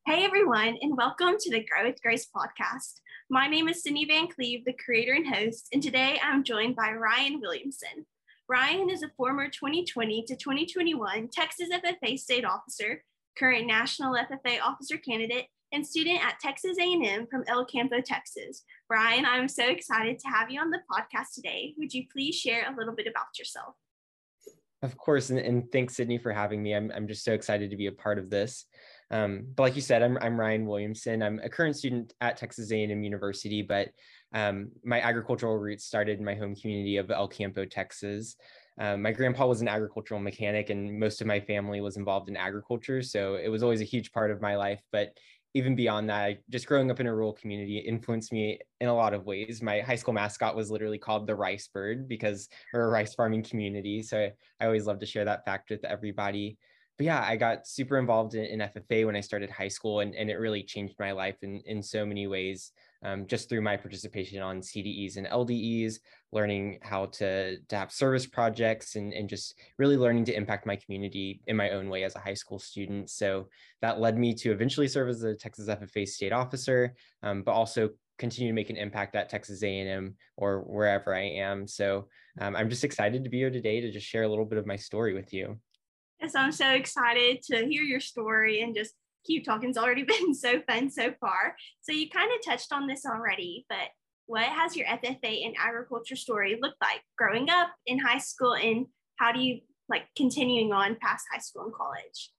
Hey 0.08 0.24
everyone, 0.24 0.78
and 0.82 0.96
welcome 0.96 1.36
to 1.40 1.50
the 1.50 1.66
Grow 1.66 1.88
with 1.88 2.02
Grace 2.02 2.28
podcast. 2.28 3.00
My 3.30 3.48
name 3.48 3.68
is 3.68 3.82
Cindy 3.82 4.06
Van 4.06 4.28
Cleve, 4.28 4.64
the 4.66 4.74
creator 4.74 5.14
and 5.14 5.28
host, 5.28 5.68
and 5.74 5.82
today 5.82 6.20
I'm 6.22 6.44
joined 6.44 6.76
by 6.76 6.92
Ryan 6.92 7.40
Williamson. 7.42 8.06
Ryan 8.48 8.90
is 8.92 9.02
a 9.02 9.10
former 9.18 9.48
2020 9.48 10.24
to 10.28 10.36
2021 10.36 11.30
Texas 11.30 11.70
FFA 11.72 12.20
state 12.20 12.46
officer, 12.46 13.04
current 13.40 13.66
national 13.66 14.14
FFA 14.16 14.62
officer 14.62 14.98
candidate, 14.98 15.48
and 15.72 15.88
student 15.88 16.24
at 16.24 16.40
Texas 16.40 16.78
A&M 16.80 17.26
from 17.28 17.44
El 17.48 17.66
Campo, 17.66 18.02
Texas. 18.02 18.64
Ryan, 18.90 19.26
I'm 19.26 19.48
so 19.48 19.68
excited 19.68 20.20
to 20.20 20.28
have 20.28 20.52
you 20.52 20.60
on 20.60 20.70
the 20.70 20.82
podcast 20.92 21.34
today. 21.34 21.74
Would 21.78 21.94
you 21.94 22.04
please 22.12 22.36
share 22.36 22.70
a 22.70 22.76
little 22.78 22.94
bit 22.94 23.08
about 23.08 23.40
yourself? 23.40 23.76
Of 24.82 24.98
course, 24.98 25.30
and, 25.30 25.40
and 25.40 25.72
thanks, 25.72 25.96
Sydney, 25.96 26.18
for 26.18 26.32
having 26.32 26.62
me. 26.62 26.76
I'm, 26.76 26.92
I'm 26.94 27.08
just 27.08 27.24
so 27.24 27.34
excited 27.34 27.72
to 27.72 27.78
be 27.78 27.88
a 27.88 27.92
part 27.92 28.20
of 28.20 28.30
this. 28.30 28.66
Um, 29.10 29.48
but 29.56 29.64
like 29.64 29.76
you 29.76 29.82
said, 29.82 30.04
I'm, 30.04 30.18
I'm 30.22 30.40
Ryan 30.40 30.66
Williamson. 30.66 31.24
I'm 31.24 31.40
a 31.44 31.50
current 31.50 31.76
student 31.76 32.14
at 32.22 32.38
Texas 32.38 32.72
A&M 32.72 33.04
University, 33.04 33.62
but 33.62 33.90
um, 34.34 34.70
my 34.84 35.00
agricultural 35.00 35.58
roots 35.58 35.86
started 35.86 36.20
in 36.20 36.26
my 36.26 36.36
home 36.36 36.56
community 36.56 36.98
of 36.98 37.10
El 37.10 37.28
Campo, 37.28 37.66
Texas. 37.66 38.36
Um, 38.78 39.02
my 39.02 39.12
grandpa 39.12 39.48
was 39.48 39.62
an 39.62 39.70
agricultural 39.70 40.20
mechanic, 40.20 40.70
and 40.70 41.00
most 41.00 41.22
of 41.22 41.28
my 41.28 41.40
family 41.40 41.80
was 41.80 41.98
involved 41.98 42.28
in 42.28 42.36
agriculture. 42.36 43.02
So 43.02 43.36
it 43.36 43.48
was 43.48 43.64
always 43.64 43.82
a 43.82 43.86
huge 43.86 44.12
part 44.12 44.32
of 44.32 44.42
my 44.42 44.58
life. 44.58 44.82
But 44.92 45.18
even 45.56 45.74
beyond 45.74 46.10
that, 46.10 46.40
just 46.50 46.68
growing 46.68 46.92
up 46.92 47.00
in 47.00 47.08
a 47.08 47.16
rural 47.16 47.32
community 47.32 47.78
influenced 47.78 48.34
me 48.34 48.60
in 48.82 48.90
a 48.90 48.94
lot 48.94 49.14
of 49.14 49.26
ways. 49.26 49.62
My 49.62 49.80
high 49.80 49.96
school 49.96 50.14
mascot 50.14 50.54
was 50.54 50.70
literally 50.70 50.98
called 50.98 51.26
the 51.26 51.34
rice 51.34 51.70
bird 51.70 52.10
because 52.10 52.50
we're 52.74 52.84
a 52.84 52.90
rice 52.90 53.16
farming 53.16 53.44
community. 53.44 54.04
So 54.04 54.20
I, 54.20 54.34
I 54.60 54.66
always 54.66 54.86
love 54.86 55.00
to 55.00 55.06
share 55.06 55.24
that 55.24 55.46
fact 55.46 55.70
with 55.70 55.86
everybody. 55.86 56.58
But 56.98 57.06
yeah, 57.06 57.24
I 57.26 57.38
got 57.38 57.68
super 57.68 57.98
involved 57.98 58.36
in, 58.36 58.44
in 58.44 58.60
FFA 58.60 59.06
when 59.06 59.16
I 59.16 59.22
started 59.22 59.50
high 59.50 59.70
school, 59.70 60.02
and, 60.02 60.14
and 60.14 60.30
it 60.30 60.36
really 60.36 60.62
changed 60.62 60.96
my 61.00 61.14
life 61.14 61.38
in, 61.42 61.62
in 61.66 61.82
so 61.82 62.06
many 62.06 62.28
ways 62.28 62.74
um, 63.04 63.28
just 63.28 63.50
through 63.50 63.62
my 63.62 63.78
participation 63.78 64.42
on 64.42 64.62
CDEs 64.62 65.18
and 65.18 65.28
LDEs, 65.28 66.00
learning 66.32 66.80
how 66.82 67.06
to, 67.08 67.58
to 67.58 67.76
have 67.76 67.92
service 67.92 68.26
projects 68.26 68.96
and, 68.96 69.14
and 69.14 69.30
just 69.30 69.60
really 69.78 69.98
learning 69.98 70.26
to 70.26 70.36
impact 70.36 70.66
my 70.66 70.76
community 70.76 71.42
in 71.48 71.56
my 71.56 71.70
own 71.72 71.90
way 71.90 72.04
as 72.04 72.16
a 72.16 72.20
high 72.20 72.34
school 72.34 72.60
student. 72.60 73.10
So 73.10 73.48
that 73.82 74.00
led 74.00 74.18
me 74.18 74.34
to 74.36 74.52
eventually 74.52 74.88
serve 74.88 75.10
as 75.10 75.24
a 75.24 75.36
Texas 75.36 75.68
FFA 75.68 76.08
state 76.08 76.34
officer, 76.34 76.96
um, 77.24 77.44
but 77.44 77.52
also 77.52 77.90
continue 78.18 78.52
to 78.52 78.56
make 78.56 78.70
an 78.70 78.78
impact 78.78 79.16
at 79.16 79.30
Texas 79.30 79.64
A&M 79.64 80.16
or 80.38 80.62
wherever 80.62 81.14
I 81.14 81.24
am. 81.24 81.68
So 81.68 82.08
um, 82.40 82.56
I'm 82.56 82.70
just 82.70 82.84
excited 82.84 83.24
to 83.24 83.30
be 83.30 83.38
here 83.38 83.50
today 83.50 83.82
to 83.82 83.92
just 83.92 84.08
share 84.08 84.24
a 84.24 84.28
little 84.28 84.46
bit 84.46 84.58
of 84.58 84.66
my 84.66 84.76
story 84.76 85.14
with 85.14 85.34
you. 85.34 85.60
Yes, 86.22 86.34
I'm 86.36 86.52
so 86.52 86.70
excited 86.70 87.42
to 87.52 87.66
hear 87.68 87.84
your 87.84 88.00
story 88.00 88.62
and 88.62 88.74
just 88.74 88.94
keep 89.26 89.46
talking's 89.46 89.78
already 89.78 90.04
been 90.08 90.34
so 90.34 90.62
fun 90.68 90.90
so 90.90 91.14
far. 91.20 91.56
So 91.82 91.92
you 91.92 92.10
kind 92.10 92.32
of 92.34 92.46
touched 92.46 92.72
on 92.72 92.88
this 92.88 93.06
already, 93.06 93.66
but 93.70 93.90
what 94.28 94.44
has 94.44 94.76
your 94.76 94.88
FFA 94.88 95.46
and 95.46 95.56
agriculture 95.58 96.16
story 96.16 96.58
looked 96.62 96.82
like 96.82 97.02
growing 97.18 97.50
up 97.50 97.70
in 97.86 98.00
high 98.00 98.18
school 98.18 98.56
and 98.56 98.88
how 99.18 99.32
do 99.32 99.40
you 99.40 99.60
like 99.88 100.04
continuing 100.18 100.74
on 100.74 100.98
past 101.02 101.26
high 101.32 101.40
school 101.40 101.66
and 101.66 101.74
college? 101.74 102.32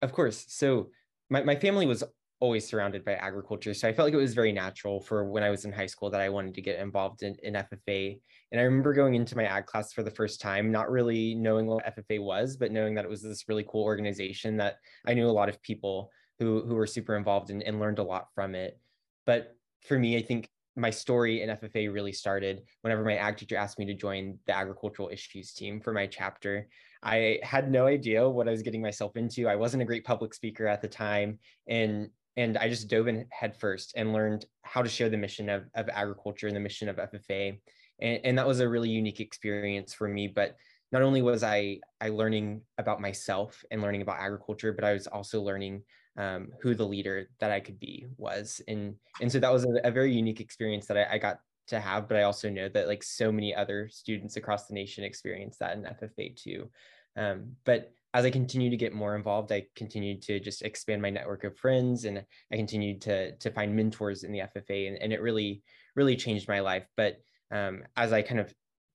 Of 0.00 0.12
course. 0.12 0.44
So 0.48 0.90
my, 1.28 1.42
my 1.42 1.56
family 1.56 1.86
was 1.86 2.04
always 2.40 2.66
surrounded 2.66 3.04
by 3.04 3.12
agriculture. 3.14 3.74
So 3.74 3.86
I 3.86 3.92
felt 3.92 4.06
like 4.06 4.14
it 4.14 4.18
was 4.18 4.34
very 4.34 4.50
natural 4.50 5.00
for 5.00 5.24
when 5.24 5.42
I 5.42 5.50
was 5.50 5.66
in 5.66 5.72
high 5.72 5.86
school 5.86 6.10
that 6.10 6.22
I 6.22 6.30
wanted 6.30 6.54
to 6.54 6.62
get 6.62 6.78
involved 6.78 7.22
in, 7.22 7.36
in 7.42 7.54
FFA. 7.54 8.18
And 8.50 8.60
I 8.60 8.64
remember 8.64 8.94
going 8.94 9.14
into 9.14 9.36
my 9.36 9.44
ag 9.44 9.66
class 9.66 9.92
for 9.92 10.02
the 10.02 10.10
first 10.10 10.40
time, 10.40 10.72
not 10.72 10.90
really 10.90 11.34
knowing 11.34 11.66
what 11.66 11.84
FFA 11.84 12.22
was, 12.22 12.56
but 12.56 12.72
knowing 12.72 12.94
that 12.94 13.04
it 13.04 13.10
was 13.10 13.22
this 13.22 13.48
really 13.48 13.64
cool 13.68 13.84
organization 13.84 14.56
that 14.56 14.76
I 15.06 15.14
knew 15.14 15.28
a 15.28 15.30
lot 15.30 15.50
of 15.50 15.62
people 15.62 16.10
who, 16.38 16.62
who 16.66 16.74
were 16.74 16.86
super 16.86 17.16
involved 17.16 17.50
in, 17.50 17.60
and 17.62 17.78
learned 17.78 17.98
a 17.98 18.02
lot 18.02 18.28
from 18.34 18.54
it. 18.54 18.80
But 19.26 19.54
for 19.82 19.98
me, 19.98 20.16
I 20.16 20.22
think 20.22 20.48
my 20.76 20.90
story 20.90 21.42
in 21.42 21.50
FFA 21.50 21.92
really 21.92 22.12
started 22.12 22.62
whenever 22.80 23.04
my 23.04 23.16
ag 23.16 23.36
teacher 23.36 23.56
asked 23.56 23.78
me 23.78 23.84
to 23.86 23.94
join 23.94 24.38
the 24.46 24.56
agricultural 24.56 25.10
issues 25.10 25.52
team 25.52 25.80
for 25.80 25.92
my 25.92 26.06
chapter. 26.06 26.68
I 27.02 27.38
had 27.42 27.70
no 27.70 27.86
idea 27.86 28.28
what 28.28 28.48
I 28.48 28.50
was 28.50 28.62
getting 28.62 28.80
myself 28.80 29.16
into. 29.16 29.48
I 29.48 29.56
wasn't 29.56 29.82
a 29.82 29.86
great 29.86 30.04
public 30.04 30.32
speaker 30.32 30.66
at 30.66 30.80
the 30.80 30.88
time. 30.88 31.38
And 31.66 32.08
and 32.36 32.56
I 32.56 32.68
just 32.68 32.88
dove 32.88 33.08
in 33.08 33.26
headfirst 33.30 33.94
and 33.96 34.12
learned 34.12 34.46
how 34.62 34.82
to 34.82 34.88
share 34.88 35.08
the 35.08 35.16
mission 35.16 35.48
of, 35.48 35.64
of 35.74 35.88
agriculture 35.88 36.46
and 36.46 36.56
the 36.56 36.60
mission 36.60 36.88
of 36.88 36.96
FFA. 36.96 37.58
And, 38.00 38.20
and 38.24 38.38
that 38.38 38.46
was 38.46 38.60
a 38.60 38.68
really 38.68 38.88
unique 38.88 39.20
experience 39.20 39.92
for 39.92 40.08
me. 40.08 40.28
But 40.28 40.56
not 40.92 41.02
only 41.02 41.22
was 41.22 41.42
I, 41.42 41.80
I 42.00 42.08
learning 42.08 42.62
about 42.78 43.00
myself 43.00 43.64
and 43.70 43.82
learning 43.82 44.02
about 44.02 44.20
agriculture, 44.20 44.72
but 44.72 44.84
I 44.84 44.92
was 44.92 45.06
also 45.06 45.42
learning 45.42 45.82
um, 46.16 46.48
who 46.60 46.74
the 46.74 46.86
leader 46.86 47.30
that 47.40 47.50
I 47.50 47.60
could 47.60 47.78
be 47.78 48.06
was. 48.16 48.60
And, 48.68 48.94
and 49.20 49.30
so 49.30 49.38
that 49.38 49.52
was 49.52 49.64
a, 49.64 49.88
a 49.88 49.90
very 49.90 50.12
unique 50.12 50.40
experience 50.40 50.86
that 50.86 50.96
I, 50.96 51.14
I 51.14 51.18
got 51.18 51.40
to 51.68 51.80
have, 51.80 52.08
but 52.08 52.16
I 52.16 52.24
also 52.24 52.50
know 52.50 52.68
that 52.68 52.88
like 52.88 53.02
so 53.02 53.30
many 53.30 53.54
other 53.54 53.88
students 53.90 54.36
across 54.36 54.66
the 54.66 54.74
nation 54.74 55.04
experience 55.04 55.56
that 55.58 55.76
in 55.76 55.84
FFA 55.84 56.36
too. 56.36 56.70
Um, 57.16 57.52
but 57.64 57.92
as 58.12 58.24
I 58.24 58.30
continued 58.30 58.70
to 58.70 58.76
get 58.76 58.92
more 58.92 59.14
involved, 59.14 59.52
I 59.52 59.66
continued 59.76 60.22
to 60.22 60.40
just 60.40 60.62
expand 60.62 61.00
my 61.00 61.10
network 61.10 61.44
of 61.44 61.56
friends 61.56 62.04
and 62.04 62.24
I 62.52 62.56
continued 62.56 63.02
to, 63.02 63.36
to 63.36 63.50
find 63.50 63.76
mentors 63.76 64.24
in 64.24 64.32
the 64.32 64.40
FFA 64.40 64.88
and, 64.88 64.96
and 64.96 65.12
it 65.12 65.22
really, 65.22 65.62
really 65.94 66.16
changed 66.16 66.48
my 66.48 66.60
life. 66.60 66.86
But 66.96 67.18
um, 67.52 67.84
as 67.96 68.12
I 68.12 68.22
kind 68.22 68.40
of 68.40 68.52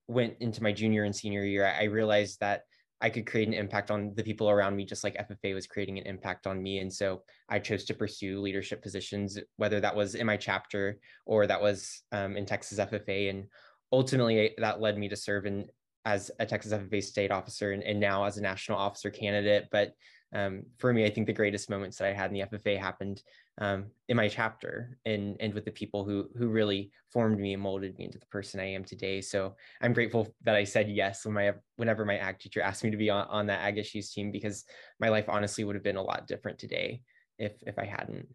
went 0.07 0.35
into 0.41 0.61
my 0.61 0.73
junior 0.73 1.03
and 1.03 1.15
senior 1.15 1.45
year, 1.45 1.65
I 1.65 1.85
realized 1.85 2.39
that 2.41 2.63
I 3.01 3.09
could 3.09 3.25
create 3.25 3.47
an 3.47 3.53
impact 3.53 3.91
on 3.91 4.13
the 4.15 4.23
people 4.23 4.49
around 4.49 4.75
me, 4.75 4.85
just 4.85 5.03
like 5.03 5.15
FFA 5.15 5.53
was 5.53 5.67
creating 5.67 5.97
an 5.97 6.07
impact 6.07 6.47
on 6.47 6.61
me. 6.61 6.79
And 6.79 6.91
so 6.91 7.23
I 7.49 7.59
chose 7.59 7.85
to 7.85 7.93
pursue 7.93 8.41
leadership 8.41 8.81
positions, 8.81 9.37
whether 9.57 9.79
that 9.79 9.95
was 9.95 10.15
in 10.15 10.25
my 10.25 10.37
chapter 10.37 10.97
or 11.25 11.45
that 11.47 11.61
was 11.61 12.03
um, 12.11 12.37
in 12.37 12.45
Texas 12.45 12.79
FFA. 12.79 13.29
And 13.29 13.45
ultimately, 13.91 14.55
that 14.57 14.81
led 14.81 14.97
me 14.97 15.09
to 15.09 15.15
serve 15.15 15.45
in 15.45 15.67
as 16.05 16.29
a 16.39 16.45
Texas 16.45 16.71
FFA 16.71 17.03
state 17.03 17.31
officer 17.31 17.71
and, 17.71 17.83
and 17.83 17.99
now 17.99 18.23
as 18.23 18.37
a 18.37 18.41
national 18.41 18.77
officer 18.77 19.09
candidate. 19.09 19.67
But 19.71 19.93
um, 20.33 20.63
for 20.77 20.93
me, 20.93 21.05
I 21.05 21.09
think 21.09 21.27
the 21.27 21.33
greatest 21.33 21.69
moments 21.69 21.97
that 21.97 22.07
I 22.07 22.13
had 22.13 22.31
in 22.31 22.33
the 22.33 22.45
FFA 22.45 22.77
happened 22.77 23.23
um, 23.59 23.85
in 24.09 24.17
my 24.17 24.27
chapter 24.27 24.97
and, 25.05 25.37
and 25.39 25.53
with 25.53 25.65
the 25.65 25.71
people 25.71 26.03
who, 26.03 26.29
who 26.37 26.49
really 26.49 26.91
formed 27.11 27.39
me 27.39 27.53
and 27.53 27.61
molded 27.61 27.97
me 27.97 28.05
into 28.05 28.19
the 28.19 28.25
person 28.27 28.59
I 28.59 28.73
am 28.73 28.83
today. 28.83 29.21
So 29.21 29.55
I'm 29.81 29.93
grateful 29.93 30.27
that 30.43 30.55
I 30.55 30.63
said 30.63 30.89
yes 30.89 31.25
when 31.25 31.35
my, 31.35 31.53
whenever 31.77 32.05
my 32.05 32.17
ag 32.17 32.39
teacher 32.39 32.61
asked 32.61 32.83
me 32.83 32.91
to 32.91 32.97
be 32.97 33.09
on, 33.09 33.27
on 33.27 33.47
that 33.47 33.61
ag 33.61 33.77
issues 33.77 34.11
team, 34.11 34.31
because 34.31 34.65
my 34.99 35.09
life 35.09 35.25
honestly 35.29 35.63
would 35.63 35.75
have 35.75 35.83
been 35.83 35.95
a 35.95 36.03
lot 36.03 36.27
different 36.27 36.59
today 36.59 37.01
if, 37.39 37.53
if 37.65 37.79
I 37.79 37.85
hadn't. 37.85 38.27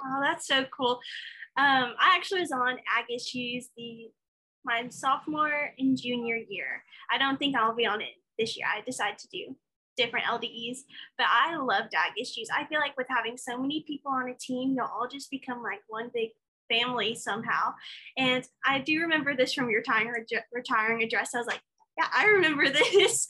Oh, 0.00 0.20
that's 0.22 0.46
so 0.46 0.64
cool. 0.76 1.00
Um, 1.56 1.94
I 1.98 2.14
actually 2.14 2.40
was 2.40 2.52
on 2.52 2.74
ag 2.74 3.06
issues 3.14 3.70
the 3.76 4.10
my 4.64 4.88
sophomore 4.88 5.72
and 5.78 5.96
junior 5.96 6.36
year. 6.36 6.82
I 7.12 7.18
don't 7.18 7.38
think 7.38 7.56
I'll 7.56 7.74
be 7.74 7.86
on 7.86 8.00
it 8.00 8.14
this 8.38 8.56
year. 8.56 8.66
I 8.66 8.80
decided 8.82 9.18
to 9.18 9.28
do 9.28 9.56
different 9.96 10.26
LDEs, 10.26 10.78
but 11.16 11.26
I 11.30 11.56
love 11.56 11.84
ag 11.94 12.12
issues. 12.20 12.48
I 12.54 12.64
feel 12.66 12.80
like 12.80 12.96
with 12.96 13.06
having 13.08 13.36
so 13.36 13.58
many 13.58 13.84
people 13.86 14.10
on 14.10 14.28
a 14.28 14.34
team, 14.34 14.74
you'll 14.76 14.86
all 14.86 15.08
just 15.10 15.30
become 15.30 15.62
like 15.62 15.80
one 15.88 16.10
big 16.12 16.30
family 16.70 17.14
somehow. 17.14 17.74
And 18.16 18.44
I 18.66 18.80
do 18.80 19.00
remember 19.00 19.36
this 19.36 19.52
from 19.52 19.70
your 19.70 19.80
retiring, 19.80 20.24
retiring 20.52 21.02
address. 21.02 21.34
I 21.34 21.38
was 21.38 21.46
like, 21.46 21.60
yeah, 21.98 22.08
I 22.12 22.26
remember 22.26 22.68
this. 22.70 23.26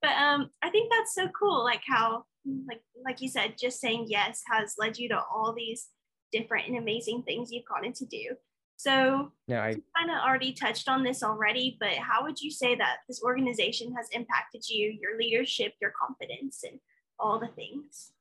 but 0.00 0.12
um, 0.12 0.50
I 0.62 0.70
think 0.70 0.90
that's 0.90 1.14
so 1.14 1.28
cool. 1.38 1.64
Like 1.64 1.82
how, 1.86 2.24
like, 2.68 2.80
like 3.04 3.20
you 3.20 3.28
said, 3.28 3.54
just 3.58 3.80
saying 3.80 4.06
yes 4.08 4.42
has 4.50 4.74
led 4.78 4.98
you 4.98 5.08
to 5.10 5.20
all 5.20 5.52
these 5.56 5.88
different 6.32 6.68
and 6.68 6.76
amazing 6.76 7.22
things 7.22 7.50
you've 7.50 7.66
gotten 7.66 7.92
to 7.92 8.06
do. 8.06 8.36
So 8.76 9.32
no, 9.48 9.58
I 9.58 9.74
kind 9.96 10.10
of 10.10 10.18
already 10.26 10.52
touched 10.52 10.88
on 10.88 11.02
this 11.02 11.22
already, 11.22 11.76
but 11.80 11.94
how 11.94 12.22
would 12.22 12.40
you 12.40 12.50
say 12.50 12.74
that 12.76 12.98
this 13.08 13.22
organization 13.22 13.94
has 13.94 14.06
impacted 14.12 14.68
you, 14.68 14.96
your 15.00 15.18
leadership, 15.18 15.72
your 15.80 15.92
confidence, 15.98 16.62
and 16.62 16.78
all 17.18 17.40
the 17.40 17.48
things? 17.48 18.12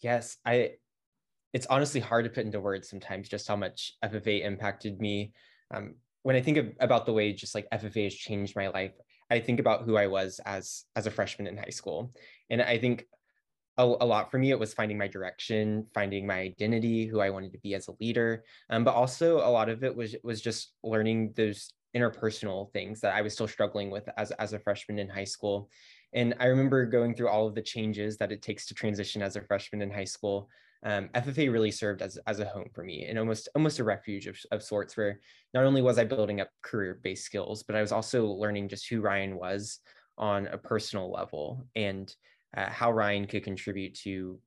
Yes, 0.00 0.36
I. 0.44 0.72
It's 1.54 1.66
honestly 1.66 2.00
hard 2.00 2.24
to 2.24 2.30
put 2.30 2.46
into 2.46 2.60
words 2.60 2.88
sometimes 2.88 3.28
just 3.28 3.46
how 3.46 3.56
much 3.56 3.92
FFA 4.02 4.42
impacted 4.42 5.00
me. 5.00 5.32
Um, 5.74 5.96
when 6.22 6.34
I 6.34 6.40
think 6.40 6.56
of, 6.56 6.72
about 6.80 7.04
the 7.04 7.12
way 7.12 7.32
just 7.34 7.54
like 7.54 7.68
FFA 7.70 8.04
has 8.04 8.14
changed 8.14 8.56
my 8.56 8.68
life, 8.68 8.92
I 9.30 9.38
think 9.38 9.60
about 9.60 9.82
who 9.82 9.96
I 9.96 10.06
was 10.06 10.40
as 10.44 10.84
as 10.96 11.06
a 11.06 11.10
freshman 11.10 11.46
in 11.46 11.56
high 11.56 11.70
school, 11.70 12.12
and 12.50 12.60
I 12.60 12.78
think 12.78 13.06
a, 13.78 13.82
a, 13.82 14.06
lot 14.06 14.30
for 14.30 14.38
me 14.38 14.50
it 14.50 14.58
was 14.58 14.74
finding 14.74 14.98
my 14.98 15.08
direction 15.08 15.86
finding 15.94 16.26
my 16.26 16.38
identity 16.38 17.06
who 17.06 17.20
i 17.20 17.30
wanted 17.30 17.52
to 17.52 17.58
be 17.58 17.74
as 17.74 17.88
a 17.88 17.94
leader 18.00 18.44
um, 18.70 18.84
but 18.84 18.94
also 18.94 19.38
a 19.38 19.48
lot 19.48 19.68
of 19.68 19.82
it 19.82 19.94
was 19.94 20.14
was 20.22 20.40
just 20.40 20.72
learning 20.82 21.32
those 21.36 21.72
interpersonal 21.96 22.72
things 22.72 23.00
that 23.00 23.14
i 23.14 23.22
was 23.22 23.32
still 23.32 23.48
struggling 23.48 23.90
with 23.90 24.08
as, 24.16 24.30
as 24.32 24.52
a 24.52 24.58
freshman 24.58 24.98
in 24.98 25.08
high 25.08 25.24
school 25.24 25.70
and 26.12 26.34
i 26.40 26.46
remember 26.46 26.84
going 26.84 27.14
through 27.14 27.28
all 27.28 27.46
of 27.46 27.54
the 27.54 27.62
changes 27.62 28.16
that 28.16 28.32
it 28.32 28.42
takes 28.42 28.66
to 28.66 28.74
transition 28.74 29.22
as 29.22 29.36
a 29.36 29.42
freshman 29.42 29.82
in 29.82 29.90
high 29.90 30.04
school 30.04 30.48
um, 30.84 31.08
ffa 31.14 31.50
really 31.50 31.70
served 31.70 32.02
as, 32.02 32.18
as 32.26 32.40
a 32.40 32.44
home 32.44 32.68
for 32.74 32.82
me 32.82 33.04
and 33.04 33.18
almost 33.18 33.48
almost 33.54 33.78
a 33.78 33.84
refuge 33.84 34.26
of, 34.26 34.38
of 34.50 34.62
sorts 34.62 34.96
where 34.96 35.20
not 35.54 35.64
only 35.64 35.80
was 35.80 35.98
i 35.98 36.04
building 36.04 36.40
up 36.40 36.50
career-based 36.62 37.24
skills 37.24 37.62
but 37.62 37.76
i 37.76 37.80
was 37.80 37.92
also 37.92 38.26
learning 38.26 38.68
just 38.68 38.88
who 38.88 39.00
ryan 39.00 39.36
was 39.36 39.78
on 40.18 40.46
a 40.48 40.58
personal 40.58 41.10
level 41.10 41.66
and 41.74 42.14
uh, 42.56 42.68
how 42.68 42.92
Ryan 42.92 43.26
could 43.26 43.44
contribute 43.44 43.94
to 44.00 44.38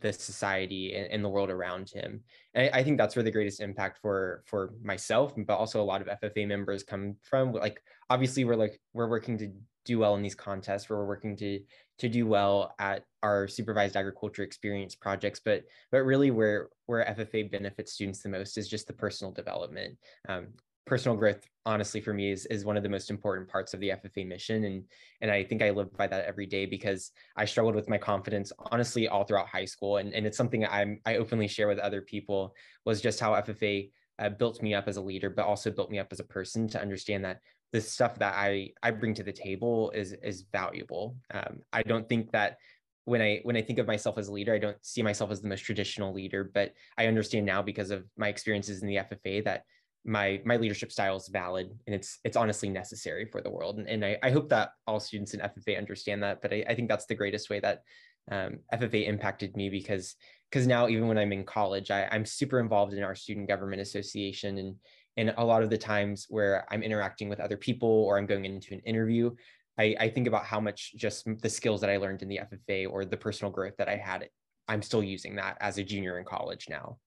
the 0.00 0.12
society 0.12 0.94
and, 0.94 1.10
and, 1.10 1.24
the 1.24 1.28
world 1.30 1.48
around 1.48 1.88
him. 1.88 2.20
And 2.52 2.68
I, 2.74 2.80
I, 2.80 2.84
think 2.84 2.98
that's 2.98 3.16
where 3.16 3.22
the 3.22 3.30
greatest 3.30 3.60
impact 3.60 3.98
for 4.02 4.42
for 4.44 4.74
myself, 4.82 5.32
but 5.34 5.56
also 5.56 5.80
a 5.80 5.82
lot 5.82 6.02
of 6.02 6.20
FFA 6.20 6.46
members 6.46 6.82
come 6.82 7.16
from. 7.22 7.52
Like 7.52 7.80
obviously 8.10 8.44
we're 8.44 8.56
like 8.56 8.78
we're 8.92 9.08
working 9.08 9.38
to 9.38 9.50
do 9.88 9.98
well 9.98 10.14
in 10.14 10.22
these 10.22 10.34
contests 10.34 10.88
where 10.88 10.98
we're 10.98 11.06
working 11.06 11.34
to 11.36 11.60
to 11.98 12.08
do 12.08 12.26
well 12.26 12.74
at 12.78 13.04
our 13.22 13.48
supervised 13.48 13.96
agriculture 13.96 14.42
experience 14.42 14.94
projects 14.94 15.40
but 15.42 15.64
but 15.90 16.04
really 16.04 16.30
where 16.30 16.68
where 16.86 17.04
ffa 17.18 17.50
benefits 17.50 17.92
students 17.92 18.22
the 18.22 18.28
most 18.28 18.58
is 18.58 18.68
just 18.68 18.86
the 18.86 18.92
personal 18.92 19.32
development 19.32 19.96
um, 20.28 20.48
personal 20.88 21.16
growth 21.16 21.44
honestly 21.66 22.00
for 22.00 22.14
me 22.14 22.32
is 22.32 22.46
is 22.46 22.64
one 22.64 22.76
of 22.76 22.82
the 22.82 22.88
most 22.88 23.10
important 23.10 23.48
parts 23.48 23.74
of 23.74 23.80
the 23.80 23.90
ffa 23.90 24.26
mission 24.26 24.64
and 24.64 24.84
and 25.20 25.30
i 25.30 25.44
think 25.44 25.62
i 25.62 25.70
live 25.70 25.94
by 25.96 26.06
that 26.06 26.24
every 26.24 26.46
day 26.46 26.64
because 26.64 27.12
i 27.36 27.44
struggled 27.44 27.74
with 27.74 27.88
my 27.88 27.98
confidence 27.98 28.52
honestly 28.72 29.06
all 29.06 29.24
throughout 29.24 29.48
high 29.48 29.64
school 29.64 29.98
and, 29.98 30.14
and 30.14 30.26
it's 30.26 30.36
something 30.36 30.64
i'm 30.66 30.98
i 31.04 31.16
openly 31.16 31.46
share 31.46 31.68
with 31.68 31.78
other 31.78 32.00
people 32.00 32.54
was 32.84 33.00
just 33.00 33.20
how 33.20 33.32
ffa 33.34 33.90
uh, 34.18 34.28
built 34.30 34.62
me 34.62 34.74
up 34.74 34.88
as 34.88 34.96
a 34.96 35.00
leader 35.00 35.30
but 35.30 35.44
also 35.44 35.70
built 35.70 35.90
me 35.90 35.98
up 35.98 36.08
as 36.10 36.20
a 36.20 36.24
person 36.24 36.66
to 36.66 36.80
understand 36.80 37.24
that 37.24 37.38
the 37.72 37.80
stuff 37.80 38.18
that 38.18 38.34
I 38.34 38.70
I 38.82 38.90
bring 38.90 39.14
to 39.14 39.22
the 39.22 39.32
table 39.32 39.90
is 39.90 40.12
is 40.22 40.46
valuable. 40.52 41.16
Um, 41.32 41.60
I 41.72 41.82
don't 41.82 42.08
think 42.08 42.32
that 42.32 42.56
when 43.04 43.20
I 43.20 43.40
when 43.42 43.56
I 43.56 43.62
think 43.62 43.78
of 43.78 43.86
myself 43.86 44.18
as 44.18 44.28
a 44.28 44.32
leader, 44.32 44.54
I 44.54 44.58
don't 44.58 44.76
see 44.84 45.02
myself 45.02 45.30
as 45.30 45.40
the 45.40 45.48
most 45.48 45.60
traditional 45.60 46.12
leader, 46.12 46.50
but 46.52 46.72
I 46.96 47.06
understand 47.06 47.46
now 47.46 47.62
because 47.62 47.90
of 47.90 48.04
my 48.16 48.28
experiences 48.28 48.82
in 48.82 48.88
the 48.88 48.96
FFA 48.96 49.44
that 49.44 49.64
my 50.04 50.40
my 50.44 50.56
leadership 50.56 50.90
style 50.90 51.16
is 51.16 51.28
valid 51.28 51.70
and 51.86 51.94
it's 51.94 52.18
it's 52.24 52.36
honestly 52.36 52.68
necessary 52.68 53.26
for 53.30 53.40
the 53.40 53.50
world. 53.50 53.78
And, 53.78 53.88
and 53.88 54.04
I, 54.04 54.18
I 54.22 54.30
hope 54.30 54.48
that 54.50 54.70
all 54.86 55.00
students 55.00 55.34
in 55.34 55.40
FFA 55.40 55.76
understand 55.76 56.22
that. 56.22 56.40
But 56.40 56.52
I, 56.52 56.64
I 56.68 56.74
think 56.74 56.88
that's 56.88 57.06
the 57.06 57.14
greatest 57.14 57.50
way 57.50 57.60
that 57.60 57.82
um, 58.30 58.58
FFA 58.72 59.08
impacted 59.08 59.56
me 59.56 59.68
because 59.68 60.16
because 60.50 60.66
now 60.66 60.88
even 60.88 61.08
when 61.08 61.18
I'm 61.18 61.32
in 61.32 61.44
college, 61.44 61.90
I, 61.90 62.08
I'm 62.10 62.24
super 62.24 62.60
involved 62.60 62.94
in 62.94 63.02
our 63.02 63.14
student 63.14 63.48
government 63.48 63.82
association 63.82 64.58
and 64.58 64.76
and 65.18 65.34
a 65.36 65.44
lot 65.44 65.62
of 65.62 65.68
the 65.68 65.76
times 65.76 66.26
where 66.30 66.64
i'm 66.70 66.82
interacting 66.82 67.28
with 67.28 67.40
other 67.40 67.56
people 67.56 67.88
or 67.88 68.16
i'm 68.16 68.24
going 68.26 68.46
into 68.46 68.72
an 68.72 68.80
interview 68.80 69.30
I, 69.76 69.94
I, 70.00 70.08
think 70.08 70.26
about 70.26 70.44
how 70.44 70.58
much 70.58 70.94
just 70.96 71.28
the 71.42 71.50
skills 71.50 71.80
that 71.82 71.90
i 71.90 71.98
learned 71.98 72.22
in 72.22 72.28
the 72.28 72.40
ffa 72.50 72.90
or 72.90 73.04
the 73.04 73.16
personal 73.16 73.52
growth 73.52 73.76
that 73.76 73.88
i 73.88 73.96
had 73.96 74.28
i'm 74.68 74.82
still 74.82 75.02
using 75.02 75.36
that 75.36 75.58
as 75.60 75.76
a 75.76 75.84
junior 75.84 76.18
in 76.18 76.24
college 76.24 76.66
now 76.70 76.98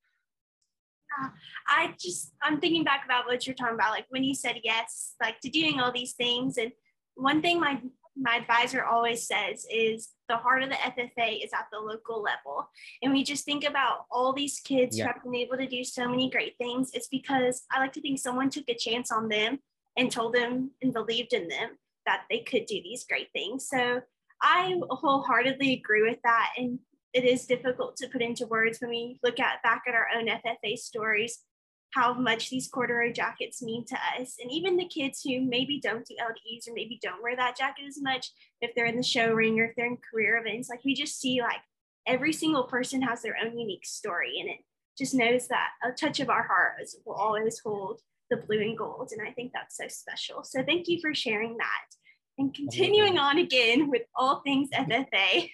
yeah, 1.20 1.30
i 1.68 1.94
just 2.00 2.34
i'm 2.42 2.60
thinking 2.60 2.84
back 2.84 3.04
about 3.06 3.26
what 3.26 3.46
you're 3.46 3.56
talking 3.56 3.76
about 3.76 3.92
like 3.92 4.06
when 4.10 4.24
you 4.24 4.34
said 4.34 4.60
yes 4.64 5.16
like 5.22 5.40
to 5.40 5.50
doing 5.50 5.80
all 5.80 5.92
these 5.92 6.14
things 6.14 6.58
and 6.58 6.72
one 7.16 7.42
thing 7.42 7.60
my 7.60 7.82
my 8.16 8.36
advisor 8.36 8.84
always 8.84 9.26
says 9.26 9.66
is 9.72 10.10
the 10.28 10.38
heart 10.38 10.64
of 10.64 10.70
the 10.70 10.76
FFA 10.76 11.44
is 11.44 11.52
at 11.54 11.68
the 11.72 11.80
local 11.80 12.22
level. 12.22 12.70
And 13.02 13.14
we 13.14 13.24
just 13.24 13.46
think 13.46 13.64
about 13.64 14.06
all 14.12 14.34
these 14.34 14.60
kids 14.60 14.98
yeah. 14.98 15.06
who 15.06 15.14
have 15.14 15.24
been 15.24 15.36
able 15.36 15.58
to 15.58 15.68
do 15.68 15.84
so 15.84 16.08
many 16.08 16.30
great 16.30 16.58
things. 16.58 16.92
It's 16.94 17.08
because 17.08 17.64
I 17.72 17.80
like 17.80 17.94
to 17.94 18.02
think 18.02 18.20
someone 18.20 18.50
took 18.50 18.70
a 18.70 18.76
chance 18.76 19.12
on 19.12 19.30
them 19.30 19.60
and 19.98 20.12
told 20.12 20.34
them 20.34 20.72
and 20.82 20.94
believed 20.94 21.34
in 21.34 21.48
them 21.48 21.78
that 22.06 22.24
they 22.30 22.40
could 22.40 22.66
do 22.66 22.82
these 22.84 23.06
great 23.06 23.30
things. 23.34 23.68
So 23.68 24.02
I 24.42 24.80
wholeheartedly 24.90 25.74
agree 25.74 26.04
with 26.04 26.20
that. 26.24 26.50
And 26.58 26.80
it 27.14 27.26
is 27.26 27.46
difficult 27.46 27.98
to 27.98 28.08
put 28.08 28.22
into 28.22 28.48
words 28.48 28.80
when 28.80 28.90
we 28.90 29.20
look 29.24 29.40
at 29.40 29.62
back 29.64 29.84
at 29.88 29.96
our 29.96 30.08
own 30.16 30.28
FFA 30.28 30.78
stories 30.78 31.44
how 31.92 32.14
much 32.14 32.50
these 32.50 32.70
corduroy 32.70 33.12
jackets 33.12 33.62
mean 33.62 33.86
to 33.86 33.96
us. 34.18 34.38
And 34.42 34.52
even 34.52 34.78
the 34.78 34.88
kids 34.88 35.22
who 35.22 35.42
maybe 35.42 35.80
don't 35.80 36.06
do 36.06 36.16
LDEs 36.16 36.68
or 36.68 36.74
maybe 36.74 37.00
don't 37.02 37.22
wear 37.22 37.36
that 37.36 37.58
jacket 37.58 37.86
as 37.88 38.02
much, 38.02 38.32
if 38.62 38.74
they're 38.74 38.86
in 38.86 38.96
the 38.96 39.04
show 39.04 39.34
ring 39.34 39.60
or 39.60 39.66
if 39.66 39.76
they're 39.76 39.88
in 39.88 39.98
career 39.98 40.38
events, 40.38 40.70
like 40.70 40.84
we 40.86 40.96
just 40.96 41.20
see 41.20 41.42
like 41.42 41.60
every 42.08 42.34
single 42.34 42.64
person 42.64 43.02
has 43.02 43.22
their 43.22 43.36
own 43.44 43.58
unique 43.58 43.86
story 43.86 44.40
and 44.40 44.50
it 44.50 44.60
just 44.98 45.14
knows 45.14 45.48
that 45.48 45.70
a 45.84 45.92
touch 45.92 46.20
of 46.20 46.30
our 46.30 46.44
hearts 46.44 46.96
will 47.06 47.16
always 47.16 47.60
hold 47.60 48.00
the 48.30 48.38
blue 48.38 48.62
and 48.62 48.78
gold. 48.78 49.10
And 49.12 49.28
I 49.28 49.32
think 49.32 49.52
that's 49.54 49.78
so 49.78 49.88
special. 49.88 50.44
So 50.44 50.64
thank 50.64 50.88
you 50.88 51.00
for 51.02 51.14
sharing 51.14 51.58
that. 51.58 51.98
And 52.38 52.54
continuing 52.54 53.18
on 53.18 53.38
again 53.38 53.90
with 53.90 54.04
all 54.16 54.40
things 54.40 54.70
FFA, 54.74 55.50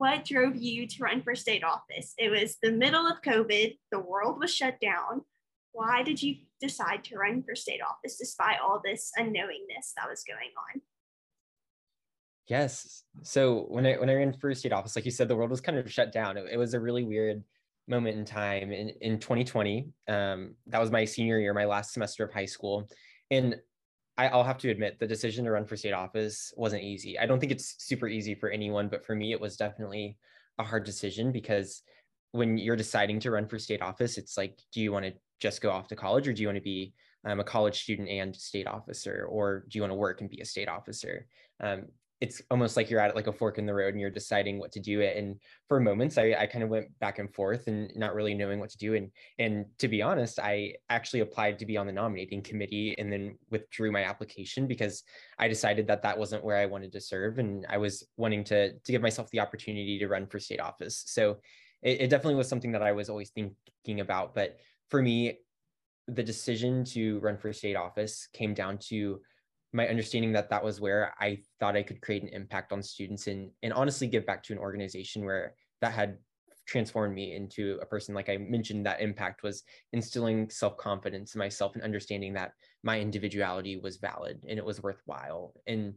what 0.00 0.24
drove 0.24 0.56
you 0.56 0.88
to 0.88 1.02
run 1.02 1.22
for 1.22 1.34
state 1.34 1.62
office? 1.62 2.14
It 2.18 2.30
was 2.30 2.56
the 2.62 2.72
middle 2.72 3.06
of 3.06 3.22
COVID, 3.22 3.78
the 3.92 4.00
world 4.00 4.40
was 4.40 4.52
shut 4.52 4.80
down 4.80 5.22
why 5.72 6.02
did 6.02 6.22
you 6.22 6.36
decide 6.60 7.04
to 7.04 7.16
run 7.16 7.42
for 7.42 7.54
state 7.54 7.80
office 7.82 8.16
despite 8.16 8.58
all 8.62 8.80
this 8.84 9.10
unknowingness 9.18 9.92
that 9.96 10.08
was 10.08 10.22
going 10.26 10.50
on? 10.74 10.80
Yes. 12.46 13.04
So 13.22 13.66
when 13.68 13.86
I 13.86 13.94
when 13.94 14.10
I 14.10 14.14
ran 14.14 14.32
for 14.32 14.52
state 14.54 14.72
office, 14.72 14.96
like 14.96 15.04
you 15.04 15.10
said, 15.10 15.28
the 15.28 15.36
world 15.36 15.50
was 15.50 15.60
kind 15.60 15.78
of 15.78 15.90
shut 15.90 16.12
down. 16.12 16.36
It, 16.36 16.46
it 16.52 16.56
was 16.56 16.74
a 16.74 16.80
really 16.80 17.04
weird 17.04 17.42
moment 17.86 18.18
in 18.18 18.24
time 18.24 18.72
in, 18.72 18.88
in 19.00 19.18
2020. 19.18 19.88
Um, 20.08 20.54
that 20.66 20.80
was 20.80 20.90
my 20.90 21.04
senior 21.04 21.38
year, 21.38 21.54
my 21.54 21.64
last 21.64 21.92
semester 21.92 22.24
of 22.24 22.32
high 22.32 22.46
school. 22.46 22.88
And 23.30 23.56
I, 24.20 24.28
I'll 24.28 24.44
have 24.44 24.58
to 24.58 24.68
admit 24.68 24.98
the 24.98 25.06
decision 25.06 25.46
to 25.46 25.50
run 25.50 25.64
for 25.64 25.78
state 25.78 25.94
office 25.94 26.52
wasn't 26.54 26.82
easy. 26.82 27.18
I 27.18 27.24
don't 27.24 27.40
think 27.40 27.52
it's 27.52 27.76
super 27.78 28.06
easy 28.06 28.34
for 28.34 28.50
anyone, 28.50 28.88
but 28.88 29.02
for 29.02 29.14
me, 29.14 29.32
it 29.32 29.40
was 29.40 29.56
definitely 29.56 30.18
a 30.58 30.62
hard 30.62 30.84
decision 30.84 31.32
because 31.32 31.82
when 32.32 32.58
you're 32.58 32.76
deciding 32.76 33.18
to 33.20 33.30
run 33.30 33.48
for 33.48 33.58
state 33.58 33.80
office, 33.80 34.18
it's 34.18 34.36
like, 34.36 34.58
do 34.74 34.82
you 34.82 34.92
want 34.92 35.06
to 35.06 35.14
just 35.40 35.62
go 35.62 35.70
off 35.70 35.88
to 35.88 35.96
college 35.96 36.28
or 36.28 36.34
do 36.34 36.42
you 36.42 36.48
want 36.48 36.58
to 36.58 36.62
be 36.62 36.92
um, 37.24 37.40
a 37.40 37.44
college 37.44 37.82
student 37.82 38.10
and 38.10 38.36
state 38.36 38.66
officer 38.66 39.26
or 39.30 39.64
do 39.70 39.78
you 39.78 39.82
want 39.82 39.90
to 39.90 39.96
work 39.96 40.20
and 40.20 40.28
be 40.28 40.42
a 40.42 40.44
state 40.44 40.68
officer 40.68 41.26
um, 41.60 41.86
it's 42.20 42.42
almost 42.50 42.76
like 42.76 42.90
you're 42.90 43.00
at 43.00 43.16
like 43.16 43.26
a 43.26 43.32
fork 43.32 43.56
in 43.56 43.64
the 43.64 43.72
road 43.72 43.94
and 43.94 44.00
you're 44.00 44.10
deciding 44.10 44.58
what 44.58 44.72
to 44.72 44.80
do 44.80 45.00
it 45.00 45.16
and 45.16 45.40
for 45.68 45.80
moments 45.80 46.18
i, 46.18 46.34
I 46.38 46.46
kind 46.46 46.62
of 46.62 46.70
went 46.70 46.86
back 46.98 47.18
and 47.18 47.32
forth 47.34 47.66
and 47.66 47.90
not 47.96 48.14
really 48.14 48.34
knowing 48.34 48.60
what 48.60 48.70
to 48.70 48.78
do 48.78 48.94
and 48.94 49.10
and 49.38 49.66
to 49.78 49.88
be 49.88 50.02
honest 50.02 50.38
i 50.38 50.74
actually 50.88 51.20
applied 51.20 51.58
to 51.58 51.66
be 51.66 51.76
on 51.76 51.86
the 51.86 51.92
nominating 51.92 52.42
committee 52.42 52.94
and 52.98 53.12
then 53.12 53.38
withdrew 53.50 53.90
my 53.90 54.04
application 54.04 54.66
because 54.66 55.02
i 55.38 55.48
decided 55.48 55.86
that 55.86 56.02
that 56.02 56.18
wasn't 56.18 56.44
where 56.44 56.56
i 56.56 56.66
wanted 56.66 56.92
to 56.92 57.00
serve 57.00 57.38
and 57.38 57.66
i 57.68 57.78
was 57.78 58.06
wanting 58.16 58.44
to 58.44 58.72
to 58.72 58.92
give 58.92 59.02
myself 59.02 59.30
the 59.30 59.40
opportunity 59.40 59.98
to 59.98 60.08
run 60.08 60.26
for 60.26 60.38
state 60.38 60.60
office. 60.60 61.04
So 61.06 61.38
it, 61.82 62.02
it 62.02 62.10
definitely 62.10 62.34
was 62.34 62.48
something 62.48 62.72
that 62.72 62.82
i 62.82 62.92
was 62.92 63.08
always 63.08 63.30
thinking 63.30 64.00
about 64.00 64.34
but 64.34 64.58
for 64.90 65.00
me, 65.00 65.38
the 66.08 66.22
decision 66.22 66.84
to 66.84 67.20
run 67.20 67.38
for 67.38 67.52
state 67.52 67.76
office 67.76 68.28
came 68.32 68.52
down 68.52 68.78
to 68.78 69.20
my 69.72 69.88
understanding 69.88 70.32
that 70.32 70.50
that 70.50 70.64
was 70.64 70.80
where 70.80 71.14
I 71.20 71.38
thought 71.58 71.76
I 71.76 71.82
could 71.82 72.00
create 72.00 72.22
an 72.22 72.30
impact 72.30 72.72
on 72.72 72.82
students 72.82 73.26
and, 73.26 73.50
and 73.62 73.72
honestly 73.72 74.06
give 74.06 74.26
back 74.26 74.42
to 74.44 74.52
an 74.52 74.58
organization 74.58 75.24
where 75.24 75.54
that 75.80 75.92
had 75.92 76.18
transformed 76.66 77.14
me 77.14 77.34
into 77.34 77.78
a 77.82 77.86
person. 77.86 78.14
Like 78.14 78.28
i 78.28 78.36
mentioned 78.36 78.86
that 78.86 79.00
impact 79.00 79.42
was 79.42 79.62
instilling 79.92 80.50
self-confidence 80.50 81.34
in 81.34 81.38
myself 81.38 81.74
and 81.74 81.82
understanding 81.82 82.32
that 82.34 82.52
my 82.82 83.00
individuality 83.00 83.76
was 83.76 83.96
valid 83.96 84.44
and 84.48 84.58
it 84.58 84.64
was 84.64 84.82
worthwhile. 84.82 85.54
And 85.66 85.94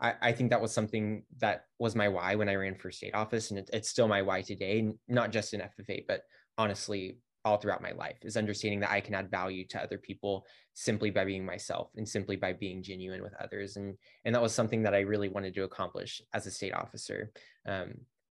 I, 0.00 0.14
I 0.20 0.32
think 0.32 0.50
that 0.50 0.60
was 0.60 0.72
something 0.72 1.24
that 1.38 1.64
was 1.78 1.96
my 1.96 2.08
why 2.08 2.34
when 2.34 2.48
i 2.48 2.54
ran 2.54 2.76
for 2.76 2.90
state 2.90 3.14
office 3.14 3.50
and 3.50 3.58
it, 3.58 3.70
it's 3.72 3.88
still 3.88 4.08
my 4.08 4.22
why 4.22 4.42
today 4.42 4.88
not 5.08 5.32
just 5.32 5.54
in 5.54 5.60
ffa 5.60 6.04
but 6.06 6.22
honestly 6.56 7.18
all 7.48 7.56
throughout 7.56 7.82
my 7.82 7.92
life 7.92 8.18
is 8.22 8.36
understanding 8.36 8.80
that 8.80 8.90
I 8.90 9.00
can 9.00 9.14
add 9.14 9.30
value 9.30 9.66
to 9.68 9.82
other 9.82 9.96
people 9.96 10.44
simply 10.74 11.10
by 11.10 11.24
being 11.24 11.44
myself 11.44 11.90
and 11.96 12.06
simply 12.06 12.36
by 12.36 12.52
being 12.52 12.82
genuine 12.82 13.22
with 13.22 13.32
others. 13.40 13.76
And, 13.76 13.96
and 14.24 14.34
that 14.34 14.42
was 14.42 14.54
something 14.54 14.82
that 14.82 14.94
I 14.94 15.00
really 15.00 15.28
wanted 15.28 15.54
to 15.54 15.64
accomplish 15.64 16.20
as 16.34 16.46
a 16.46 16.50
state 16.50 16.74
officer. 16.74 17.32
Um, 17.66 17.94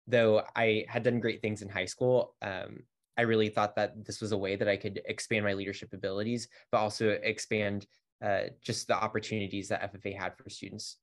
though 0.07 0.43
I 0.55 0.85
had 0.89 1.03
done 1.03 1.21
great 1.21 1.41
things 1.41 1.63
in 1.63 1.69
high 1.71 1.87
school, 1.87 2.35
um, 2.43 2.81
I 3.17 3.23
really 3.23 3.49
thought 3.49 3.75
that 3.77 4.05
this 4.05 4.21
was 4.21 4.33
a 4.33 4.39
way 4.39 4.57
that 4.57 4.69
I 4.69 4.77
could 4.77 5.01
expand 5.07 5.45
my 5.45 5.55
leadership 5.55 5.93
abilities, 5.95 6.49
but 6.71 6.79
also 6.79 7.19
expand 7.23 7.87
uh, 8.23 8.45
just 8.61 8.89
the 8.89 8.95
opportunities 8.95 9.69
that 9.69 9.93
FFA 9.93 10.17
had 10.17 10.37
for 10.37 10.51
students 10.51 10.99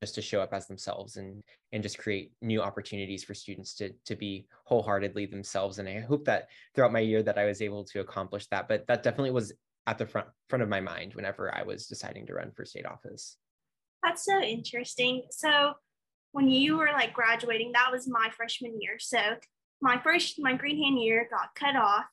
just 0.00 0.14
to 0.14 0.22
show 0.22 0.40
up 0.40 0.52
as 0.52 0.66
themselves 0.66 1.16
and 1.16 1.42
and 1.72 1.82
just 1.82 1.98
create 1.98 2.32
new 2.40 2.60
opportunities 2.62 3.24
for 3.24 3.34
students 3.34 3.74
to 3.74 3.90
to 4.04 4.16
be 4.16 4.46
wholeheartedly 4.64 5.26
themselves. 5.26 5.78
And 5.78 5.88
i 5.88 6.00
hope 6.00 6.24
that 6.26 6.48
throughout 6.74 6.92
my 6.92 7.00
year 7.00 7.22
that 7.22 7.38
i 7.38 7.44
was 7.44 7.62
able 7.62 7.84
to 7.84 8.00
accomplish 8.00 8.46
that 8.48 8.68
but 8.68 8.86
that 8.86 9.02
definitely 9.02 9.30
was 9.30 9.52
at 9.86 9.98
the 9.98 10.06
front 10.06 10.28
front 10.48 10.62
of 10.62 10.68
my 10.68 10.80
mind 10.80 11.14
whenever 11.14 11.54
i 11.54 11.62
was 11.62 11.86
deciding 11.86 12.26
to 12.26 12.34
run 12.34 12.52
for 12.52 12.64
state 12.64 12.86
office. 12.86 13.36
That's 14.02 14.24
so 14.24 14.40
interesting. 14.40 15.22
So 15.30 15.74
when 16.32 16.48
you 16.48 16.76
were 16.76 16.90
like 16.92 17.12
graduating 17.12 17.72
that 17.72 17.90
was 17.92 18.08
my 18.08 18.30
freshman 18.36 18.80
year. 18.80 18.96
So 18.98 19.18
my 19.80 20.00
first 20.02 20.36
my 20.38 20.54
green 20.54 20.82
hand 20.82 21.00
year 21.00 21.28
got 21.30 21.54
cut 21.54 21.76
off. 21.76 22.06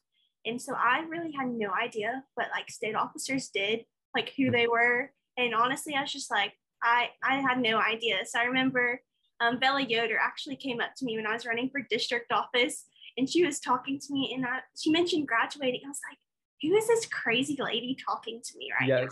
And 0.46 0.62
so 0.62 0.74
i 0.74 1.06
really 1.08 1.32
had 1.32 1.48
no 1.50 1.72
idea 1.72 2.24
what 2.36 2.48
like 2.54 2.70
state 2.70 2.96
officers 2.96 3.50
did 3.54 3.86
like 4.16 4.34
who 4.38 4.52
they 4.52 4.68
were. 4.68 5.12
And 5.38 5.54
honestly 5.54 5.96
i 5.96 6.02
was 6.02 6.12
just 6.12 6.32
like 6.32 6.54
I, 6.84 7.10
I 7.24 7.36
had 7.36 7.60
no 7.60 7.80
idea. 7.80 8.18
So 8.26 8.40
I 8.40 8.44
remember 8.44 9.02
um, 9.42 9.60
Bella 9.60 9.82
Yoder 9.82 10.18
actually 10.22 10.56
came 10.56 10.82
up 10.82 10.92
to 10.98 11.06
me 11.06 11.16
when 11.18 11.28
I 11.28 11.34
was 11.34 11.46
running 11.46 11.70
for 11.70 11.82
district 11.90 12.32
office 12.32 12.86
and 13.18 13.30
she 13.30 13.46
was 13.46 13.60
talking 13.60 14.00
to 14.00 14.14
me 14.14 14.34
and 14.36 14.46
I, 14.46 14.60
she 14.78 14.92
mentioned 14.92 15.28
graduating. 15.28 15.82
I 15.86 15.90
was 15.90 16.00
like, 16.10 16.20
who 16.62 16.76
is 16.76 16.88
this 16.88 17.06
crazy 17.06 17.58
lady 17.60 17.98
talking 18.06 18.42
to 18.44 18.58
me 18.58 18.70
right 18.80 18.88
yes. 18.88 19.04
now? 19.04 19.10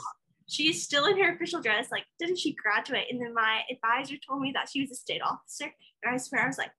she's 0.48 0.84
still 0.84 1.06
in 1.06 1.22
her 1.22 1.36
official 1.36 1.62
dress. 1.62 1.92
Like, 1.92 2.06
didn't 2.20 2.40
she 2.40 2.56
graduate? 2.56 3.08
And 3.10 3.22
then 3.22 3.34
my 3.34 3.62
advisor 3.70 4.16
told 4.18 4.42
me 4.42 4.52
that 4.54 4.70
she 4.70 4.82
was 4.82 4.92
a 4.92 4.96
state 4.96 5.22
officer. 5.22 5.72
And 6.04 6.14
I 6.14 6.18
swear, 6.18 6.44
I 6.44 6.48
was 6.48 6.58
like, 6.58 6.72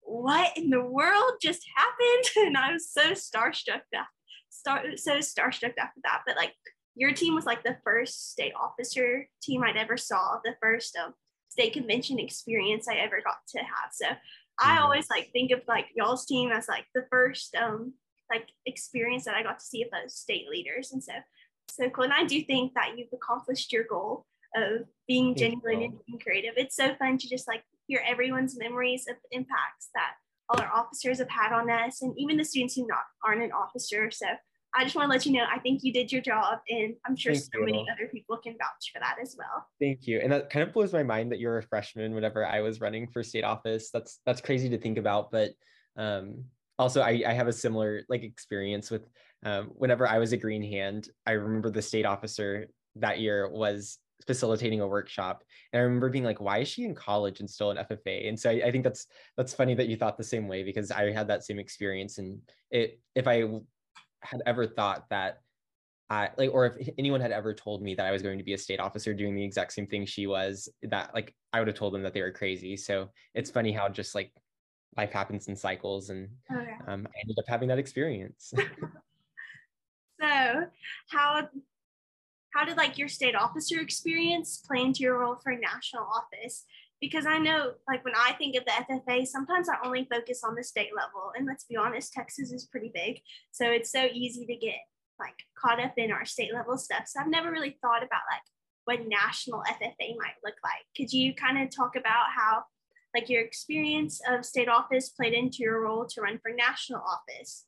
what 0.00 0.56
in 0.56 0.70
the 0.70 0.82
world 0.82 1.34
just 1.40 1.64
happened? 1.76 2.46
And 2.46 2.56
I 2.56 2.72
was 2.72 2.90
so 2.90 3.12
starstruck 3.12 3.82
that 3.92 4.06
star, 4.50 4.82
so 4.96 5.18
starstruck 5.18 5.74
after 5.78 6.00
that. 6.04 6.22
But 6.26 6.36
like 6.36 6.54
your 6.94 7.12
team 7.12 7.34
was 7.34 7.46
like 7.46 7.62
the 7.62 7.78
first 7.84 8.30
state 8.30 8.52
officer 8.60 9.28
team 9.42 9.62
I'd 9.62 9.76
ever 9.76 9.96
saw, 9.96 10.38
the 10.44 10.54
first 10.60 10.96
um, 10.96 11.14
state 11.48 11.72
convention 11.72 12.18
experience 12.18 12.88
I 12.88 12.96
ever 12.96 13.20
got 13.22 13.38
to 13.50 13.58
have. 13.58 13.90
So 13.92 14.06
I 14.58 14.74
mm-hmm. 14.74 14.84
always 14.84 15.08
like 15.10 15.30
think 15.32 15.50
of 15.52 15.60
like 15.66 15.86
y'all's 15.94 16.26
team 16.26 16.50
as 16.50 16.68
like 16.68 16.86
the 16.94 17.06
first 17.10 17.54
um 17.54 17.94
like 18.30 18.48
experience 18.66 19.24
that 19.24 19.34
I 19.34 19.42
got 19.42 19.58
to 19.58 19.64
see 19.64 19.82
of 19.82 19.90
those 19.90 20.14
state 20.14 20.48
leaders. 20.48 20.92
And 20.92 21.02
so 21.02 21.12
so 21.70 21.88
cool. 21.90 22.04
And 22.04 22.12
I 22.12 22.24
do 22.24 22.42
think 22.42 22.74
that 22.74 22.96
you've 22.96 23.12
accomplished 23.12 23.72
your 23.72 23.84
goal 23.84 24.26
of 24.54 24.86
being 25.08 25.34
genuine 25.34 25.98
and 26.08 26.22
creative. 26.22 26.54
It's 26.56 26.76
so 26.76 26.94
fun 26.96 27.18
to 27.18 27.28
just 27.28 27.48
like 27.48 27.62
hear 27.86 28.02
everyone's 28.06 28.58
memories 28.58 29.06
of 29.08 29.16
the 29.16 29.36
impacts 29.36 29.88
that 29.94 30.14
all 30.48 30.60
our 30.60 30.72
officers 30.72 31.18
have 31.18 31.30
had 31.30 31.52
on 31.52 31.70
us 31.70 32.02
and 32.02 32.14
even 32.18 32.36
the 32.36 32.44
students 32.44 32.74
who 32.74 32.86
not 32.86 33.04
aren't 33.24 33.42
an 33.42 33.52
officer. 33.52 34.10
So 34.10 34.26
I 34.74 34.84
just 34.84 34.96
want 34.96 35.06
to 35.06 35.10
let 35.10 35.26
you 35.26 35.32
know, 35.32 35.44
I 35.52 35.58
think 35.58 35.84
you 35.84 35.92
did 35.92 36.10
your 36.10 36.22
job 36.22 36.58
and 36.68 36.94
I'm 37.06 37.14
sure 37.14 37.32
Thank 37.32 37.44
so 37.44 37.58
you. 37.58 37.64
many 37.66 37.86
other 37.92 38.08
people 38.08 38.38
can 38.38 38.52
vouch 38.52 38.90
for 38.92 39.00
that 39.00 39.16
as 39.20 39.36
well. 39.36 39.66
Thank 39.80 40.06
you. 40.06 40.18
And 40.20 40.32
that 40.32 40.50
kind 40.50 40.66
of 40.66 40.72
blows 40.72 40.92
my 40.92 41.02
mind 41.02 41.30
that 41.32 41.40
you're 41.40 41.58
a 41.58 41.62
freshman 41.62 42.14
whenever 42.14 42.46
I 42.46 42.60
was 42.60 42.80
running 42.80 43.06
for 43.06 43.22
state 43.22 43.44
office. 43.44 43.90
That's 43.90 44.20
that's 44.24 44.40
crazy 44.40 44.68
to 44.70 44.78
think 44.78 44.98
about. 44.98 45.30
But 45.30 45.50
um, 45.96 46.44
also 46.78 47.02
I, 47.02 47.22
I 47.26 47.32
have 47.32 47.48
a 47.48 47.52
similar 47.52 48.02
like 48.08 48.22
experience 48.22 48.90
with 48.90 49.08
um, 49.44 49.72
whenever 49.74 50.06
I 50.08 50.18
was 50.18 50.32
a 50.32 50.36
green 50.36 50.62
hand, 50.62 51.08
I 51.26 51.32
remember 51.32 51.70
the 51.70 51.82
state 51.82 52.06
officer 52.06 52.68
that 52.96 53.20
year 53.20 53.48
was 53.48 53.98
facilitating 54.26 54.80
a 54.80 54.86
workshop 54.86 55.42
and 55.72 55.80
i 55.80 55.82
remember 55.82 56.08
being 56.08 56.22
like 56.22 56.40
why 56.40 56.58
is 56.58 56.68
she 56.68 56.84
in 56.84 56.94
college 56.94 57.40
and 57.40 57.50
still 57.50 57.70
an 57.70 57.84
ffa 57.90 58.28
and 58.28 58.38
so 58.38 58.50
I, 58.50 58.62
I, 58.66 58.70
think 58.70 58.84
that's 58.84 59.06
that's 59.36 59.52
funny 59.52 59.74
that 59.74 59.88
you 59.88 59.96
thought 59.96 60.16
the 60.16 60.24
same 60.24 60.46
way 60.46 60.62
because 60.62 60.90
i 60.90 61.10
had 61.10 61.26
that 61.28 61.44
same 61.44 61.58
experience 61.58 62.18
and 62.18 62.38
it 62.70 63.00
if 63.14 63.26
i 63.26 63.44
had 64.22 64.42
ever 64.46 64.66
thought 64.66 65.08
that 65.10 65.40
I 66.10 66.30
like, 66.36 66.50
or 66.52 66.66
if 66.66 66.88
anyone 66.98 67.20
had 67.20 67.32
ever 67.32 67.54
told 67.54 67.82
me 67.82 67.94
that 67.94 68.06
I 68.06 68.10
was 68.10 68.22
going 68.22 68.38
to 68.38 68.44
be 68.44 68.52
a 68.52 68.58
state 68.58 68.80
officer 68.80 69.14
doing 69.14 69.34
the 69.34 69.44
exact 69.44 69.72
same 69.72 69.86
thing 69.86 70.04
she 70.04 70.26
was, 70.26 70.68
that 70.82 71.14
like 71.14 71.34
I 71.52 71.58
would 71.58 71.68
have 71.68 71.76
told 71.76 71.94
them 71.94 72.02
that 72.02 72.12
they 72.12 72.22
were 72.22 72.30
crazy. 72.30 72.76
So 72.76 73.08
it's 73.34 73.50
funny 73.50 73.72
how 73.72 73.88
just 73.88 74.14
like 74.14 74.32
life 74.96 75.12
happens 75.12 75.48
in 75.48 75.56
cycles, 75.56 76.10
and 76.10 76.28
oh, 76.50 76.60
yeah. 76.60 76.92
um, 76.92 77.06
I 77.06 77.20
ended 77.22 77.38
up 77.38 77.46
having 77.48 77.68
that 77.68 77.78
experience. 77.78 78.52
so, 80.20 80.66
how 81.08 81.48
how 82.54 82.64
did 82.66 82.76
like 82.76 82.98
your 82.98 83.08
state 83.08 83.34
officer 83.34 83.80
experience 83.80 84.62
play 84.66 84.82
into 84.82 85.00
your 85.00 85.18
role 85.18 85.36
for 85.42 85.52
national 85.56 86.04
office? 86.04 86.64
Because 87.02 87.26
I 87.26 87.36
know 87.38 87.72
like 87.88 88.04
when 88.04 88.14
I 88.16 88.32
think 88.34 88.54
of 88.54 88.64
the 88.64 88.70
FFA, 88.70 89.26
sometimes 89.26 89.68
I 89.68 89.74
only 89.84 90.06
focus 90.08 90.42
on 90.44 90.54
the 90.54 90.62
state 90.62 90.90
level. 90.96 91.32
And 91.36 91.44
let's 91.44 91.64
be 91.64 91.76
honest, 91.76 92.12
Texas 92.12 92.52
is 92.52 92.66
pretty 92.66 92.92
big. 92.94 93.20
So 93.50 93.66
it's 93.66 93.90
so 93.90 94.06
easy 94.12 94.46
to 94.46 94.54
get 94.54 94.76
like 95.18 95.34
caught 95.58 95.82
up 95.82 95.94
in 95.96 96.12
our 96.12 96.24
state 96.24 96.54
level 96.54 96.78
stuff. 96.78 97.02
So 97.06 97.20
I've 97.20 97.28
never 97.28 97.50
really 97.50 97.76
thought 97.82 98.04
about 98.04 98.20
like 98.30 98.42
what 98.84 99.08
national 99.08 99.64
FFA 99.68 100.16
might 100.16 100.38
look 100.44 100.54
like. 100.62 100.86
Could 100.96 101.12
you 101.12 101.34
kind 101.34 101.60
of 101.60 101.74
talk 101.74 101.96
about 101.96 102.26
how 102.36 102.62
like 103.16 103.28
your 103.28 103.42
experience 103.42 104.20
of 104.30 104.44
state 104.44 104.68
office 104.68 105.08
played 105.08 105.34
into 105.34 105.58
your 105.58 105.82
role 105.82 106.06
to 106.06 106.20
run 106.20 106.38
for 106.40 106.52
national 106.52 107.00
office? 107.00 107.64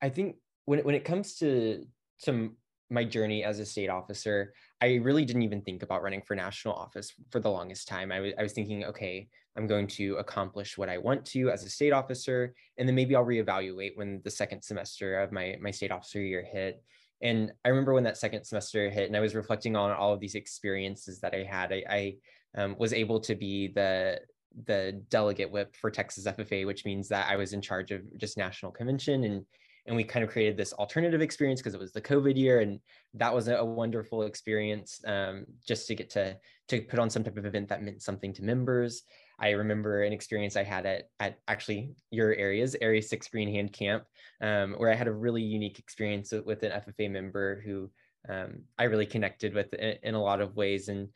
I 0.00 0.08
think 0.08 0.36
when, 0.64 0.78
when 0.80 0.94
it 0.94 1.04
comes 1.04 1.34
to 1.36 1.84
to 2.22 2.50
my 2.90 3.04
journey 3.04 3.44
as 3.44 3.60
a 3.60 3.66
state 3.66 3.88
officer, 3.90 4.54
I 4.82 4.94
really 4.96 5.24
didn't 5.24 5.42
even 5.42 5.60
think 5.60 5.82
about 5.82 6.02
running 6.02 6.22
for 6.22 6.34
national 6.34 6.74
office 6.74 7.12
for 7.30 7.38
the 7.38 7.50
longest 7.50 7.86
time. 7.86 8.10
I, 8.10 8.16
w- 8.16 8.34
I 8.38 8.42
was 8.42 8.52
thinking, 8.52 8.84
okay, 8.84 9.28
I'm 9.56 9.66
going 9.66 9.86
to 9.88 10.16
accomplish 10.16 10.78
what 10.78 10.88
I 10.88 10.96
want 10.98 11.24
to 11.26 11.50
as 11.50 11.64
a 11.64 11.68
state 11.68 11.92
officer, 11.92 12.54
and 12.78 12.88
then 12.88 12.94
maybe 12.94 13.14
I'll 13.14 13.24
reevaluate 13.24 13.96
when 13.96 14.20
the 14.24 14.30
second 14.30 14.62
semester 14.62 15.20
of 15.20 15.32
my 15.32 15.56
my 15.60 15.70
state 15.70 15.92
officer 15.92 16.20
year 16.20 16.42
hit. 16.42 16.82
And 17.22 17.52
I 17.64 17.68
remember 17.68 17.92
when 17.92 18.04
that 18.04 18.16
second 18.16 18.44
semester 18.44 18.88
hit, 18.88 19.08
and 19.08 19.16
I 19.16 19.20
was 19.20 19.34
reflecting 19.34 19.76
on 19.76 19.90
all 19.90 20.14
of 20.14 20.20
these 20.20 20.34
experiences 20.34 21.20
that 21.20 21.34
I 21.34 21.42
had. 21.42 21.72
I, 21.72 21.84
I 21.90 22.14
um, 22.56 22.76
was 22.78 22.92
able 22.92 23.20
to 23.20 23.34
be 23.34 23.68
the 23.68 24.20
the 24.66 25.00
delegate 25.10 25.50
whip 25.50 25.76
for 25.76 25.90
Texas 25.90 26.26
FFA, 26.26 26.66
which 26.66 26.84
means 26.84 27.08
that 27.08 27.30
I 27.30 27.36
was 27.36 27.52
in 27.52 27.60
charge 27.60 27.92
of 27.92 28.02
just 28.16 28.36
national 28.36 28.72
convention 28.72 29.24
and 29.24 29.44
and 29.86 29.96
we 29.96 30.04
kind 30.04 30.24
of 30.24 30.30
created 30.30 30.56
this 30.56 30.72
alternative 30.74 31.20
experience 31.20 31.60
because 31.60 31.74
it 31.74 31.80
was 31.80 31.92
the 31.92 32.00
covid 32.00 32.36
year 32.36 32.60
and 32.60 32.80
that 33.14 33.34
was 33.34 33.48
a 33.48 33.64
wonderful 33.64 34.22
experience 34.22 35.00
um, 35.06 35.44
just 35.66 35.86
to 35.86 35.94
get 35.94 36.10
to 36.10 36.36
to 36.68 36.80
put 36.82 37.00
on 37.00 37.10
some 37.10 37.24
type 37.24 37.36
of 37.36 37.46
event 37.46 37.68
that 37.68 37.82
meant 37.82 38.00
something 38.00 38.32
to 38.32 38.44
members. 38.44 39.02
I 39.40 39.50
remember 39.50 40.04
an 40.04 40.12
experience 40.12 40.56
i 40.56 40.62
had 40.62 40.86
at, 40.86 41.04
at 41.18 41.38
actually 41.48 41.94
your 42.10 42.34
areas 42.34 42.76
area 42.80 43.02
6 43.02 43.28
green 43.28 43.52
hand 43.52 43.72
camp 43.72 44.04
um, 44.40 44.74
where 44.74 44.92
i 44.92 44.94
had 44.94 45.08
a 45.08 45.12
really 45.12 45.42
unique 45.42 45.78
experience 45.78 46.32
with 46.44 46.62
an 46.62 46.72
ffa 46.72 47.10
member 47.10 47.62
who 47.64 47.90
um, 48.28 48.60
i 48.78 48.84
really 48.84 49.06
connected 49.06 49.54
with 49.54 49.72
in, 49.74 49.96
in 50.02 50.14
a 50.14 50.22
lot 50.22 50.40
of 50.40 50.56
ways. 50.56 50.88
And 50.88 51.08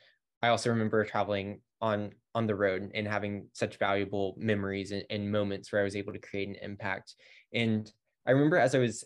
i 0.43 0.49
also 0.49 0.71
remember 0.71 1.05
traveling 1.05 1.61
on 1.81 2.13
on 2.35 2.47
the 2.47 2.55
road 2.55 2.91
and 2.95 3.07
having 3.07 3.47
such 3.53 3.79
valuable 3.79 4.35
memories 4.39 4.91
and, 4.91 5.05
and 5.11 5.31
moments 5.31 5.71
where 5.71 5.83
i 5.83 5.85
was 5.85 5.97
able 5.97 6.13
to 6.13 6.19
create 6.19 6.49
an 6.49 6.57
impact. 6.63 7.15
And 7.53 7.93
I 8.27 8.33
remember 8.33 8.57
as 8.57 8.75
I 8.75 8.79
was 8.79 9.05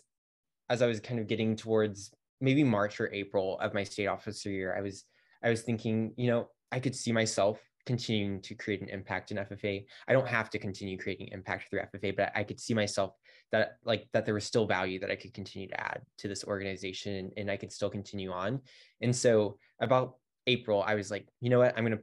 as 0.69 0.81
I 0.81 0.87
was 0.87 0.99
kind 0.99 1.19
of 1.19 1.27
getting 1.27 1.55
towards 1.55 2.11
maybe 2.41 2.63
March 2.63 2.99
or 2.99 3.11
April 3.13 3.57
of 3.59 3.73
my 3.73 3.83
state 3.83 4.07
officer 4.07 4.49
year, 4.49 4.75
I 4.77 4.81
was 4.81 5.05
I 5.43 5.49
was 5.49 5.61
thinking, 5.61 6.13
you 6.17 6.27
know, 6.27 6.49
I 6.71 6.79
could 6.79 6.95
see 6.95 7.11
myself 7.11 7.59
continuing 7.85 8.41
to 8.41 8.53
create 8.53 8.81
an 8.81 8.89
impact 8.89 9.31
in 9.31 9.37
FFA. 9.37 9.83
I 10.07 10.13
don't 10.13 10.27
have 10.27 10.49
to 10.51 10.59
continue 10.59 10.97
creating 10.97 11.29
impact 11.31 11.69
through 11.69 11.81
FFA, 11.81 12.15
but 12.15 12.31
I 12.35 12.43
could 12.43 12.59
see 12.59 12.73
myself 12.73 13.15
that 13.51 13.77
like 13.83 14.07
that 14.13 14.25
there 14.25 14.35
was 14.35 14.45
still 14.45 14.67
value 14.67 14.99
that 14.99 15.09
I 15.09 15.15
could 15.15 15.33
continue 15.33 15.67
to 15.69 15.79
add 15.79 16.01
to 16.19 16.27
this 16.27 16.43
organization 16.43 17.15
and, 17.15 17.33
and 17.37 17.51
I 17.51 17.57
could 17.57 17.71
still 17.71 17.89
continue 17.89 18.31
on. 18.31 18.61
And 19.01 19.15
so 19.15 19.57
about 19.79 20.17
April, 20.45 20.83
I 20.85 20.95
was 20.95 21.09
like, 21.09 21.27
you 21.41 21.49
know 21.49 21.59
what, 21.59 21.75
I'm 21.75 21.85
to 21.85 21.99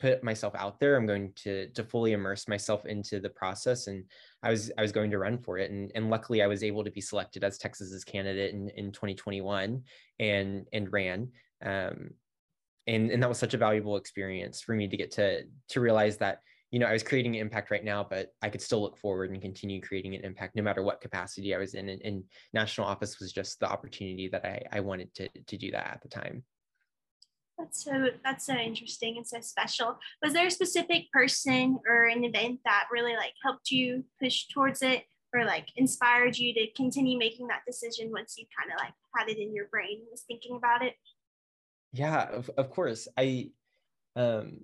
put 0.00 0.24
myself 0.24 0.54
out 0.56 0.80
there 0.80 0.96
i'm 0.96 1.06
going 1.06 1.32
to 1.36 1.68
to 1.68 1.84
fully 1.84 2.12
immerse 2.12 2.48
myself 2.48 2.86
into 2.86 3.20
the 3.20 3.28
process 3.28 3.86
and 3.86 4.04
i 4.42 4.50
was 4.50 4.72
i 4.78 4.82
was 4.82 4.92
going 4.92 5.10
to 5.10 5.18
run 5.18 5.38
for 5.38 5.58
it 5.58 5.70
and 5.70 5.92
and 5.94 6.10
luckily 6.10 6.42
i 6.42 6.46
was 6.46 6.64
able 6.64 6.82
to 6.82 6.90
be 6.90 7.00
selected 7.00 7.44
as 7.44 7.58
texas's 7.58 8.04
candidate 8.04 8.54
in 8.54 8.68
in 8.70 8.90
2021 8.90 9.82
and 10.18 10.66
and 10.72 10.92
ran 10.92 11.28
um 11.64 12.10
and 12.86 13.10
and 13.10 13.22
that 13.22 13.28
was 13.28 13.38
such 13.38 13.54
a 13.54 13.58
valuable 13.58 13.96
experience 13.96 14.60
for 14.60 14.74
me 14.74 14.88
to 14.88 14.96
get 14.96 15.10
to 15.10 15.42
to 15.68 15.80
realize 15.80 16.16
that 16.16 16.40
you 16.70 16.78
know 16.78 16.86
i 16.86 16.92
was 16.92 17.02
creating 17.02 17.34
an 17.34 17.40
impact 17.40 17.70
right 17.70 17.84
now 17.84 18.06
but 18.08 18.32
i 18.42 18.48
could 18.48 18.62
still 18.62 18.80
look 18.80 18.96
forward 18.96 19.30
and 19.30 19.42
continue 19.42 19.80
creating 19.80 20.14
an 20.14 20.24
impact 20.24 20.56
no 20.56 20.62
matter 20.62 20.82
what 20.82 21.00
capacity 21.00 21.54
i 21.54 21.58
was 21.58 21.74
in 21.74 21.90
and, 21.90 22.00
and 22.02 22.24
national 22.54 22.86
office 22.86 23.20
was 23.20 23.32
just 23.32 23.60
the 23.60 23.70
opportunity 23.70 24.28
that 24.28 24.44
i 24.44 24.62
i 24.72 24.80
wanted 24.80 25.12
to 25.14 25.28
to 25.46 25.58
do 25.58 25.70
that 25.70 25.90
at 25.92 26.00
the 26.02 26.08
time 26.08 26.42
that's 27.60 27.84
so 27.84 28.06
that's 28.24 28.46
so 28.46 28.54
interesting 28.54 29.16
and 29.16 29.26
so 29.26 29.40
special. 29.40 29.98
Was 30.22 30.32
there 30.32 30.46
a 30.46 30.50
specific 30.50 31.10
person 31.12 31.78
or 31.88 32.06
an 32.06 32.24
event 32.24 32.60
that 32.64 32.84
really 32.90 33.14
like 33.14 33.34
helped 33.42 33.70
you 33.70 34.04
push 34.20 34.46
towards 34.52 34.82
it 34.82 35.04
or 35.34 35.44
like 35.44 35.68
inspired 35.76 36.36
you 36.36 36.52
to 36.54 36.66
continue 36.76 37.18
making 37.18 37.46
that 37.48 37.62
decision 37.66 38.10
once 38.10 38.34
you 38.36 38.46
kind 38.58 38.72
of 38.72 38.82
like 38.82 38.94
had 39.16 39.28
it 39.28 39.40
in 39.40 39.54
your 39.54 39.66
brain 39.70 39.98
and 39.98 40.08
was 40.10 40.24
thinking 40.26 40.56
about 40.56 40.82
it? 40.82 40.94
Yeah, 41.92 42.28
of, 42.30 42.50
of 42.56 42.70
course. 42.70 43.06
I 43.16 43.50
um 44.16 44.60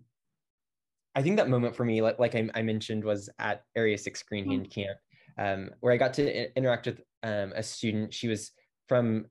I 1.14 1.22
think 1.22 1.36
that 1.36 1.48
moment 1.48 1.74
for 1.74 1.84
me, 1.84 2.02
like 2.02 2.18
like 2.18 2.34
I, 2.34 2.48
I 2.54 2.62
mentioned, 2.62 3.04
was 3.04 3.28
at 3.38 3.62
Area 3.76 3.96
Six 3.96 4.22
Green 4.22 4.50
Hand 4.50 4.68
mm-hmm. 4.68 4.80
Camp, 4.82 4.98
um, 5.38 5.70
where 5.80 5.92
I 5.92 5.96
got 5.96 6.12
to 6.14 6.56
interact 6.56 6.86
with 6.86 7.00
um, 7.22 7.52
a 7.56 7.62
student. 7.62 8.12
She 8.12 8.28
was 8.28 8.52
from 8.88 9.26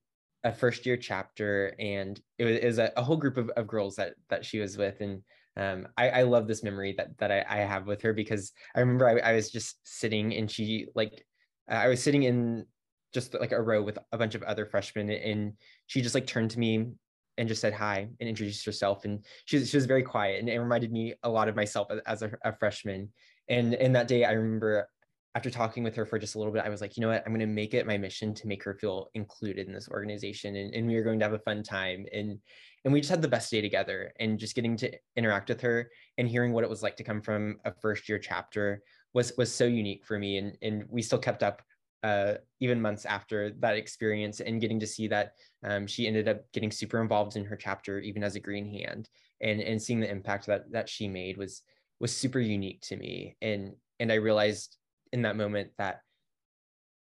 a 0.46 0.54
first 0.54 0.86
year 0.86 0.96
chapter 0.96 1.76
and 1.80 2.22
it 2.38 2.46
was, 2.46 2.56
it 2.58 2.66
was 2.66 2.78
a, 2.78 2.92
a, 2.96 3.04
whole 3.04 3.18
group 3.18 3.36
of, 3.36 3.50
of 3.58 3.66
girls 3.66 3.96
that 3.96 4.14
that 4.30 4.46
she 4.46 4.60
was 4.60 4.78
with 4.78 5.02
and 5.02 5.24
um, 5.58 5.88
I, 5.98 6.10
I 6.10 6.22
love 6.24 6.48
this 6.48 6.64
memory 6.64 6.94
that 6.98 7.18
that 7.18 7.32
I, 7.32 7.44
I 7.50 7.58
have 7.58 7.88
with 7.88 8.02
her 8.04 8.14
because 8.14 8.52
I 8.76 8.82
remember 8.82 9.10
I, 9.10 9.32
I 9.32 9.34
was 9.34 9.50
just 9.50 9.78
sitting 9.84 10.36
and 10.36 10.50
she 10.50 10.88
like 10.94 11.26
I 11.68 11.88
was 11.88 12.02
sitting 12.02 12.24
in 12.24 12.66
just 13.12 13.34
like 13.34 13.54
a 13.54 13.62
row 13.62 13.82
with 13.82 13.98
a 14.12 14.18
bunch 14.18 14.36
of 14.36 14.44
other 14.44 14.68
freshmen 14.68 15.10
and 15.10 15.54
she 15.88 16.02
just 16.02 16.14
like 16.14 16.28
turned 16.28 16.52
to 16.52 16.60
me 16.60 16.92
and 17.38 17.50
just 17.50 17.62
said 17.62 17.74
hi 17.74 18.08
and 18.20 18.30
introduced 18.30 18.66
herself 18.66 19.04
and 19.04 19.26
she 19.46 19.58
was, 19.58 19.70
she 19.70 19.78
was 19.78 19.86
very 19.88 20.04
quiet 20.04 20.40
and 20.40 20.48
it 20.48 20.60
reminded 20.60 20.92
me 20.92 21.16
a 21.24 21.30
lot 21.30 21.50
of 21.50 21.56
myself 21.56 21.88
as 22.06 22.22
a, 22.22 22.32
a 22.44 22.56
freshman. 22.56 23.10
And 23.50 23.74
and 23.76 23.96
that 23.96 24.08
day 24.08 24.26
I 24.26 24.34
remember 24.34 24.90
after 25.36 25.50
talking 25.50 25.84
with 25.84 25.96
her 25.98 26.06
for 26.06 26.18
just 26.18 26.36
a 26.36 26.38
little 26.38 26.54
bit, 26.54 26.64
I 26.64 26.70
was 26.70 26.80
like, 26.80 26.96
you 26.96 27.02
know 27.02 27.10
what, 27.10 27.22
I'm 27.26 27.34
going 27.34 27.42
to 27.42 27.46
make 27.46 27.74
it 27.74 27.86
my 27.86 27.98
mission 27.98 28.34
to 28.36 28.48
make 28.48 28.64
her 28.64 28.74
feel 28.74 29.10
included 29.16 29.68
in 29.68 29.74
this 29.74 29.90
organization. 29.90 30.56
And, 30.56 30.74
and 30.74 30.88
we 30.88 30.96
are 30.96 31.04
going 31.04 31.20
to 31.20 31.26
have 31.26 31.34
a 31.34 31.40
fun 31.40 31.62
time. 31.62 32.06
And, 32.14 32.40
and 32.86 32.94
we 32.94 33.02
just 33.02 33.10
had 33.10 33.22
the 33.22 33.28
best 33.28 33.52
day 33.52 33.60
together 33.60 34.14
and 34.22 34.40
just 34.40 34.56
getting 34.56 34.78
to 34.78 34.92
interact 35.18 35.50
with 35.50 35.60
her 35.60 35.92
and 36.18 36.30
hearing 36.30 36.54
what 36.54 36.64
it 36.64 36.70
was 36.70 36.82
like 36.82 36.96
to 36.96 37.04
come 37.04 37.22
from 37.22 37.58
a 37.66 37.74
first 37.74 38.08
year 38.08 38.18
chapter 38.18 38.82
was, 39.14 39.34
was 39.38 39.54
so 39.54 39.66
unique 39.66 40.06
for 40.06 40.18
me. 40.18 40.38
And, 40.38 40.58
and 40.62 40.86
we 40.90 41.02
still 41.02 41.20
kept 41.20 41.44
up 41.44 41.62
uh, 42.02 42.36
even 42.62 42.82
months 42.82 43.04
after 43.04 43.50
that 43.60 43.76
experience 43.76 44.40
and 44.40 44.62
getting 44.62 44.80
to 44.80 44.88
see 44.88 45.08
that 45.08 45.34
um, 45.66 45.86
she 45.86 46.08
ended 46.08 46.30
up 46.30 46.50
getting 46.54 46.72
super 46.72 47.02
involved 47.02 47.36
in 47.36 47.44
her 47.44 47.58
chapter 47.58 48.00
even 48.00 48.24
as 48.24 48.36
a 48.36 48.40
green 48.40 48.72
hand 48.72 49.10
and 49.42 49.60
and 49.60 49.82
seeing 49.82 50.00
the 50.00 50.12
impact 50.12 50.46
that 50.46 50.72
that 50.72 50.88
she 50.88 51.08
made 51.08 51.36
was 51.36 51.64
was 52.00 52.16
super 52.16 52.40
unique 52.40 52.80
to 52.82 52.96
me 52.96 53.36
and 53.42 53.74
and 54.00 54.12
i 54.12 54.16
realized 54.16 54.78
in 55.16 55.24
that 55.24 55.36
moment 55.36 55.72
that 55.80 56.02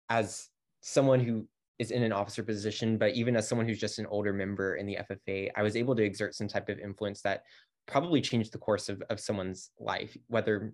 as 0.08 0.48
someone 0.80 1.20
who 1.20 1.46
is 1.80 1.90
in 1.90 2.04
an 2.04 2.12
officer 2.12 2.42
position 2.42 2.96
but 2.96 3.12
even 3.14 3.34
as 3.36 3.46
someone 3.48 3.66
who's 3.66 3.80
just 3.80 3.98
an 3.98 4.06
older 4.06 4.32
member 4.32 4.76
in 4.76 4.86
the 4.86 4.96
ffa 5.10 5.50
i 5.56 5.62
was 5.62 5.74
able 5.74 5.96
to 5.96 6.04
exert 6.04 6.34
some 6.34 6.46
type 6.46 6.68
of 6.68 6.78
influence 6.78 7.20
that 7.22 7.42
probably 7.86 8.20
changed 8.20 8.52
the 8.52 8.58
course 8.58 8.88
of, 8.88 9.02
of 9.10 9.18
someone's 9.18 9.70
life 9.80 10.16
whether 10.28 10.72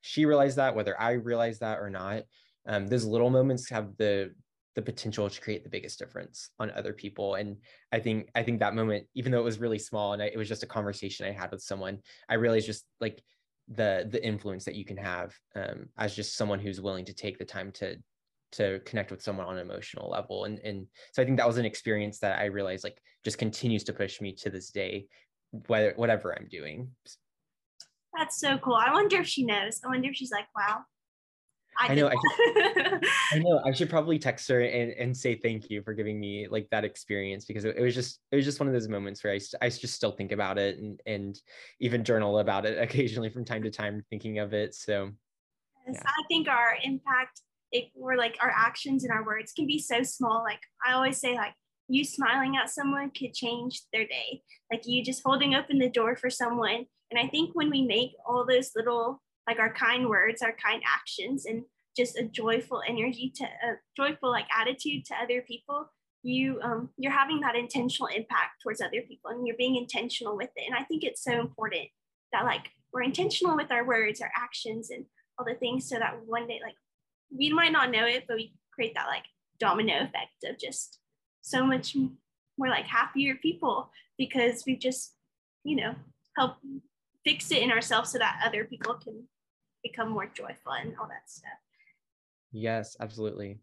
she 0.00 0.24
realized 0.24 0.56
that 0.56 0.74
whether 0.74 0.98
i 1.00 1.12
realized 1.12 1.60
that 1.60 1.78
or 1.78 1.90
not. 1.90 2.22
Um, 2.66 2.86
those 2.86 3.04
little 3.04 3.30
moments 3.30 3.68
have 3.70 3.96
the 3.96 4.32
the 4.76 4.82
potential 4.82 5.28
to 5.28 5.40
create 5.40 5.64
the 5.64 5.70
biggest 5.70 5.98
difference 5.98 6.50
on 6.58 6.70
other 6.70 6.92
people. 6.92 7.34
And 7.34 7.56
i 7.92 7.98
think 7.98 8.30
i 8.34 8.42
think 8.42 8.60
that 8.60 8.74
moment 8.74 9.06
even 9.14 9.32
though 9.32 9.40
it 9.40 9.50
was 9.52 9.60
really 9.60 9.78
small 9.78 10.12
and 10.14 10.22
I, 10.22 10.26
it 10.26 10.38
was 10.38 10.48
just 10.48 10.62
a 10.62 10.66
conversation 10.78 11.26
i 11.26 11.32
had 11.32 11.50
with 11.50 11.62
someone 11.62 11.98
i 12.28 12.34
realized 12.34 12.66
just 12.66 12.84
like 13.00 13.22
the 13.70 14.06
the 14.10 14.24
influence 14.24 14.64
that 14.64 14.74
you 14.74 14.84
can 14.84 14.96
have 14.96 15.34
um, 15.54 15.88
as 15.98 16.14
just 16.14 16.36
someone 16.36 16.58
who's 16.58 16.80
willing 16.80 17.04
to 17.04 17.14
take 17.14 17.38
the 17.38 17.44
time 17.44 17.70
to 17.72 17.96
to 18.52 18.80
connect 18.80 19.12
with 19.12 19.22
someone 19.22 19.46
on 19.46 19.58
an 19.58 19.64
emotional 19.64 20.10
level. 20.10 20.44
And 20.44 20.58
and 20.60 20.86
so 21.12 21.22
i 21.22 21.24
think 21.24 21.36
that 21.38 21.46
was 21.46 21.58
an 21.58 21.64
experience 21.64 22.18
that 22.18 22.38
i 22.40 22.46
realized 22.46 22.84
like 22.84 23.00
just 23.24 23.38
continues 23.38 23.84
to 23.84 23.92
push 23.92 24.20
me 24.20 24.32
to 24.32 24.50
this 24.50 24.70
day 24.70 25.06
whether 25.66 25.92
whatever 25.96 26.36
i'm 26.36 26.48
doing. 26.48 26.90
That's 28.16 28.40
so 28.40 28.58
cool. 28.58 28.74
I 28.74 28.92
wonder 28.92 29.20
if 29.20 29.28
she 29.28 29.44
knows. 29.44 29.80
I 29.84 29.88
wonder 29.88 30.08
if 30.08 30.16
she's 30.16 30.32
like 30.32 30.46
wow 30.56 30.80
I, 31.80 31.92
I 31.92 31.94
know. 31.94 32.08
I, 32.08 32.14
should, 32.14 33.04
I 33.32 33.38
know. 33.38 33.60
I 33.64 33.72
should 33.72 33.88
probably 33.88 34.18
text 34.18 34.48
her 34.48 34.60
and, 34.60 34.92
and 34.92 35.16
say 35.16 35.34
thank 35.34 35.70
you 35.70 35.82
for 35.82 35.94
giving 35.94 36.20
me 36.20 36.46
like 36.48 36.68
that 36.70 36.84
experience 36.84 37.46
because 37.46 37.64
it, 37.64 37.76
it, 37.76 37.82
was 37.82 37.94
just 37.94 38.20
it 38.30 38.36
was 38.36 38.44
just 38.44 38.60
one 38.60 38.66
of 38.66 38.74
those 38.74 38.88
moments 38.88 39.24
where 39.24 39.32
I, 39.32 39.40
I 39.62 39.70
just 39.70 39.94
still 39.94 40.12
think 40.12 40.32
about 40.32 40.58
it 40.58 40.78
and 40.78 41.00
and 41.06 41.38
even 41.80 42.04
journal 42.04 42.38
about 42.38 42.66
it 42.66 42.78
occasionally 42.82 43.30
from 43.30 43.44
time 43.44 43.62
to 43.62 43.70
time, 43.70 44.04
thinking 44.10 44.38
of 44.38 44.52
it. 44.52 44.74
So, 44.74 45.10
yes, 45.86 46.00
yeah. 46.02 46.10
I 46.10 46.22
think 46.28 46.48
our 46.48 46.76
impact, 46.82 47.40
it, 47.72 47.86
or 47.94 48.16
like 48.16 48.36
our 48.42 48.52
actions 48.54 49.04
and 49.04 49.12
our 49.12 49.24
words, 49.24 49.52
can 49.52 49.66
be 49.66 49.78
so 49.78 50.02
small. 50.02 50.42
Like 50.44 50.60
I 50.86 50.92
always 50.92 51.18
say, 51.18 51.34
like 51.34 51.54
you 51.88 52.04
smiling 52.04 52.56
at 52.56 52.70
someone 52.70 53.10
could 53.10 53.32
change 53.32 53.82
their 53.92 54.06
day. 54.06 54.42
Like 54.70 54.82
you 54.84 55.02
just 55.02 55.22
holding 55.24 55.54
open 55.54 55.78
the 55.78 55.88
door 55.88 56.14
for 56.14 56.30
someone. 56.30 56.84
And 57.10 57.18
I 57.18 57.26
think 57.28 57.50
when 57.54 57.70
we 57.70 57.82
make 57.82 58.12
all 58.24 58.46
those 58.46 58.70
little 58.76 59.20
like 59.46 59.58
our 59.58 59.72
kind 59.72 60.08
words, 60.08 60.42
our 60.42 60.52
kind 60.52 60.82
actions, 60.86 61.46
and 61.46 61.64
just 61.96 62.16
a 62.16 62.24
joyful 62.24 62.82
energy 62.86 63.32
to 63.36 63.44
a 63.44 63.74
joyful 63.96 64.30
like 64.30 64.46
attitude 64.56 65.04
to 65.06 65.14
other 65.22 65.42
people, 65.42 65.90
you 66.22 66.60
um, 66.62 66.90
you're 66.96 67.12
having 67.12 67.40
that 67.40 67.56
intentional 67.56 68.08
impact 68.08 68.62
towards 68.62 68.80
other 68.80 69.02
people, 69.02 69.30
and 69.30 69.46
you're 69.46 69.56
being 69.56 69.76
intentional 69.76 70.36
with 70.36 70.50
it. 70.56 70.64
And 70.66 70.76
I 70.76 70.84
think 70.84 71.02
it's 71.04 71.24
so 71.24 71.40
important 71.40 71.88
that 72.32 72.44
like 72.44 72.70
we're 72.92 73.02
intentional 73.02 73.56
with 73.56 73.70
our 73.70 73.86
words, 73.86 74.20
our 74.20 74.30
actions, 74.36 74.90
and 74.90 75.04
all 75.38 75.44
the 75.44 75.54
things, 75.54 75.88
so 75.88 75.98
that 75.98 76.14
one 76.26 76.46
day 76.46 76.60
like 76.62 76.76
we 77.36 77.52
might 77.52 77.72
not 77.72 77.90
know 77.90 78.06
it, 78.06 78.24
but 78.28 78.36
we 78.36 78.54
create 78.74 78.94
that 78.94 79.06
like 79.06 79.24
domino 79.58 80.04
effect 80.04 80.44
of 80.44 80.58
just 80.58 80.98
so 81.42 81.64
much 81.64 81.96
more 82.58 82.68
like 82.68 82.86
happier 82.86 83.34
people 83.36 83.90
because 84.18 84.64
we've 84.66 84.80
just 84.80 85.14
you 85.64 85.76
know 85.76 85.94
helped 86.36 86.64
fix 87.24 87.50
it 87.50 87.62
in 87.62 87.70
ourselves 87.70 88.10
so 88.10 88.18
that 88.18 88.40
other 88.44 88.64
people 88.64 88.94
can 88.94 89.24
become 89.82 90.10
more 90.10 90.26
joyful 90.26 90.72
and 90.72 90.94
all 91.00 91.08
that 91.08 91.28
stuff. 91.28 91.50
Yes, 92.52 92.96
absolutely. 93.00 93.60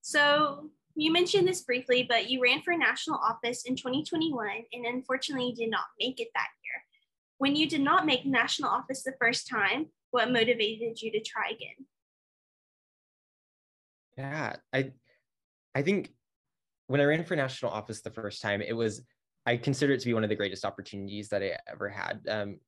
So 0.00 0.70
you 0.94 1.12
mentioned 1.12 1.48
this 1.48 1.62
briefly, 1.62 2.06
but 2.08 2.30
you 2.30 2.40
ran 2.42 2.62
for 2.62 2.76
national 2.76 3.18
office 3.18 3.64
in 3.66 3.76
2021 3.76 4.48
and 4.72 4.86
unfortunately 4.86 5.48
you 5.48 5.54
did 5.54 5.70
not 5.70 5.84
make 5.98 6.20
it 6.20 6.28
that 6.34 6.48
year. 6.62 6.82
When 7.38 7.56
you 7.56 7.68
did 7.68 7.80
not 7.80 8.06
make 8.06 8.24
national 8.24 8.70
office 8.70 9.02
the 9.02 9.14
first 9.20 9.48
time, 9.48 9.86
what 10.10 10.30
motivated 10.30 11.00
you 11.02 11.10
to 11.10 11.20
try 11.20 11.48
again? 11.48 11.86
Yeah, 14.16 14.56
I 14.72 14.92
I 15.74 15.82
think 15.82 16.10
when 16.86 17.00
I 17.00 17.04
ran 17.04 17.24
for 17.24 17.34
national 17.34 17.72
office 17.72 18.00
the 18.00 18.12
first 18.12 18.40
time, 18.40 18.62
it 18.62 18.74
was 18.74 19.02
I 19.46 19.56
consider 19.56 19.92
it 19.92 20.00
to 20.00 20.06
be 20.06 20.14
one 20.14 20.22
of 20.22 20.30
the 20.30 20.36
greatest 20.36 20.64
opportunities 20.64 21.28
that 21.30 21.42
I 21.42 21.58
ever 21.68 21.88
had. 21.88 22.20
Um, 22.28 22.60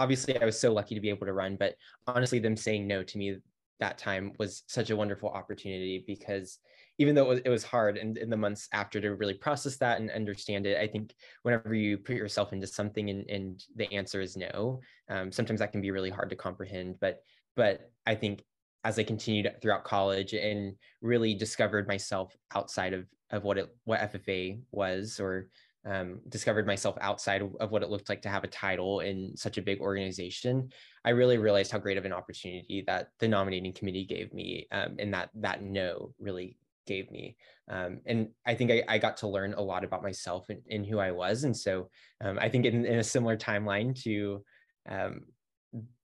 obviously 0.00 0.40
I 0.40 0.44
was 0.44 0.58
so 0.58 0.72
lucky 0.72 0.94
to 0.94 1.00
be 1.00 1.10
able 1.10 1.26
to 1.26 1.32
run, 1.32 1.56
but 1.56 1.76
honestly, 2.06 2.40
them 2.40 2.56
saying 2.56 2.88
no 2.88 3.02
to 3.04 3.18
me 3.18 3.36
that 3.78 3.98
time 3.98 4.32
was 4.38 4.62
such 4.66 4.90
a 4.90 4.96
wonderful 4.96 5.28
opportunity 5.28 6.04
because 6.06 6.58
even 6.98 7.14
though 7.14 7.24
it 7.24 7.28
was, 7.28 7.40
it 7.46 7.48
was 7.48 7.64
hard 7.64 7.96
and 7.96 8.18
in 8.18 8.28
the 8.28 8.36
months 8.36 8.68
after 8.72 9.00
to 9.00 9.14
really 9.14 9.34
process 9.34 9.76
that 9.76 10.00
and 10.00 10.10
understand 10.10 10.66
it, 10.66 10.78
I 10.78 10.86
think 10.86 11.14
whenever 11.42 11.74
you 11.74 11.96
put 11.98 12.16
yourself 12.16 12.52
into 12.52 12.66
something 12.66 13.08
and, 13.08 13.28
and 13.30 13.62
the 13.76 13.90
answer 13.92 14.20
is 14.20 14.36
no, 14.36 14.80
um, 15.08 15.30
sometimes 15.30 15.60
that 15.60 15.72
can 15.72 15.80
be 15.80 15.90
really 15.90 16.10
hard 16.10 16.30
to 16.30 16.36
comprehend. 16.36 16.96
But 17.00 17.20
but 17.56 17.90
I 18.06 18.14
think 18.14 18.42
as 18.84 18.98
I 18.98 19.02
continued 19.02 19.50
throughout 19.60 19.84
college 19.84 20.32
and 20.32 20.74
really 21.02 21.34
discovered 21.34 21.88
myself 21.88 22.36
outside 22.54 22.94
of 22.94 23.06
of 23.30 23.44
what 23.44 23.58
it 23.58 23.74
what 23.84 24.00
FFA 24.00 24.60
was 24.72 25.20
or 25.20 25.48
um, 25.86 26.20
discovered 26.28 26.66
myself 26.66 26.96
outside 27.00 27.42
of, 27.42 27.70
what 27.70 27.82
it 27.82 27.90
looked 27.90 28.08
like 28.08 28.22
to 28.22 28.28
have 28.28 28.44
a 28.44 28.48
title 28.48 29.00
in 29.00 29.36
such 29.36 29.58
a 29.58 29.62
big 29.62 29.80
organization, 29.80 30.70
I 31.04 31.10
really 31.10 31.38
realized 31.38 31.72
how 31.72 31.78
great 31.78 31.96
of 31.96 32.04
an 32.04 32.12
opportunity 32.12 32.84
that 32.86 33.08
the 33.18 33.28
nominating 33.28 33.72
committee 33.72 34.04
gave 34.04 34.32
me, 34.34 34.66
um, 34.72 34.96
and 34.98 35.12
that 35.14 35.30
that 35.36 35.62
no 35.62 36.12
really 36.18 36.58
gave 36.86 37.10
me. 37.10 37.36
Um, 37.68 38.00
and 38.06 38.28
I 38.44 38.54
think 38.54 38.70
I, 38.70 38.82
I, 38.88 38.98
got 38.98 39.18
to 39.18 39.28
learn 39.28 39.54
a 39.54 39.60
lot 39.60 39.84
about 39.84 40.02
myself 40.02 40.48
and, 40.48 40.60
and 40.70 40.84
who 40.84 40.98
I 40.98 41.12
was. 41.12 41.44
And 41.44 41.56
so 41.56 41.88
um, 42.20 42.36
I 42.40 42.48
think 42.48 42.66
in, 42.66 42.84
in, 42.84 42.98
a 42.98 43.04
similar 43.04 43.36
timeline 43.36 43.94
to 44.02 44.42
um, 44.88 45.20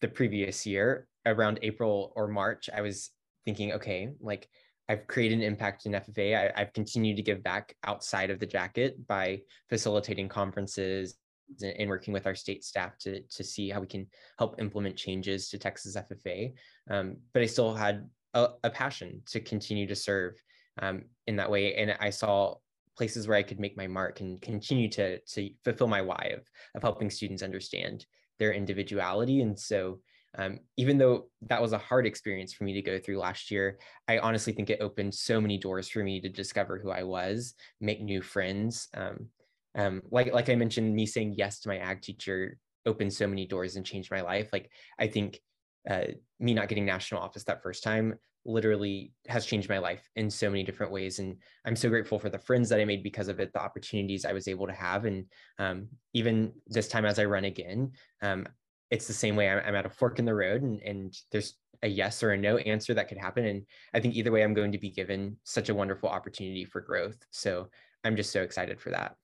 the 0.00 0.06
previous 0.06 0.64
year, 0.64 1.08
around 1.26 1.58
April 1.62 2.12
or 2.14 2.28
March, 2.28 2.70
I 2.74 2.80
was 2.80 3.10
thinking, 3.44 3.72
okay, 3.72 4.10
like 4.20 4.48
I've 4.88 5.06
created 5.06 5.38
an 5.38 5.44
impact 5.44 5.86
in 5.86 5.92
FFA. 5.92 6.52
I, 6.54 6.60
have 6.60 6.72
continued 6.72 7.16
to 7.16 7.22
give 7.22 7.42
back 7.42 7.74
outside 7.84 8.30
of 8.30 8.38
the 8.38 8.46
jacket 8.46 9.06
by 9.06 9.40
facilitating 9.68 10.28
conferences 10.28 11.16
and 11.60 11.88
working 11.88 12.12
with 12.12 12.26
our 12.26 12.34
state 12.34 12.64
staff 12.64 12.98
to, 12.98 13.20
to 13.22 13.44
see 13.44 13.68
how 13.68 13.80
we 13.80 13.86
can 13.86 14.06
help 14.38 14.60
implement 14.60 14.96
changes 14.96 15.48
to 15.48 15.58
Texas 15.58 15.96
FFA. 15.96 16.52
Um, 16.90 17.16
but 17.32 17.42
I 17.42 17.46
still 17.46 17.74
had 17.74 18.08
a, 18.34 18.48
a, 18.64 18.70
passion 18.70 19.22
to 19.26 19.40
continue 19.40 19.86
to 19.86 19.94
serve 19.94 20.34
um, 20.82 21.04
in 21.26 21.36
that 21.36 21.50
way. 21.50 21.74
And 21.74 21.96
I 22.00 22.10
saw 22.10 22.56
places 22.96 23.28
where 23.28 23.36
I 23.36 23.42
could 23.42 23.60
make 23.60 23.76
my 23.76 23.86
mark 23.86 24.20
and 24.20 24.40
continue 24.40 24.88
to, 24.90 25.20
to 25.20 25.50
fulfill 25.64 25.86
my 25.86 26.02
why 26.02 26.32
of, 26.34 26.42
of 26.74 26.82
helping 26.82 27.10
students 27.10 27.42
understand 27.42 28.06
their 28.38 28.52
individuality. 28.52 29.40
And 29.40 29.58
so 29.58 30.00
um, 30.36 30.60
even 30.76 30.98
though 30.98 31.28
that 31.42 31.62
was 31.62 31.72
a 31.72 31.78
hard 31.78 32.06
experience 32.06 32.52
for 32.52 32.64
me 32.64 32.74
to 32.74 32.82
go 32.82 32.98
through 32.98 33.18
last 33.18 33.50
year, 33.50 33.78
I 34.08 34.18
honestly 34.18 34.52
think 34.52 34.70
it 34.70 34.80
opened 34.80 35.14
so 35.14 35.40
many 35.40 35.58
doors 35.58 35.88
for 35.88 36.02
me 36.02 36.20
to 36.20 36.28
discover 36.28 36.78
who 36.78 36.90
I 36.90 37.02
was, 37.02 37.54
make 37.80 38.00
new 38.00 38.22
friends. 38.22 38.88
Um, 38.94 39.28
um, 39.74 40.02
like 40.10 40.32
like 40.32 40.48
I 40.48 40.54
mentioned, 40.54 40.94
me 40.94 41.06
saying 41.06 41.34
yes 41.36 41.60
to 41.60 41.68
my 41.68 41.78
ag 41.78 42.02
teacher 42.02 42.58
opened 42.84 43.12
so 43.12 43.26
many 43.26 43.46
doors 43.46 43.76
and 43.76 43.84
changed 43.84 44.10
my 44.10 44.20
life. 44.20 44.50
Like 44.52 44.70
I 44.98 45.06
think 45.06 45.40
uh, 45.88 46.06
me 46.40 46.54
not 46.54 46.68
getting 46.68 46.84
national 46.84 47.20
office 47.20 47.44
that 47.44 47.62
first 47.62 47.82
time 47.82 48.14
literally 48.44 49.12
has 49.28 49.44
changed 49.44 49.68
my 49.68 49.78
life 49.78 50.08
in 50.14 50.30
so 50.30 50.48
many 50.48 50.62
different 50.62 50.92
ways 50.92 51.18
and 51.18 51.36
i'm 51.64 51.74
so 51.74 51.88
grateful 51.88 52.18
for 52.18 52.30
the 52.30 52.38
friends 52.38 52.68
that 52.68 52.78
i 52.80 52.84
made 52.84 53.02
because 53.02 53.26
of 53.26 53.40
it 53.40 53.52
the 53.52 53.60
opportunities 53.60 54.24
i 54.24 54.32
was 54.32 54.46
able 54.46 54.68
to 54.68 54.72
have 54.72 55.04
and 55.04 55.24
um, 55.58 55.88
even 56.14 56.52
this 56.68 56.86
time 56.86 57.04
as 57.04 57.18
i 57.18 57.24
run 57.24 57.44
again 57.44 57.90
um, 58.22 58.46
it's 58.90 59.06
the 59.06 59.12
same 59.12 59.36
way 59.36 59.50
I'm, 59.50 59.74
at 59.74 59.86
a 59.86 59.90
fork 59.90 60.18
in 60.18 60.24
the 60.24 60.34
road 60.34 60.62
and, 60.62 60.80
and 60.82 61.14
there's 61.32 61.54
a 61.82 61.88
yes 61.88 62.22
or 62.22 62.32
a 62.32 62.38
no 62.38 62.56
answer 62.58 62.94
that 62.94 63.08
could 63.08 63.18
happen. 63.18 63.44
And 63.44 63.62
I 63.94 64.00
think 64.00 64.14
either 64.14 64.32
way, 64.32 64.42
I'm 64.42 64.54
going 64.54 64.72
to 64.72 64.78
be 64.78 64.90
given 64.90 65.36
such 65.44 65.68
a 65.68 65.74
wonderful 65.74 66.08
opportunity 66.08 66.64
for 66.64 66.80
growth. 66.80 67.16
So 67.30 67.68
I'm 68.04 68.16
just 68.16 68.32
so 68.32 68.42
excited 68.42 68.80
for 68.80 68.90
that. 68.90 69.14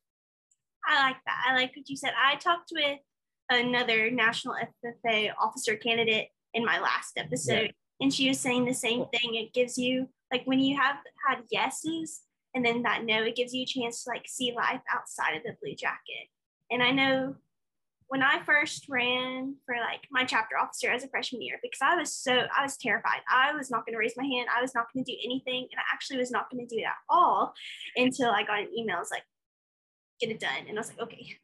I 0.86 1.02
like 1.02 1.16
that. 1.26 1.44
I 1.48 1.54
like 1.54 1.72
what 1.76 1.88
you 1.88 1.96
said. 1.96 2.12
I 2.20 2.36
talked 2.36 2.72
with 2.72 2.98
another 3.50 4.10
national 4.10 4.56
FFA 4.84 5.30
officer 5.40 5.76
candidate 5.76 6.28
in 6.54 6.64
my 6.64 6.80
last 6.80 7.16
episode, 7.16 7.62
yeah. 7.62 7.70
and 8.00 8.12
she 8.12 8.28
was 8.28 8.40
saying 8.40 8.64
the 8.64 8.74
same 8.74 9.06
thing. 9.06 9.34
It 9.34 9.54
gives 9.54 9.78
you, 9.78 10.08
like, 10.32 10.42
when 10.44 10.58
you 10.58 10.78
have 10.78 10.96
had 11.28 11.44
yeses 11.50 12.22
and 12.54 12.64
then 12.64 12.82
that 12.82 13.04
no, 13.04 13.22
it 13.22 13.36
gives 13.36 13.54
you 13.54 13.62
a 13.62 13.66
chance 13.66 14.04
to, 14.04 14.10
like, 14.10 14.26
see 14.26 14.52
life 14.54 14.80
outside 14.92 15.36
of 15.36 15.42
the 15.44 15.56
blue 15.62 15.74
jacket. 15.74 16.28
And 16.70 16.82
I 16.82 16.90
know 16.90 17.36
when 18.12 18.22
I 18.22 18.42
first 18.44 18.90
ran 18.90 19.56
for 19.64 19.74
like 19.76 20.06
my 20.10 20.22
chapter 20.22 20.58
officer 20.58 20.90
as 20.90 21.02
a 21.02 21.08
freshman 21.08 21.40
year, 21.40 21.58
because 21.62 21.78
I 21.80 21.96
was 21.96 22.12
so 22.12 22.42
I 22.54 22.62
was 22.62 22.76
terrified. 22.76 23.20
I 23.26 23.54
was 23.54 23.70
not 23.70 23.86
going 23.86 23.94
to 23.94 23.98
raise 23.98 24.12
my 24.18 24.24
hand. 24.24 24.48
I 24.54 24.60
was 24.60 24.74
not 24.74 24.84
going 24.92 25.02
to 25.02 25.10
do 25.10 25.16
anything, 25.24 25.66
and 25.72 25.78
I 25.78 25.84
actually 25.90 26.18
was 26.18 26.30
not 26.30 26.50
going 26.50 26.68
to 26.68 26.74
do 26.74 26.78
it 26.82 26.84
at 26.84 26.92
all 27.08 27.54
until 27.96 28.30
I 28.30 28.42
got 28.42 28.60
an 28.60 28.68
email. 28.76 28.96
I 28.96 28.98
was 28.98 29.10
like, 29.10 29.22
"Get 30.20 30.28
it 30.28 30.40
done," 30.40 30.66
and 30.68 30.76
I 30.76 30.80
was 30.80 30.90
like, 30.90 31.00
"Okay, 31.00 31.38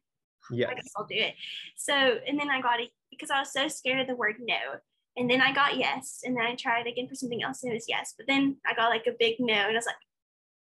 yeah, 0.50 0.68
I 0.68 0.74
guess 0.74 0.92
I'll 0.94 1.06
do 1.06 1.14
it." 1.14 1.36
So, 1.78 1.94
and 1.94 2.38
then 2.38 2.50
I 2.50 2.60
got 2.60 2.80
it 2.80 2.90
because 3.10 3.30
I 3.30 3.40
was 3.40 3.50
so 3.50 3.66
scared 3.68 4.00
of 4.00 4.06
the 4.06 4.14
word 4.14 4.36
no, 4.38 4.76
And 5.16 5.30
then 5.30 5.40
I 5.40 5.54
got 5.54 5.78
yes. 5.78 6.20
And 6.22 6.36
then 6.36 6.44
I 6.44 6.54
tried 6.54 6.86
again 6.86 7.08
for 7.08 7.14
something 7.14 7.42
else 7.42 7.62
and 7.62 7.72
it 7.72 7.76
was 7.76 7.86
yes. 7.88 8.12
But 8.14 8.26
then 8.26 8.58
I 8.66 8.74
got 8.74 8.90
like 8.90 9.06
a 9.06 9.16
big 9.18 9.36
no. 9.38 9.54
And 9.54 9.72
I 9.72 9.78
was 9.78 9.86
like, 9.86 9.96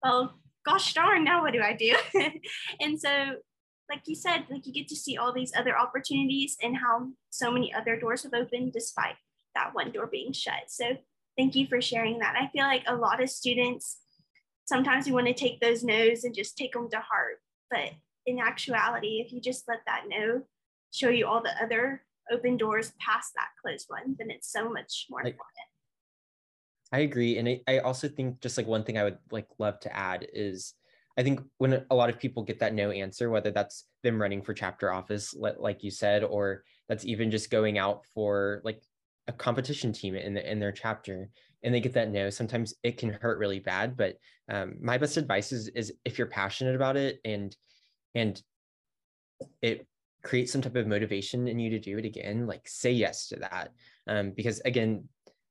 well, 0.03 0.41
gosh 0.65 0.95
darn, 0.95 1.25
now 1.25 1.43
what 1.43 1.53
do 1.53 1.61
I 1.61 1.75
do? 1.75 1.95
and 2.81 2.99
so, 2.99 3.37
like 3.90 4.03
you 4.07 4.14
said, 4.14 4.44
like 4.48 4.66
you 4.66 4.72
get 4.72 4.88
to 4.88 4.96
see 4.96 5.16
all 5.16 5.33
these 5.33 5.53
other 5.57 5.76
opportunities 5.76 6.57
and 6.62 6.76
how 6.76 7.09
so 7.31 7.50
many 7.50 7.74
other 7.74 7.98
doors 7.98 8.22
have 8.22 8.33
opened 8.35 8.72
despite 8.72 9.16
that 9.55 9.74
one 9.74 9.90
door 9.90 10.07
being 10.07 10.33
shut. 10.33 10.68
So 10.68 10.96
thank 11.37 11.57
you 11.57 11.66
for 11.66 11.83
sharing 11.83 12.20
that. 12.20 12.37
I 12.40 12.48
feel 12.48 12.64
like 12.64 12.85
a 12.87 12.94
lot 12.94 13.22
of 13.22 13.29
students 13.29 13.98
sometimes 14.64 15.07
we 15.07 15.12
want 15.12 15.26
to 15.26 15.35
take 15.35 15.61
those 15.61 15.83
no's 15.83 16.22
and 16.22 16.35
just 16.35 16.57
take 16.57 16.72
them 16.72 16.88
to 16.90 16.98
heart. 16.98 17.40
But 17.70 17.90
in 18.26 18.38
actuality, 18.38 19.22
if 19.24 19.33
you 19.33 19.40
just 19.40 19.64
let 19.66 19.81
that 19.87 20.05
no 20.09 20.42
show 20.92 21.09
you 21.09 21.26
all 21.26 21.42
the 21.42 21.61
other 21.62 22.03
open 22.31 22.57
doors 22.57 22.92
past 23.00 23.33
that 23.35 23.48
closed 23.61 23.87
one, 23.88 24.14
then 24.18 24.31
it's 24.31 24.50
so 24.50 24.70
much 24.70 25.07
more 25.11 25.20
important. 25.20 25.66
I 26.92 27.00
agree. 27.00 27.38
And 27.38 27.48
I, 27.48 27.61
I 27.66 27.79
also 27.79 28.09
think 28.09 28.40
just 28.40 28.57
like 28.57 28.66
one 28.66 28.85
thing 28.85 28.98
I 28.98 29.05
would 29.05 29.18
like 29.33 29.46
love 29.59 29.81
to 29.81 29.96
add 29.96 30.26
is 30.33 30.74
I 31.21 31.23
think 31.23 31.43
when 31.59 31.85
a 31.91 31.95
lot 31.95 32.09
of 32.09 32.19
people 32.19 32.43
get 32.43 32.61
that 32.61 32.73
no 32.73 32.91
answer, 32.91 33.29
whether 33.29 33.51
that's 33.51 33.85
them 34.03 34.19
running 34.19 34.41
for 34.41 34.55
chapter 34.55 34.91
office, 34.91 35.35
like 35.37 35.85
you 35.85 35.91
said, 35.91 36.25
or 36.25 36.65
that's 36.89 37.05
even 37.05 37.31
just 37.31 37.51
going 37.51 37.77
out 37.77 38.07
for 38.15 38.63
like 38.65 38.83
a 39.29 39.33
competition 39.35 39.93
team 39.93 40.15
in 40.15 40.33
the, 40.33 40.51
in 40.51 40.59
their 40.59 40.73
chapter, 40.73 41.29
and 41.63 41.75
they 41.75 41.81
get 41.81 41.93
that 41.93 42.11
no, 42.11 42.31
sometimes 42.31 42.73
it 42.83 42.97
can 42.97 43.13
hurt 43.13 43.39
really 43.39 43.59
bad. 43.59 43.99
But 43.99 44.17
um, 44.51 44.77
my 44.81 44.97
best 44.97 45.19
advice 45.19 45.53
is 45.53 45.69
is 45.69 45.93
if 46.07 46.17
you're 46.17 46.27
passionate 46.27 46.75
about 46.75 46.97
it 46.97 47.21
and 47.23 47.55
and 48.15 48.43
it 49.61 49.87
creates 50.23 50.53
some 50.53 50.63
type 50.63 50.77
of 50.77 50.87
motivation 50.87 51.49
in 51.49 51.59
you 51.59 51.69
to 51.69 51.79
do 51.79 51.99
it 51.99 52.07
again, 52.07 52.47
like 52.47 52.67
say 52.67 52.93
yes 52.93 53.29
to 53.29 53.37
that. 53.37 53.73
Um, 54.07 54.33
because 54.35 54.61
again, 54.61 55.05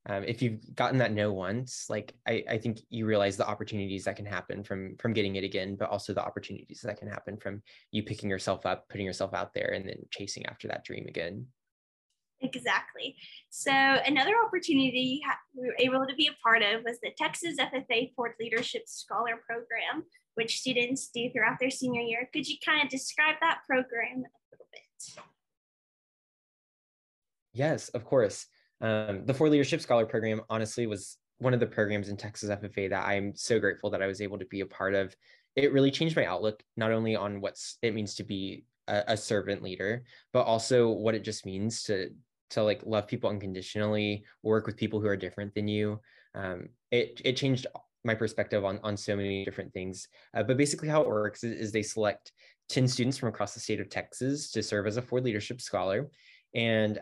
um, 0.08 0.24
if 0.24 0.42
you've 0.42 0.76
gotten 0.76 0.98
that 1.00 1.12
no 1.12 1.34
once, 1.34 1.86
like 1.90 2.14
I, 2.28 2.44
I 2.50 2.58
think 2.58 2.80
you 2.90 3.06
realize 3.06 3.36
the 3.36 3.48
opportunities 3.48 4.06
that 4.06 4.16
can 4.16 4.26
happen 4.26 4.64
from 4.64 4.96
from 4.98 5.14
getting 5.14 5.36
it 5.36 5.44
again, 5.44 5.76
but 5.76 5.90
also 5.90 6.14
the 6.14 6.24
opportunities 6.24 6.82
that 6.84 6.98
can 6.98 7.10
happen 7.10 7.38
from 7.38 7.62
you 7.92 8.04
picking 8.04 8.30
yourself 8.30 8.66
up, 8.66 8.88
putting 8.90 9.06
yourself 9.06 9.34
out 9.34 9.54
there, 9.54 9.74
and 9.74 9.88
then 9.88 9.98
chasing 10.10 10.46
after 10.46 10.68
that 10.70 10.86
dream 10.86 11.06
again. 11.08 11.46
Exactly. 12.42 13.18
So 13.50 13.72
another 13.72 14.34
opportunity 14.46 15.22
we 15.54 15.68
were 15.68 15.76
able 15.78 16.08
to 16.08 16.16
be 16.16 16.28
a 16.28 16.42
part 16.42 16.62
of 16.62 16.84
was 16.86 16.98
the 17.02 17.12
Texas 17.18 17.58
FFA 17.60 18.14
Ford 18.16 18.32
Leadership 18.40 18.84
Scholar 18.88 19.42
Program, 19.46 20.06
which 20.36 20.60
students 20.60 21.10
do 21.14 21.30
throughout 21.32 21.60
their 21.60 21.70
senior 21.70 22.02
year. 22.02 22.30
Could 22.32 22.48
you 22.48 22.56
kind 22.66 22.82
of 22.82 22.90
describe 22.90 23.36
that 23.42 23.60
program 23.68 24.24
a 24.24 24.42
little 24.54 24.68
bit? 24.72 25.24
Yes, 27.52 27.90
of 27.90 28.06
course. 28.06 28.46
Um, 28.82 29.26
the 29.26 29.34
Ford 29.34 29.52
Leadership 29.52 29.82
Scholar 29.82 30.06
Program 30.06 30.42
honestly 30.50 30.88
was 30.88 31.18
one 31.40 31.54
of 31.54 31.60
the 31.60 31.68
programs 31.68 32.10
in 32.10 32.18
Texas 32.18 32.50
FFA 32.50 32.90
that 32.90 33.08
I'm 33.08 33.34
so 33.36 33.60
grateful 33.60 33.90
that 33.90 34.02
I 34.02 34.08
was 34.08 34.22
able 34.22 34.38
to 34.40 34.46
be 34.46 34.62
a 34.62 34.66
part 34.66 34.94
of. 34.94 35.16
It 35.56 35.74
really 35.74 35.92
changed 35.92 36.16
my 36.16 36.26
outlook, 36.26 36.62
not 36.78 36.92
only 36.92 37.16
on 37.16 37.42
what 37.42 37.58
it 37.82 37.94
means 37.94 38.16
to 38.16 38.24
be 38.24 38.66
a, 38.88 39.04
a 39.10 39.18
servant 39.18 39.64
leader, 39.64 40.04
but 40.34 40.42
also 40.42 40.90
what 40.90 41.16
it 41.16 41.24
just 41.24 41.46
means 41.46 41.84
to 41.84 42.10
to 42.52 42.64
like 42.64 42.82
love 42.86 43.08
people 43.08 43.30
unconditionally, 43.30 44.24
work 44.42 44.66
with 44.66 44.76
people 44.76 45.00
who 45.00 45.08
are 45.08 45.18
different 45.18 45.54
than 45.54 45.68
you. 45.68 46.00
Um, 46.36 46.70
it 46.92 47.22
it 47.24 47.38
changed 47.38 47.68
my 48.04 48.16
perspective 48.16 48.66
on 48.66 48.80
on 48.84 48.98
so 48.98 49.16
many 49.16 49.46
different 49.46 49.74
things. 49.74 50.08
Uh, 50.34 50.44
but 50.44 50.58
basically, 50.58 50.90
how 50.90 51.02
it 51.02 51.08
works 51.08 51.44
is, 51.44 51.60
is, 51.60 51.72
they 51.72 51.84
select 51.84 52.32
ten 52.68 52.88
students 52.88 53.18
from 53.18 53.30
across 53.30 53.54
the 53.54 53.60
state 53.60 53.80
of 53.80 53.90
Texas 53.90 54.52
to 54.52 54.64
serve 54.64 54.88
as 54.88 54.98
a 54.98 55.02
Ford 55.02 55.24
Leadership 55.24 55.62
Scholar, 55.62 56.10
and 56.54 57.00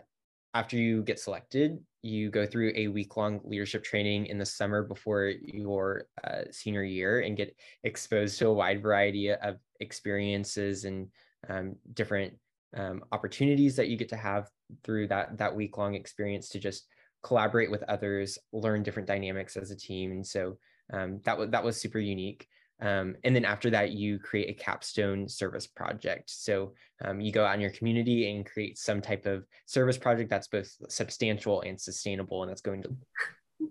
after 0.58 0.76
you 0.76 1.02
get 1.04 1.20
selected, 1.20 1.78
you 2.02 2.30
go 2.30 2.44
through 2.44 2.72
a 2.74 2.88
week 2.88 3.16
long 3.16 3.40
leadership 3.44 3.84
training 3.84 4.26
in 4.26 4.38
the 4.38 4.44
summer 4.44 4.82
before 4.82 5.32
your 5.40 6.08
uh, 6.24 6.42
senior 6.50 6.82
year 6.82 7.20
and 7.20 7.36
get 7.36 7.56
exposed 7.84 8.38
to 8.38 8.48
a 8.48 8.52
wide 8.52 8.82
variety 8.82 9.30
of 9.30 9.58
experiences 9.78 10.84
and 10.84 11.06
um, 11.48 11.76
different 11.94 12.34
um, 12.76 13.04
opportunities 13.12 13.76
that 13.76 13.88
you 13.88 13.96
get 13.96 14.08
to 14.08 14.16
have 14.16 14.48
through 14.82 15.06
that 15.06 15.38
that 15.38 15.54
week 15.54 15.78
long 15.78 15.94
experience 15.94 16.48
to 16.48 16.58
just 16.58 16.88
collaborate 17.22 17.70
with 17.70 17.84
others, 17.84 18.36
learn 18.52 18.82
different 18.82 19.06
dynamics 19.06 19.56
as 19.56 19.70
a 19.70 19.76
team, 19.76 20.10
and 20.10 20.26
so 20.26 20.58
um, 20.92 21.20
that 21.24 21.38
was 21.38 21.50
that 21.50 21.64
was 21.64 21.80
super 21.80 22.00
unique. 22.00 22.48
Um, 22.80 23.16
and 23.24 23.34
then 23.34 23.44
after 23.44 23.70
that, 23.70 23.92
you 23.92 24.18
create 24.18 24.50
a 24.50 24.62
capstone 24.62 25.28
service 25.28 25.66
project. 25.66 26.30
So 26.30 26.74
um, 27.04 27.20
you 27.20 27.32
go 27.32 27.44
out 27.44 27.54
in 27.54 27.60
your 27.60 27.70
community 27.70 28.30
and 28.30 28.46
create 28.46 28.78
some 28.78 29.00
type 29.00 29.26
of 29.26 29.44
service 29.66 29.98
project 29.98 30.30
that's 30.30 30.48
both 30.48 30.70
substantial 30.88 31.62
and 31.62 31.80
sustainable, 31.80 32.42
and 32.42 32.50
that's 32.50 32.60
going 32.60 32.82
to. 32.82 32.88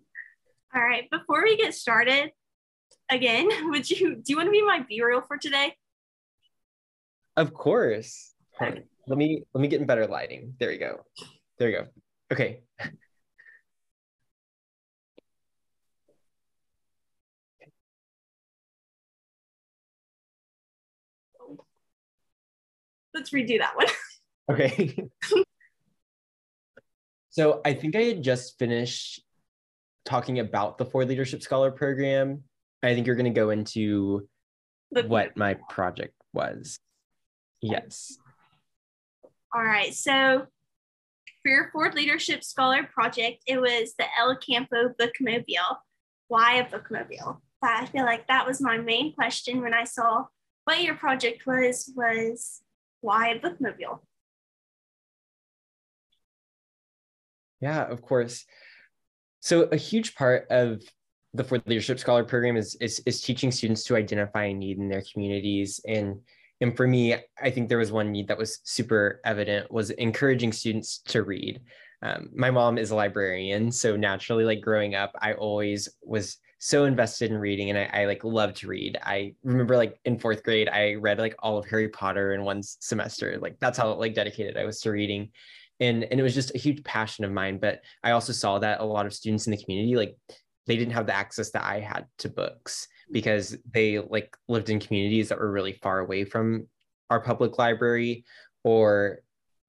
All 0.76 0.82
right. 0.82 1.10
Before 1.10 1.44
we 1.44 1.56
get 1.56 1.74
started, 1.74 2.32
again, 3.10 3.48
would 3.72 3.90
you 3.90 4.16
do 4.16 4.24
you 4.28 4.36
want 4.38 4.48
to 4.48 4.52
be 4.52 4.62
my 4.62 4.84
B 4.88 5.02
reel 5.02 5.22
for 5.22 5.38
today? 5.38 5.74
Of 7.38 7.54
course. 7.54 8.34
Okay. 8.62 8.84
Let 9.08 9.18
me 9.18 9.44
let 9.54 9.62
me 9.62 9.68
get 9.68 9.80
in 9.80 9.88
better 9.88 10.08
lighting. 10.08 10.56
There 10.60 10.72
you 10.72 10.80
go. 10.80 11.06
There 11.58 11.70
you 11.70 11.78
go. 11.78 11.86
Okay. 12.32 12.62
Let's 23.18 23.32
redo 23.32 23.60
that 23.60 23.76
one. 23.76 23.88
Okay. 24.50 25.10
so 27.30 27.60
I 27.66 27.74
think 27.74 27.98
I 27.98 28.04
had 28.04 28.24
just 28.24 28.58
finished 28.58 29.22
talking 30.06 30.40
about 30.40 30.78
the 30.78 30.86
Ford 30.86 31.10
Leadership 31.10 31.42
Scholar 31.42 31.70
Program. 31.70 32.44
I 32.82 32.94
think 32.94 33.08
you're 33.08 33.18
going 33.18 33.34
to 33.34 33.38
go 33.38 33.50
into 33.50 34.30
what 34.90 35.36
my 35.36 35.56
project 35.68 36.14
was. 36.32 36.80
Yes. 37.62 38.18
All 39.54 39.62
right. 39.62 39.94
So 39.94 40.46
for 41.44 41.50
your 41.52 41.70
Ford 41.74 41.94
Leadership 41.94 42.42
Scholar 42.42 42.84
project, 42.84 43.44
it 43.48 43.60
was 43.60 43.96
the 44.00 44.06
El 44.18 44.38
Campo 44.38 44.94
Bookmobile. 44.98 45.76
Why 46.30 46.56
a 46.56 46.66
bookmobile? 46.66 47.42
I 47.62 47.86
feel 47.88 48.06
like 48.06 48.28
that 48.28 48.48
was 48.48 48.62
my 48.62 48.78
main 48.78 49.14
question 49.14 49.62
when 49.62 49.74
I 49.74 49.84
saw 49.84 50.28
what 50.64 50.84
your 50.84 50.96
project 50.96 51.46
was, 51.46 51.92
was 51.96 52.62
why 53.02 53.40
bookmobile? 53.44 54.00
Yeah, 57.62 57.84
of 57.84 58.02
course. 58.02 58.46
So 59.40 59.64
a 59.64 59.78
huge 59.78 60.16
part 60.16 60.48
of 60.50 60.82
the 61.34 61.44
Ford 61.44 61.64
Leadership 61.66 62.00
Scholar 62.00 62.24
program 62.24 62.58
is, 62.58 62.76
is, 62.82 63.02
is 63.06 63.22
teaching 63.22 63.52
students 63.52 63.84
to 63.86 63.96
identify 63.96 64.46
a 64.46 64.54
need 64.54 64.78
in 64.78 64.90
their 64.90 65.04
communities 65.14 65.80
and 65.88 66.20
and 66.62 66.76
for 66.76 66.88
me 66.88 67.16
i 67.42 67.50
think 67.50 67.70
there 67.70 67.78
was 67.78 67.92
one 67.92 68.12
need 68.12 68.28
that 68.28 68.38
was 68.38 68.60
super 68.64 69.20
evident 69.26 69.72
was 69.72 69.90
encouraging 69.92 70.52
students 70.52 71.00
to 71.00 71.24
read 71.24 71.62
um, 72.04 72.30
my 72.36 72.52
mom 72.52 72.78
is 72.78 72.92
a 72.92 72.96
librarian 72.96 73.72
so 73.72 73.96
naturally 73.96 74.44
like 74.44 74.62
growing 74.62 74.96
up 74.96 75.12
i 75.22 75.34
always 75.34 75.90
was 76.02 76.38
so 76.60 76.86
invested 76.86 77.32
in 77.32 77.38
reading 77.38 77.70
and 77.70 77.78
I, 77.78 78.02
I 78.02 78.06
like 78.06 78.24
love 78.24 78.54
to 78.56 78.68
read. 78.68 78.98
I 79.04 79.34
remember 79.44 79.78
like 79.78 80.00
in 80.06 80.18
fourth 80.18 80.44
grade 80.44 80.70
i 80.70 80.96
read 80.96 81.20
like 81.20 81.36
all 81.40 81.58
of 81.58 81.66
harry 81.66 81.90
potter 81.90 82.34
in 82.34 82.44
one 82.44 82.62
semester 82.64 83.38
like 83.40 83.58
that's 83.60 83.78
how 83.78 83.94
like 83.94 84.16
dedicated 84.16 84.58
i 84.58 84.66
was 84.66 84.82
to 84.82 84.92
reading. 84.92 85.30
And 85.80 86.04
and 86.06 86.20
it 86.20 86.24
was 86.24 86.34
just 86.34 86.56
a 86.56 86.58
huge 86.58 86.84
passion 86.84 87.24
of 87.24 87.32
mine 87.32 87.60
but 87.60 87.82
i 88.04 88.12
also 88.12 88.34
saw 88.34 88.58
that 88.60 88.80
a 88.80 88.86
lot 88.86 89.06
of 89.06 89.14
students 89.14 89.46
in 89.46 89.52
the 89.52 89.64
community 89.64 89.96
like 89.96 90.18
they 90.66 90.76
didn't 90.76 90.94
have 90.94 91.06
the 91.06 91.16
access 91.16 91.52
that 91.52 91.64
i 91.64 91.80
had 91.80 92.08
to 92.18 92.30
books 92.30 92.88
because 93.12 93.56
they 93.74 94.00
like 94.00 94.36
lived 94.48 94.70
in 94.70 94.80
communities 94.80 95.30
that 95.30 95.40
were 95.40 95.52
really 95.52 95.74
far 95.74 96.00
away 96.00 96.26
from 96.26 96.68
our 97.10 97.22
public 97.22 97.58
library 97.60 98.26
or 98.64 99.20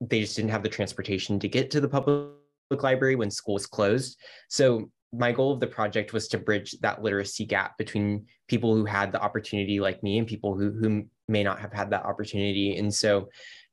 they 0.01 0.20
just 0.20 0.37
didn't 0.37 0.51
have 0.51 0.62
the 0.62 0.68
transportation 0.68 1.38
to 1.38 1.48
get 1.48 1.70
to 1.70 1.81
the 1.81 1.88
public 1.88 2.83
library 2.83 3.16
when 3.16 3.31
school 3.31 3.55
was 3.55 3.66
closed. 3.66 4.18
So 4.48 4.90
my 5.12 5.33
goal 5.33 5.53
of 5.53 5.61
the 5.61 5.66
project 5.66 6.12
was 6.12 6.29
to 6.29 6.38
bridge 6.38 6.73
that 6.81 7.03
literacy 7.03 7.47
gap 7.47 7.79
between 7.79 8.27
people 8.47 8.75
who 8.75 8.85
had 8.85 9.12
the 9.12 9.21
opportunity 9.21 9.81
like 9.81 10.03
me 10.03 10.18
and 10.18 10.27
people 10.27 10.57
who, 10.57 10.71
who 10.71 11.05
may 11.29 11.42
not 11.42 11.61
have 11.61 11.73
had 11.73 11.90
that 11.90 12.05
opportunity. 12.05 12.77
And 12.77 12.92
so 12.92 13.29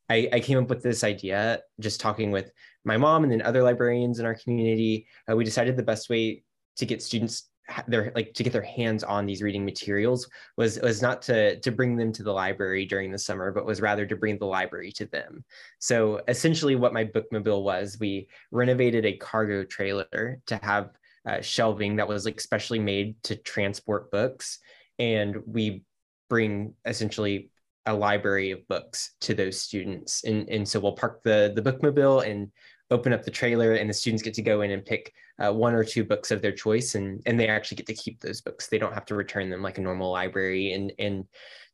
I, 0.10 0.30
I 0.32 0.40
came 0.40 0.58
up 0.58 0.70
with 0.70 0.84
this 0.84 1.04
idea 1.04 1.62
just 1.80 2.00
talking 2.00 2.32
with 2.32 2.52
my 2.84 2.98
mom 2.98 3.24
and 3.24 3.32
then 3.32 3.42
other 3.42 3.64
librarians 3.64 4.20
in 4.20 4.26
our 4.26 4.36
community. 4.36 5.08
Uh, 5.30 5.36
we 5.36 5.44
decided 5.44 5.76
the 5.76 5.84
best 5.84 6.10
way 6.10 6.44
to 6.78 6.86
get 6.86 7.02
students 7.02 7.50
their 7.88 8.12
like 8.14 8.32
to 8.36 8.44
get 8.44 8.54
their 8.54 8.62
hands 8.62 9.04
on 9.04 9.26
these 9.26 9.42
reading 9.42 9.66
materials 9.66 10.30
was 10.56 10.80
was 10.82 11.02
not 11.02 11.24
to 11.24 11.60
to 11.62 11.72
bring 11.72 11.96
them 11.96 12.12
to 12.14 12.22
the 12.22 12.32
library 12.32 12.86
during 12.86 13.12
the 13.12 13.18
summer 13.18 13.52
but 13.52 13.66
was 13.66 13.82
rather 13.82 14.06
to 14.06 14.16
bring 14.16 14.38
the 14.38 14.46
library 14.46 14.92
to 14.92 15.06
them. 15.08 15.44
So 15.80 16.22
essentially 16.28 16.76
what 16.76 16.94
my 16.94 17.06
bookmobile 17.06 17.64
was 17.64 17.98
we 18.00 18.28
renovated 18.52 19.04
a 19.06 19.18
cargo 19.18 19.64
trailer 19.64 20.40
to 20.46 20.58
have 20.58 20.92
uh, 21.26 21.42
shelving 21.42 21.96
that 21.96 22.08
was 22.08 22.26
like 22.26 22.40
specially 22.40 22.80
made 22.80 23.22
to 23.24 23.36
transport 23.36 24.12
books. 24.12 24.60
And 25.00 25.38
we 25.46 25.84
bring 26.30 26.74
essentially 26.86 27.50
a 27.86 27.94
library 27.94 28.52
of 28.52 28.68
books 28.68 29.16
to 29.22 29.34
those 29.34 29.60
students. 29.60 30.24
And, 30.24 30.50
and 30.50 30.68
so 30.68 30.80
we'll 30.80 30.94
park 30.94 31.22
the 31.24 31.54
the 31.56 31.62
bookmobile 31.62 32.28
and 32.30 32.52
open 32.92 33.14
up 33.14 33.24
the 33.24 33.32
trailer 33.32 33.74
and 33.74 33.90
the 33.90 33.94
students 33.94 34.24
get 34.24 34.34
to 34.36 34.42
go 34.42 34.62
in 34.62 34.72
and 34.72 34.86
pick 34.86 35.12
uh, 35.44 35.52
one 35.52 35.74
or 35.74 35.84
two 35.84 36.04
books 36.04 36.32
of 36.32 36.42
their 36.42 36.52
choice. 36.52 36.96
And 36.96 37.22
and 37.26 37.40
they 37.40 37.48
actually 37.48 37.78
get 37.78 37.88
to 37.88 37.94
keep 37.94 38.22
those 38.22 38.42
books. 38.42 38.68
They 38.68 38.78
don't 38.78 38.94
have 38.94 39.06
to 39.06 39.16
return 39.16 39.50
them 39.50 39.62
like 39.62 39.78
a 39.78 39.82
normal 39.82 40.12
library. 40.12 40.74
And 40.74 40.94
and 41.00 41.26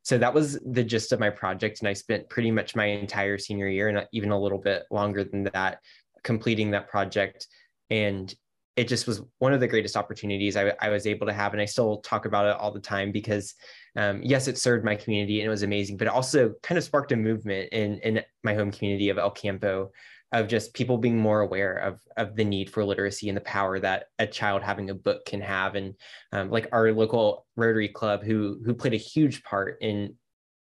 so 0.04 0.18
that 0.18 0.34
was 0.34 0.60
the 0.66 0.84
gist 0.84 1.12
of 1.12 1.20
my 1.20 1.30
project. 1.30 1.80
And 1.80 1.88
i 1.88 1.94
spent 1.94 2.30
pretty 2.30 2.52
much 2.52 2.76
my 2.76 2.86
entire 2.86 3.38
senior 3.38 3.68
year 3.68 3.90
and 3.90 4.08
even 4.12 4.32
a 4.32 4.40
little 4.40 4.58
bit 4.58 4.86
longer 4.90 5.24
than 5.24 5.44
that 5.54 5.80
completing 6.24 6.72
that 6.72 6.90
project. 6.90 7.48
And 7.90 8.34
it 8.76 8.88
just 8.88 9.06
was 9.06 9.22
one 9.40 9.54
of 9.54 9.60
the 9.60 9.68
greatest 9.68 9.98
opportunities 9.98 10.56
I, 10.56 10.74
I, 10.80 10.90
was 10.90 11.06
able 11.06 11.28
to 11.28 11.34
have. 11.34 11.52
And 11.52 11.62
I 11.62 11.66
still 11.66 11.98
talk 11.98 12.26
about 12.26 12.46
it 12.46 12.56
all 12.56 12.72
the 12.72 12.80
time 12.80 13.12
because, 13.12 13.54
um, 13.98 14.22
yes, 14.24 14.48
it 14.48 14.58
served 14.58 14.86
my 14.86 14.96
community 14.96 15.42
and 15.42 15.48
it 15.48 15.50
was 15.50 15.64
amazing, 15.64 15.98
but 15.98 16.08
it 16.08 16.14
also 16.14 16.54
kind 16.64 16.78
of 16.78 16.84
sparked 16.84 17.12
a 17.12 17.18
movement 17.18 17.70
in, 17.74 18.00
in 18.00 18.24
my 18.44 18.54
home 18.54 18.72
community 18.72 19.10
of 19.10 19.18
El 19.18 19.32
Campo 19.32 19.92
of 20.32 20.48
just 20.48 20.74
people 20.74 20.98
being 20.98 21.18
more 21.18 21.42
aware 21.42 21.76
of, 21.76 22.00
of 22.16 22.36
the 22.38 22.46
need 22.46 22.70
for 22.70 22.86
literacy 22.86 23.28
and 23.28 23.36
the 23.36 23.42
power 23.42 23.80
that 23.80 24.06
a 24.18 24.26
child 24.26 24.62
having 24.64 24.90
a 24.90 24.96
book 24.96 25.26
can 25.26 25.42
have. 25.42 25.76
And 25.76 25.94
um, 26.32 26.50
like 26.50 26.70
our 26.72 26.94
local 26.94 27.46
Rotary 27.58 27.90
Club, 27.90 28.24
who, 28.24 28.62
who 28.66 28.74
played 28.74 28.94
a 28.94 28.98
huge 28.98 29.44
part 29.44 29.78
in 29.82 30.16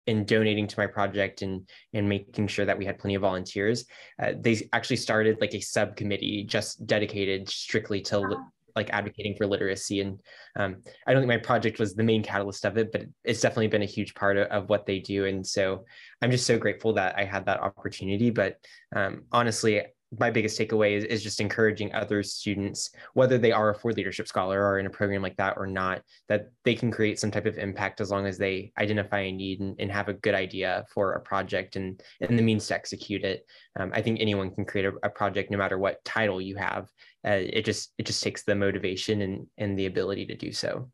in 0.09 0.25
donating 0.25 0.67
to 0.67 0.79
my 0.79 0.87
project 0.87 1.43
and 1.43 1.69
and 1.93 2.09
making 2.09 2.49
sure 2.49 2.65
that 2.65 2.79
we 2.79 2.85
had 2.85 2.99
plenty 2.99 3.15
of 3.15 3.23
volunteers 3.23 3.85
uh, 4.23 4.33
they 4.41 4.67
actually 4.73 4.97
started 4.97 5.37
like 5.41 5.55
a 5.55 5.61
subcommittee 5.61 6.45
just 6.45 6.87
dedicated 6.87 7.49
strictly 7.49 8.01
to 8.01 8.19
li- 8.19 8.37
like 8.77 8.91
advocating 8.91 9.35
for 9.35 9.45
literacy. 9.45 10.01
And 10.01 10.21
um, 10.57 10.77
i 11.07 11.13
don't 11.13 11.21
think 11.23 11.29
my 11.29 11.37
project 11.37 11.79
was 11.79 11.95
the 11.95 12.05
main 12.05 12.23
catalyst 12.23 12.65
of 12.65 12.79
it 12.79 12.91
but 12.91 13.03
it's 13.25 13.41
definitely 13.41 13.69
been 13.69 13.83
a 13.83 13.97
huge 13.97 14.15
part 14.15 14.37
of, 14.37 14.47
of 14.49 14.69
what 14.69 14.87
they 14.87 14.99
do. 14.99 15.27
And 15.27 15.47
so 15.47 15.85
i'm 16.23 16.31
just 16.31 16.47
so 16.47 16.59
grateful 16.59 16.95
that 16.95 17.17
i 17.19 17.25
had 17.25 17.47
that 17.47 17.61
opportunity. 17.61 18.31
But 18.31 18.57
um, 18.97 19.25
honestly 19.31 19.83
my 20.17 20.31
biggest 20.31 20.59
takeaway 20.59 20.93
is, 20.93 21.05
is 21.05 21.23
just 21.23 21.41
encouraging 21.41 21.93
other 21.93 22.23
students, 22.23 22.91
whether 23.13 23.37
they 23.37 23.53
are 23.53 23.71
a 23.71 23.75
Ford 23.75 23.97
Leadership 23.97 24.27
Scholar 24.27 24.65
or 24.65 24.79
in 24.79 24.87
a 24.87 24.91
program 24.91 25.21
like 25.21 25.37
that 25.37 25.57
or 25.59 25.67
not, 25.67 26.03
that 26.29 26.51
they 26.65 26.75
can 26.75 26.91
create 26.91 27.19
some 27.19 27.31
type 27.31 27.45
of 27.45 27.59
impact 27.59 28.01
as 28.01 28.11
long 28.11 28.27
as 28.27 28.39
they 28.39 28.73
identify 28.79 29.21
a 29.21 29.33
need 29.33 29.61
and, 29.61 29.77
and 29.79 29.93
have 29.93 30.09
a 30.09 30.15
good 30.15 30.35
idea 30.35 30.87
for 30.93 31.13
a 31.13 31.21
project 31.21 31.77
and, 31.77 32.03
and 32.21 32.39
the 32.39 32.43
means 32.43 32.67
to 32.69 32.75
execute 32.75 33.23
it. 33.23 33.45
Um, 33.79 33.93
I 33.95 34.01
think 34.01 34.21
anyone 34.21 34.55
can 34.55 34.65
create 34.65 34.87
a, 34.87 34.93
a, 35.03 35.11
project 35.11 35.51
no 35.51 35.59
matter 35.59 35.79
what 35.79 36.05
title 36.05 36.41
you 36.41 36.57
have. 36.57 36.89
Uh, 37.27 37.41
it 37.41 37.65
just 37.65 37.93
it 37.99 38.07
just 38.07 38.23
takes 38.23 38.45
the 38.45 38.55
motivation 38.55 39.23
and, 39.23 39.47
and 39.59 39.79
the 39.79 39.87
ability 39.87 40.27
to 40.27 40.37
do 40.37 40.53
so. 40.53 40.91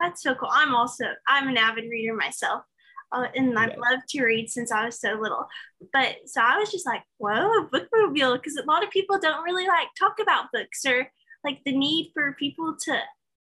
That's 0.00 0.22
so 0.22 0.34
cool. 0.34 0.50
I'm 0.52 0.74
also 0.74 1.04
I'm 1.26 1.48
an 1.48 1.56
avid 1.56 1.84
reader 1.88 2.14
myself 2.14 2.64
uh, 3.12 3.26
and 3.34 3.58
I've 3.58 3.76
loved 3.76 4.08
to 4.10 4.24
read 4.24 4.50
since 4.50 4.72
I 4.72 4.86
was 4.86 5.00
so 5.00 5.14
little. 5.14 5.46
But 5.92 6.16
so 6.26 6.40
I 6.40 6.58
was 6.58 6.70
just 6.70 6.86
like, 6.86 7.02
whoa, 7.18 7.30
a 7.32 7.68
bookmobile, 7.68 8.34
because 8.34 8.56
a 8.56 8.66
lot 8.66 8.84
of 8.84 8.90
people 8.90 9.18
don't 9.18 9.44
really 9.44 9.66
like 9.66 9.88
talk 9.98 10.16
about 10.20 10.52
books 10.52 10.84
or 10.84 11.08
like 11.44 11.60
the 11.64 11.76
need 11.76 12.10
for 12.14 12.32
people 12.38 12.76
to 12.84 12.98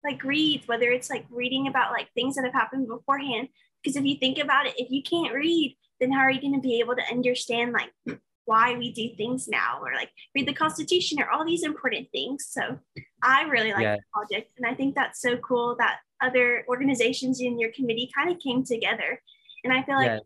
like 0.05 0.23
read, 0.25 0.63
whether 0.67 0.91
it's 0.91 1.11
like 1.11 1.27
reading 1.31 1.69
about 1.69 1.93
like 1.93 2.09
things 2.15 2.35
that 2.35 2.45
have 2.45 2.53
happened 2.53 2.89
beforehand. 2.89 3.49
Because 3.83 3.97
if 3.97 4.05
you 4.05 4.17
think 4.17 4.39
about 4.39 4.67
it, 4.67 4.75
if 4.79 4.91
you 4.91 5.03
can't 5.03 5.35
read, 5.35 5.77
then 6.01 6.13
how 6.13 6.21
are 6.21 6.31
you 6.31 6.41
going 6.41 6.55
to 6.55 6.61
be 6.61 6.81
able 6.81 6.97
to 6.97 7.11
understand 7.11 7.73
like 7.73 7.93
why 8.45 8.77
we 8.77 8.93
do 8.93 9.15
things 9.17 9.49
now 9.49 9.81
or 9.83 9.93
like 9.95 10.11
read 10.35 10.47
the 10.47 10.53
constitution 10.53 11.21
or 11.21 11.29
all 11.31 11.45
these 11.45 11.65
important 11.65 12.07
things 12.13 12.47
so 12.49 12.79
i 13.23 13.43
really 13.43 13.73
like 13.73 13.83
yeah. 13.83 13.97
the 13.97 14.03
project 14.15 14.53
and 14.57 14.65
i 14.65 14.73
think 14.73 14.95
that's 14.95 15.21
so 15.21 15.37
cool 15.39 15.75
that 15.77 15.97
other 16.23 16.65
organizations 16.69 17.41
in 17.41 17.59
your 17.59 17.73
committee 17.73 18.09
kind 18.17 18.31
of 18.31 18.39
came 18.39 18.65
together 18.65 19.21
and 19.67 19.73
I 19.73 19.83
feel 19.83 19.97
like 19.97 20.07
yes. 20.07 20.21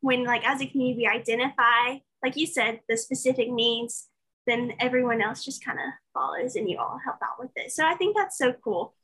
when 0.00 0.24
like 0.24 0.42
as 0.48 0.62
a 0.62 0.66
community 0.66 1.02
we 1.02 1.06
identify, 1.06 1.98
like 2.24 2.34
you 2.34 2.46
said, 2.46 2.80
the 2.88 2.96
specific 2.96 3.50
needs, 3.50 4.08
then 4.46 4.72
everyone 4.80 5.20
else 5.20 5.44
just 5.44 5.62
kind 5.62 5.78
of 5.78 5.84
follows 6.14 6.56
and 6.56 6.68
you 6.68 6.78
all 6.78 6.98
help 7.04 7.18
out 7.22 7.38
with 7.38 7.50
it. 7.56 7.72
So 7.72 7.84
I 7.86 7.94
think 7.94 8.16
that's 8.16 8.38
so 8.38 8.54
cool. 8.64 8.94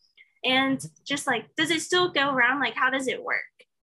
And 0.45 0.83
just 1.07 1.27
like, 1.27 1.45
does 1.59 1.71
it 1.71 1.83
still 1.83 2.09
go 2.09 2.31
around? 2.31 2.61
Like, 2.61 2.75
how 2.75 2.89
does 2.89 3.07
it 3.07 3.23
work? 3.23 3.37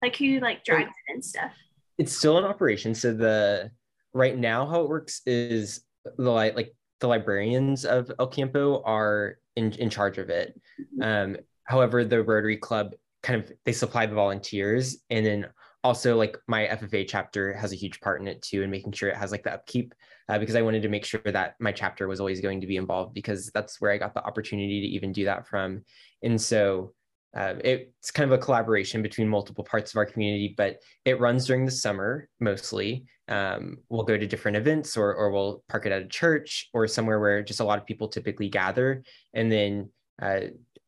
Like 0.03 0.15
who 0.15 0.39
like 0.39 0.63
drives 0.63 0.91
it 1.07 1.13
and 1.13 1.25
stuff? 1.25 1.51
It's 1.97 2.15
still 2.15 2.37
in 2.37 2.45
operation. 2.45 2.93
So 2.93 3.11
the 3.11 3.71
right 4.13 4.37
now 4.37 4.67
how 4.67 4.81
it 4.81 4.89
works 4.89 5.21
is 5.25 5.81
the 6.17 6.29
like 6.29 6.55
like 6.55 6.75
the 6.99 7.07
librarians 7.07 7.83
of 7.83 8.11
El 8.19 8.27
Campo 8.27 8.83
are 8.83 9.39
in, 9.55 9.71
in 9.73 9.89
charge 9.89 10.19
of 10.19 10.29
it. 10.29 10.53
Mm-hmm. 10.79 11.01
Um, 11.01 11.37
however, 11.63 12.05
the 12.05 12.21
Rotary 12.21 12.57
Club 12.57 12.93
kind 13.23 13.43
of 13.43 13.51
they 13.65 13.71
supply 13.71 14.05
the 14.05 14.15
volunteers 14.15 14.97
and 15.09 15.25
then 15.25 15.47
also 15.83 16.17
like 16.17 16.37
my 16.47 16.65
FFA 16.67 17.07
chapter 17.07 17.53
has 17.53 17.71
a 17.71 17.75
huge 17.75 17.99
part 18.01 18.21
in 18.21 18.27
it 18.27 18.41
too, 18.41 18.61
and 18.61 18.71
making 18.71 18.91
sure 18.91 19.09
it 19.09 19.17
has 19.17 19.31
like 19.31 19.43
the 19.43 19.53
upkeep 19.53 19.93
uh, 20.27 20.37
because 20.37 20.55
I 20.55 20.61
wanted 20.61 20.81
to 20.83 20.89
make 20.89 21.05
sure 21.05 21.21
that 21.25 21.55
my 21.59 21.71
chapter 21.71 22.07
was 22.07 22.19
always 22.19 22.41
going 22.41 22.61
to 22.61 22.67
be 22.67 22.77
involved 22.77 23.13
because 23.13 23.49
that's 23.53 23.79
where 23.79 23.91
I 23.91 23.97
got 23.97 24.13
the 24.13 24.23
opportunity 24.23 24.81
to 24.81 24.87
even 24.87 25.11
do 25.11 25.25
that 25.25 25.47
from. 25.47 25.83
And 26.21 26.39
so 26.39 26.93
uh, 27.35 27.55
it's 27.63 28.11
kind 28.11 28.31
of 28.31 28.37
a 28.37 28.43
collaboration 28.43 29.01
between 29.01 29.27
multiple 29.27 29.63
parts 29.63 29.91
of 29.91 29.97
our 29.97 30.05
community, 30.05 30.53
but 30.57 30.77
it 31.05 31.19
runs 31.19 31.45
during 31.45 31.65
the 31.65 31.71
summer 31.71 32.27
mostly. 32.39 33.05
Um, 33.27 33.77
we'll 33.89 34.03
go 34.03 34.17
to 34.17 34.25
different 34.25 34.57
events 34.57 34.97
or, 34.97 35.13
or 35.13 35.31
we'll 35.31 35.63
park 35.69 35.85
it 35.85 35.91
at 35.91 36.01
a 36.01 36.07
church 36.07 36.69
or 36.73 36.87
somewhere 36.87 37.19
where 37.19 37.43
just 37.43 37.59
a 37.59 37.63
lot 37.63 37.77
of 37.77 37.85
people 37.85 38.07
typically 38.07 38.49
gather. 38.49 39.03
And 39.35 39.51
then 39.51 39.91
uh, 40.19 40.39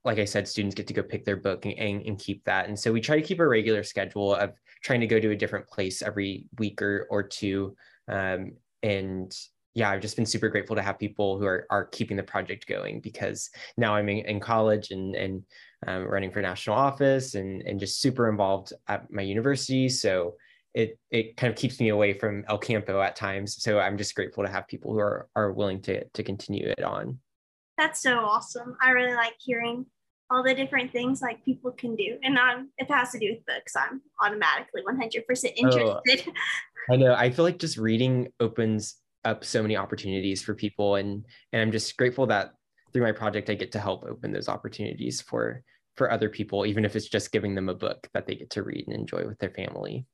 like 0.03 0.17
I 0.17 0.25
said, 0.25 0.47
students 0.47 0.75
get 0.75 0.87
to 0.87 0.93
go 0.93 1.03
pick 1.03 1.25
their 1.25 1.37
book 1.37 1.65
and, 1.65 1.77
and, 1.77 2.01
and, 2.05 2.19
keep 2.19 2.43
that. 2.45 2.67
And 2.67 2.77
so 2.77 2.91
we 2.91 3.01
try 3.01 3.15
to 3.15 3.21
keep 3.21 3.39
a 3.39 3.47
regular 3.47 3.83
schedule 3.83 4.33
of 4.33 4.53
trying 4.81 5.01
to 5.01 5.07
go 5.07 5.19
to 5.19 5.31
a 5.31 5.35
different 5.35 5.67
place 5.67 6.01
every 6.01 6.45
week 6.57 6.81
or, 6.81 7.07
or 7.09 7.23
two. 7.23 7.75
Um, 8.07 8.53
and 8.83 9.35
yeah, 9.73 9.89
I've 9.89 10.01
just 10.01 10.15
been 10.15 10.25
super 10.25 10.49
grateful 10.49 10.75
to 10.75 10.81
have 10.81 10.99
people 10.99 11.39
who 11.39 11.45
are, 11.45 11.65
are 11.69 11.85
keeping 11.85 12.17
the 12.17 12.23
project 12.23 12.67
going 12.67 12.99
because 12.99 13.49
now 13.77 13.95
I'm 13.95 14.09
in, 14.09 14.25
in 14.25 14.39
college 14.39 14.91
and, 14.91 15.15
and 15.15 15.43
um, 15.87 16.03
running 16.07 16.31
for 16.31 16.41
national 16.41 16.75
office 16.75 17.35
and, 17.35 17.61
and 17.61 17.79
just 17.79 18.01
super 18.01 18.29
involved 18.29 18.73
at 18.87 19.09
my 19.11 19.21
university. 19.21 19.87
So 19.87 20.35
it, 20.73 20.99
it 21.09 21.37
kind 21.37 21.51
of 21.51 21.57
keeps 21.57 21.79
me 21.79 21.89
away 21.89 22.13
from 22.13 22.43
El 22.49 22.57
Campo 22.57 23.01
at 23.01 23.15
times. 23.15 23.61
So 23.63 23.79
I'm 23.79 23.97
just 23.97 24.15
grateful 24.15 24.43
to 24.43 24.49
have 24.49 24.67
people 24.67 24.93
who 24.93 24.99
are, 24.99 25.29
are 25.35 25.51
willing 25.51 25.81
to, 25.83 26.03
to 26.05 26.23
continue 26.23 26.67
it 26.67 26.83
on. 26.83 27.19
That's 27.77 28.01
so 28.01 28.19
awesome. 28.19 28.75
I 28.81 28.91
really 28.91 29.13
like 29.13 29.35
hearing 29.39 29.85
all 30.31 30.43
the 30.43 30.55
different 30.55 30.91
things 30.91 31.21
like 31.21 31.43
people 31.43 31.71
can 31.71 31.95
do. 31.95 32.17
And 32.23 32.37
um, 32.37 32.69
if 32.77 32.89
it 32.89 32.93
has 32.93 33.11
to 33.11 33.19
do 33.19 33.33
with 33.33 33.45
books, 33.45 33.75
I'm 33.75 34.01
automatically 34.21 34.81
100% 34.81 35.53
interested. 35.55 36.23
Oh, 36.27 36.93
I 36.93 36.95
know. 36.95 37.13
I 37.13 37.29
feel 37.29 37.45
like 37.45 37.59
just 37.59 37.77
reading 37.77 38.29
opens 38.39 38.95
up 39.25 39.43
so 39.43 39.61
many 39.61 39.75
opportunities 39.75 40.41
for 40.41 40.55
people. 40.55 40.95
And, 40.95 41.25
and 41.51 41.61
I'm 41.61 41.71
just 41.71 41.95
grateful 41.97 42.27
that 42.27 42.53
through 42.93 43.03
my 43.03 43.11
project, 43.11 43.49
I 43.49 43.55
get 43.55 43.73
to 43.73 43.79
help 43.79 44.03
open 44.03 44.31
those 44.31 44.49
opportunities 44.49 45.21
for, 45.21 45.63
for 45.95 46.11
other 46.11 46.29
people, 46.29 46.65
even 46.65 46.85
if 46.85 46.95
it's 46.95 47.09
just 47.09 47.31
giving 47.31 47.53
them 47.53 47.69
a 47.69 47.75
book 47.75 48.07
that 48.13 48.25
they 48.25 48.35
get 48.35 48.51
to 48.51 48.63
read 48.63 48.85
and 48.87 48.95
enjoy 48.95 49.25
with 49.27 49.37
their 49.39 49.51
family. 49.51 50.05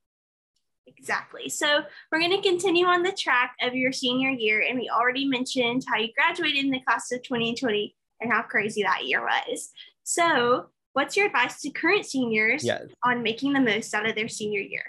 Exactly. 0.88 1.50
So 1.50 1.84
we're 2.12 2.20
going 2.20 2.42
to 2.42 2.48
continue 2.50 2.86
on 2.86 3.04
the 3.04 3.12
track 3.12 3.56
of 3.62 3.76
your 3.76 3.92
senior 3.92 4.30
year. 4.30 4.66
And 4.68 4.80
we 4.80 4.90
already 4.90 5.28
mentioned 5.28 5.84
how 5.88 5.98
you 5.98 6.10
graduated 6.14 6.66
in 6.66 6.72
the 6.72 6.82
class 6.82 7.12
of 7.12 7.22
2020 7.24 7.96
and 8.22 8.32
how 8.32 8.42
crazy 8.42 8.84
that 8.84 9.06
year 9.06 9.22
was. 9.22 9.72
So, 10.10 10.68
what's 10.94 11.18
your 11.18 11.26
advice 11.26 11.60
to 11.60 11.70
current 11.70 12.06
seniors 12.06 12.64
yes. 12.64 12.86
on 13.04 13.24
making 13.24 13.52
the 13.52 13.60
most 13.60 13.94
out 13.94 14.08
of 14.08 14.16
their 14.16 14.30
senior 14.30 14.62
year? 14.62 14.86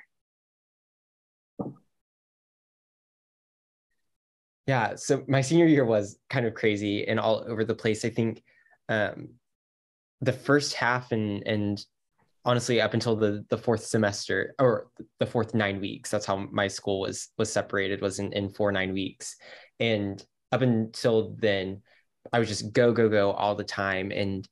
Yeah, 4.68 4.94
so 4.94 5.24
my 5.26 5.40
senior 5.40 5.66
year 5.66 5.84
was 5.84 6.20
kind 6.30 6.46
of 6.46 6.54
crazy 6.54 7.08
and 7.08 7.18
all 7.18 7.44
over 7.48 7.64
the 7.64 7.74
place. 7.74 8.04
I 8.04 8.10
think 8.10 8.44
um, 8.88 9.30
the 10.20 10.32
first 10.32 10.74
half 10.74 11.10
and 11.10 11.44
and 11.48 11.84
honestly 12.44 12.80
up 12.80 12.94
until 12.94 13.16
the 13.16 13.44
the 13.48 13.58
fourth 13.58 13.84
semester 13.84 14.54
or 14.60 14.86
the 15.18 15.26
fourth 15.26 15.52
nine 15.52 15.80
weeks 15.80 16.10
that's 16.10 16.26
how 16.26 16.36
my 16.36 16.68
school 16.68 17.00
was 17.00 17.28
was 17.36 17.52
separated 17.52 18.00
was 18.00 18.20
in, 18.20 18.32
in 18.32 18.48
four 18.48 18.70
nine 18.72 18.92
weeks 18.92 19.36
and 19.80 20.24
up 20.52 20.62
until 20.62 21.34
then 21.40 21.82
i 22.32 22.38
was 22.38 22.48
just 22.48 22.72
go 22.72 22.92
go 22.92 23.08
go 23.08 23.32
all 23.32 23.54
the 23.54 23.64
time 23.64 24.10
and 24.12 24.48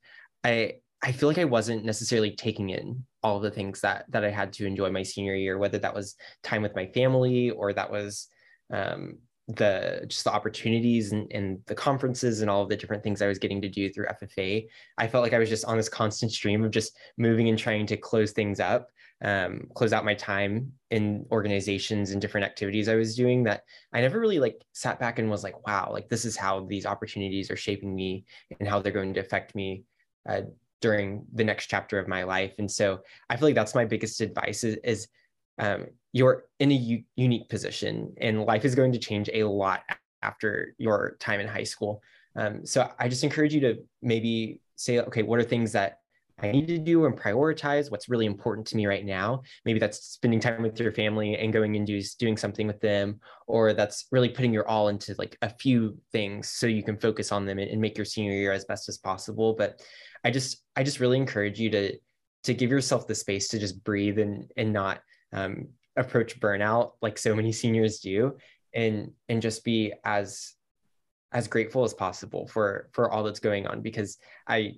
I 0.47 0.73
I 1.03 1.11
feel 1.11 1.29
like 1.29 1.37
I 1.37 1.45
wasn't 1.45 1.85
necessarily 1.85 2.31
taking 2.31 2.69
in 2.69 3.05
all 3.21 3.39
the 3.39 3.51
things 3.51 3.81
that 3.81 4.05
that 4.09 4.23
I 4.23 4.31
had 4.31 4.53
to 4.53 4.65
enjoy 4.65 4.89
my 4.91 5.03
senior 5.03 5.35
year, 5.35 5.57
whether 5.57 5.77
that 5.79 5.93
was 5.93 6.15
time 6.43 6.61
with 6.61 6.75
my 6.75 6.87
family 6.87 7.51
or 7.51 7.73
that 7.73 7.91
was 7.91 8.27
um, 8.71 9.17
the 9.47 10.05
just 10.07 10.23
the 10.23 10.31
opportunities 10.31 11.11
and, 11.11 11.31
and 11.31 11.59
the 11.67 11.75
conferences 11.75 12.41
and 12.41 12.49
all 12.49 12.63
of 12.63 12.69
the 12.69 12.75
different 12.75 13.03
things 13.03 13.21
I 13.21 13.27
was 13.27 13.39
getting 13.39 13.61
to 13.61 13.69
do 13.69 13.91
through 13.91 14.07
FFA. 14.07 14.67
I 14.97 15.07
felt 15.07 15.23
like 15.23 15.33
I 15.33 15.39
was 15.39 15.49
just 15.49 15.65
on 15.65 15.77
this 15.77 15.89
constant 15.89 16.31
stream 16.31 16.63
of 16.63 16.71
just 16.71 16.97
moving 17.17 17.49
and 17.49 17.57
trying 17.57 17.85
to 17.87 17.97
close 17.97 18.31
things 18.31 18.59
up, 18.59 18.89
um, 19.23 19.67
close 19.75 19.93
out 19.93 20.05
my 20.05 20.15
time 20.15 20.71
in 20.91 21.25
organizations 21.31 22.11
and 22.11 22.21
different 22.21 22.45
activities 22.45 22.89
I 22.89 22.95
was 22.95 23.15
doing 23.15 23.43
that 23.43 23.63
I 23.93 24.01
never 24.01 24.19
really 24.19 24.39
like 24.39 24.61
sat 24.73 24.99
back 24.99 25.19
and 25.19 25.29
was 25.29 25.43
like, 25.43 25.67
wow, 25.67 25.89
like 25.91 26.09
this 26.09 26.25
is 26.25 26.37
how 26.37 26.65
these 26.65 26.85
opportunities 26.85 27.51
are 27.51 27.57
shaping 27.57 27.93
me 27.93 28.25
and 28.59 28.67
how 28.67 28.81
they're 28.81 28.91
going 28.91 29.13
to 29.13 29.19
affect 29.19 29.53
me 29.53 29.83
uh, 30.27 30.41
during 30.81 31.25
the 31.33 31.43
next 31.43 31.67
chapter 31.67 31.97
of 31.97 32.07
my 32.07 32.23
life. 32.23 32.55
And 32.59 32.69
so 32.69 32.99
I 33.29 33.35
feel 33.35 33.47
like 33.47 33.55
that's 33.55 33.75
my 33.75 33.85
biggest 33.85 34.21
advice 34.21 34.63
is, 34.63 34.77
is 34.83 35.07
um, 35.57 35.87
you're 36.13 36.45
in 36.59 36.71
a 36.71 36.75
u- 36.75 37.03
unique 37.15 37.49
position 37.49 38.13
and 38.21 38.43
life 38.43 38.65
is 38.65 38.75
going 38.75 38.91
to 38.91 38.99
change 38.99 39.29
a 39.33 39.43
lot 39.43 39.81
after 40.21 40.75
your 40.77 41.17
time 41.19 41.39
in 41.39 41.47
high 41.47 41.63
school. 41.63 42.01
Um, 42.35 42.65
so 42.65 42.91
I 42.99 43.07
just 43.07 43.23
encourage 43.23 43.53
you 43.53 43.61
to 43.61 43.77
maybe 44.01 44.61
say, 44.75 44.99
okay, 44.99 45.23
what 45.23 45.39
are 45.39 45.43
things 45.43 45.71
that 45.71 45.99
I 46.39 46.51
need 46.51 46.67
to 46.67 46.77
do 46.77 47.05
and 47.05 47.17
prioritize 47.17 47.89
what's 47.89 48.09
really 48.09 48.27
important 48.27 48.67
to 48.67 48.77
me 48.77 48.85
right 48.85 49.03
now. 49.03 49.41
Maybe 49.65 49.79
that's 49.79 49.97
spending 49.97 50.39
time 50.39 50.61
with 50.61 50.79
your 50.79 50.91
family 50.91 51.35
and 51.35 51.51
going 51.51 51.75
and 51.75 51.87
do, 51.87 51.99
doing 52.19 52.37
something 52.37 52.67
with 52.67 52.79
them, 52.79 53.19
or 53.47 53.73
that's 53.73 54.05
really 54.11 54.29
putting 54.29 54.53
your 54.53 54.67
all 54.67 54.89
into 54.89 55.15
like 55.17 55.35
a 55.41 55.49
few 55.49 55.97
things 56.11 56.49
so 56.49 56.67
you 56.67 56.83
can 56.83 56.97
focus 56.97 57.31
on 57.31 57.45
them 57.45 57.57
and, 57.57 57.71
and 57.71 57.81
make 57.81 57.97
your 57.97 58.05
senior 58.05 58.33
year 58.33 58.51
as 58.51 58.65
best 58.65 58.87
as 58.87 58.99
possible. 58.99 59.53
But 59.53 59.81
I 60.23 60.29
just 60.29 60.63
I 60.75 60.83
just 60.83 60.99
really 60.99 61.17
encourage 61.17 61.59
you 61.59 61.71
to 61.71 61.97
to 62.43 62.53
give 62.53 62.69
yourself 62.69 63.07
the 63.07 63.15
space 63.15 63.47
to 63.49 63.59
just 63.59 63.83
breathe 63.83 64.19
and 64.19 64.51
and 64.55 64.71
not 64.71 65.01
um, 65.33 65.69
approach 65.95 66.39
burnout 66.39 66.91
like 67.01 67.17
so 67.17 67.35
many 67.35 67.51
seniors 67.51 67.99
do, 67.99 68.37
and 68.75 69.11
and 69.27 69.41
just 69.41 69.63
be 69.63 69.93
as 70.03 70.53
as 71.31 71.47
grateful 71.47 71.83
as 71.83 71.95
possible 71.95 72.47
for 72.47 72.89
for 72.93 73.11
all 73.11 73.23
that's 73.23 73.39
going 73.39 73.65
on 73.65 73.81
because 73.81 74.17
I 74.47 74.75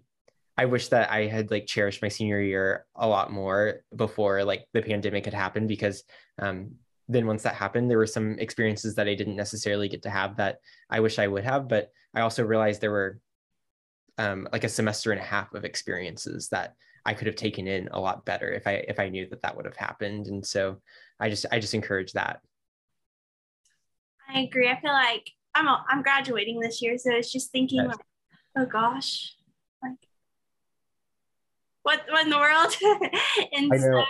I 0.60 0.66
wish 0.66 0.90
that 0.90 1.10
I 1.10 1.28
had 1.28 1.52
like 1.52 1.68
cherished 1.68 2.02
my 2.02 2.10
senior 2.10 2.42
year 2.42 2.86
a 2.94 3.08
lot 3.08 3.32
more 3.32 3.80
before 3.96 4.44
like 4.44 4.66
the 4.74 4.82
pandemic 4.82 5.24
had 5.24 5.34
happened 5.34 5.70
because 5.70 6.04
um, 6.38 6.72
then 7.08 7.26
once 7.26 7.44
that 7.44 7.56
happened, 7.56 7.90
there 7.90 7.98
were 7.98 8.06
some 8.06 8.38
experiences 8.40 8.94
that 8.96 9.08
I 9.08 9.16
didn't 9.16 9.38
necessarily 9.38 9.88
get 9.88 10.02
to 10.02 10.10
have 10.10 10.36
that 10.36 10.58
I 10.90 11.00
wish 11.00 11.18
I 11.18 11.28
would 11.28 11.46
have. 11.46 11.70
But 11.70 11.94
I 12.14 12.20
also 12.20 12.44
realized 12.44 12.82
there 12.82 12.92
were 12.92 13.22
um, 14.18 14.50
like 14.52 14.66
a 14.66 14.70
semester 14.70 15.14
and 15.14 15.22
a 15.22 15.24
half 15.24 15.54
of 15.54 15.64
experiences 15.64 16.50
that 16.50 16.76
I 17.06 17.14
could 17.14 17.28
have 17.28 17.38
taken 17.38 17.66
in 17.66 17.88
a 17.94 18.00
lot 18.02 18.26
better 18.26 18.52
if 18.52 18.68
I 18.68 18.84
if 18.86 19.00
I 19.00 19.08
knew 19.08 19.30
that 19.30 19.42
that 19.44 19.56
would 19.56 19.66
have 19.66 19.78
happened. 19.78 20.28
And 20.28 20.46
so 20.46 20.82
I 21.22 21.30
just 21.30 21.46
I 21.54 21.60
just 21.60 21.74
encourage 21.74 22.12
that. 22.12 22.42
I 24.28 24.42
agree. 24.42 24.68
I 24.68 24.82
feel 24.82 24.92
like 24.92 25.32
I'm 25.56 25.70
a, 25.70 25.86
I'm 25.88 26.02
graduating 26.02 26.60
this 26.60 26.82
year, 26.82 26.98
so 26.98 27.12
it's 27.14 27.32
just 27.32 27.50
thinking 27.54 27.80
yes. 27.80 27.88
like, 27.88 28.06
oh 28.58 28.66
gosh, 28.66 29.38
what 31.84 32.02
what 32.10 32.26
in 32.26 32.30
the 32.30 32.38
world? 32.38 32.76
and 33.54 33.72
I 33.74 33.78
so 33.78 34.04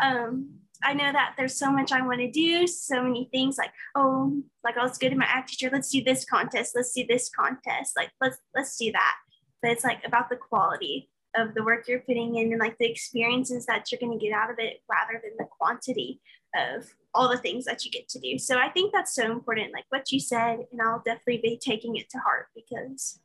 um 0.00 0.62
I 0.84 0.94
know 0.94 1.12
that 1.12 1.34
there's 1.36 1.56
so 1.56 1.70
much 1.70 1.92
I 1.92 2.04
want 2.04 2.20
to 2.20 2.30
do, 2.30 2.66
so 2.66 3.02
many 3.02 3.28
things 3.30 3.56
like, 3.56 3.70
oh, 3.94 4.42
like 4.64 4.76
I 4.76 4.82
was 4.82 4.98
good 4.98 5.12
in 5.12 5.18
my 5.18 5.26
ag 5.26 5.46
teacher, 5.46 5.70
let's 5.72 5.90
do 5.90 6.02
this 6.02 6.24
contest, 6.24 6.72
let's 6.74 6.92
do 6.92 7.04
this 7.08 7.30
contest, 7.30 7.92
like 7.96 8.10
let's 8.20 8.38
let's 8.54 8.76
do 8.76 8.90
that. 8.92 9.16
But 9.60 9.70
it's 9.72 9.84
like 9.84 10.00
about 10.04 10.28
the 10.28 10.36
quality 10.36 11.08
of 11.36 11.54
the 11.54 11.62
work 11.62 11.88
you're 11.88 12.00
putting 12.00 12.36
in 12.36 12.52
and 12.52 12.60
like 12.60 12.76
the 12.78 12.90
experiences 12.90 13.64
that 13.66 13.90
you're 13.90 14.00
going 14.00 14.18
to 14.18 14.24
get 14.24 14.34
out 14.34 14.50
of 14.50 14.58
it 14.58 14.82
rather 14.90 15.20
than 15.22 15.32
the 15.38 15.46
quantity 15.58 16.20
of 16.54 16.92
all 17.14 17.28
the 17.28 17.38
things 17.38 17.64
that 17.64 17.84
you 17.84 17.90
get 17.90 18.08
to 18.08 18.18
do. 18.18 18.38
So 18.38 18.58
I 18.58 18.68
think 18.68 18.92
that's 18.92 19.14
so 19.14 19.30
important, 19.30 19.72
like 19.72 19.84
what 19.88 20.12
you 20.12 20.20
said, 20.20 20.58
and 20.70 20.82
I'll 20.82 21.02
definitely 21.04 21.38
be 21.38 21.58
taking 21.62 21.96
it 21.96 22.10
to 22.10 22.18
heart 22.18 22.48
because 22.54 23.20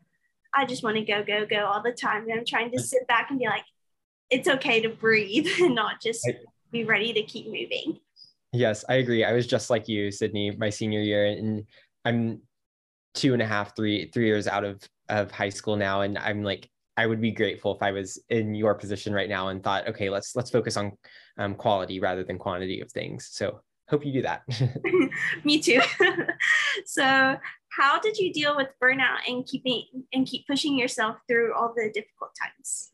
I 0.53 0.65
just 0.65 0.83
want 0.83 0.95
to 0.97 1.03
go, 1.03 1.23
go, 1.23 1.45
go 1.45 1.65
all 1.65 1.83
the 1.83 1.91
time. 1.91 2.23
And 2.23 2.39
I'm 2.39 2.45
trying 2.45 2.71
to 2.71 2.79
sit 2.79 3.07
back 3.07 3.27
and 3.29 3.39
be 3.39 3.45
like, 3.45 3.65
it's 4.29 4.47
okay 4.47 4.81
to 4.81 4.89
breathe 4.89 5.47
and 5.59 5.75
not 5.75 6.01
just 6.01 6.29
be 6.71 6.83
ready 6.83 7.13
to 7.13 7.23
keep 7.23 7.47
moving. 7.47 7.99
Yes, 8.53 8.85
I 8.87 8.95
agree. 8.95 9.23
I 9.23 9.33
was 9.33 9.45
just 9.45 9.69
like 9.69 9.87
you, 9.87 10.11
Sydney, 10.11 10.51
my 10.51 10.69
senior 10.69 11.01
year, 11.01 11.25
and 11.25 11.65
I'm 12.05 12.41
two 13.13 13.33
and 13.33 13.41
a 13.41 13.45
half, 13.45 13.75
three, 13.75 14.09
three 14.13 14.25
years 14.25 14.47
out 14.47 14.63
of 14.63 14.81
of 15.09 15.31
high 15.31 15.49
school 15.49 15.75
now, 15.75 16.01
and 16.01 16.17
I'm 16.17 16.43
like, 16.43 16.69
I 16.97 17.05
would 17.05 17.21
be 17.21 17.31
grateful 17.31 17.75
if 17.75 17.81
I 17.81 17.91
was 17.91 18.19
in 18.29 18.55
your 18.55 18.73
position 18.73 19.13
right 19.13 19.29
now 19.29 19.49
and 19.49 19.63
thought, 19.63 19.87
okay, 19.87 20.09
let's 20.09 20.35
let's 20.35 20.49
focus 20.49 20.77
on 20.77 20.93
um, 21.37 21.55
quality 21.55 21.99
rather 21.99 22.23
than 22.23 22.37
quantity 22.37 22.81
of 22.81 22.91
things. 22.91 23.29
So 23.31 23.61
hope 23.89 24.05
you 24.05 24.11
do 24.11 24.23
that. 24.23 24.41
Me 25.43 25.59
too. 25.59 25.81
so 26.85 27.37
how 27.69 27.99
did 27.99 28.17
you 28.17 28.33
deal 28.33 28.55
with 28.55 28.69
burnout 28.81 29.19
and 29.27 29.45
keeping 29.45 29.83
and 30.13 30.25
keep 30.25 30.47
pushing 30.47 30.77
yourself 30.77 31.17
through 31.27 31.53
all 31.53 31.73
the 31.75 31.91
difficult 31.93 32.31
times? 32.41 32.91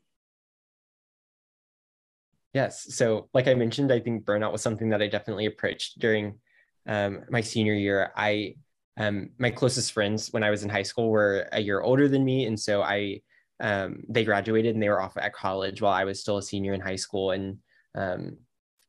Yes. 2.54 2.96
So, 2.96 3.30
like 3.34 3.48
I 3.48 3.56
mentioned, 3.56 3.92
I 3.92 4.00
think 4.00 4.26
burnout 4.26 4.52
was 4.52 4.62
something 4.62 4.90
that 4.90 5.02
I 5.02 5.08
definitely 5.08 5.48
approached 5.48 6.00
during 6.00 6.40
um, 6.88 7.22
my 7.30 7.42
senior 7.42 7.74
year. 7.74 8.12
I, 8.16 8.56
um, 8.98 9.32
my 9.40 9.50
closest 9.50 9.92
friends 9.92 10.32
when 10.32 10.44
I 10.44 10.52
was 10.52 10.64
in 10.64 10.70
high 10.70 10.84
school 10.84 11.10
were 11.10 11.48
a 11.52 11.60
year 11.60 11.82
older 11.82 12.08
than 12.08 12.24
me, 12.24 12.46
and 12.46 12.60
so 12.60 12.84
I, 12.84 13.22
um, 13.60 14.04
they 14.08 14.24
graduated 14.24 14.76
and 14.76 14.84
they 14.84 14.90
were 14.90 15.02
off 15.02 15.18
at 15.18 15.34
college 15.34 15.82
while 15.82 15.94
I 15.94 16.04
was 16.04 16.20
still 16.20 16.38
a 16.38 16.44
senior 16.44 16.74
in 16.74 16.82
high 16.82 16.96
school, 16.96 17.32
and 17.32 17.58
um, 17.96 18.38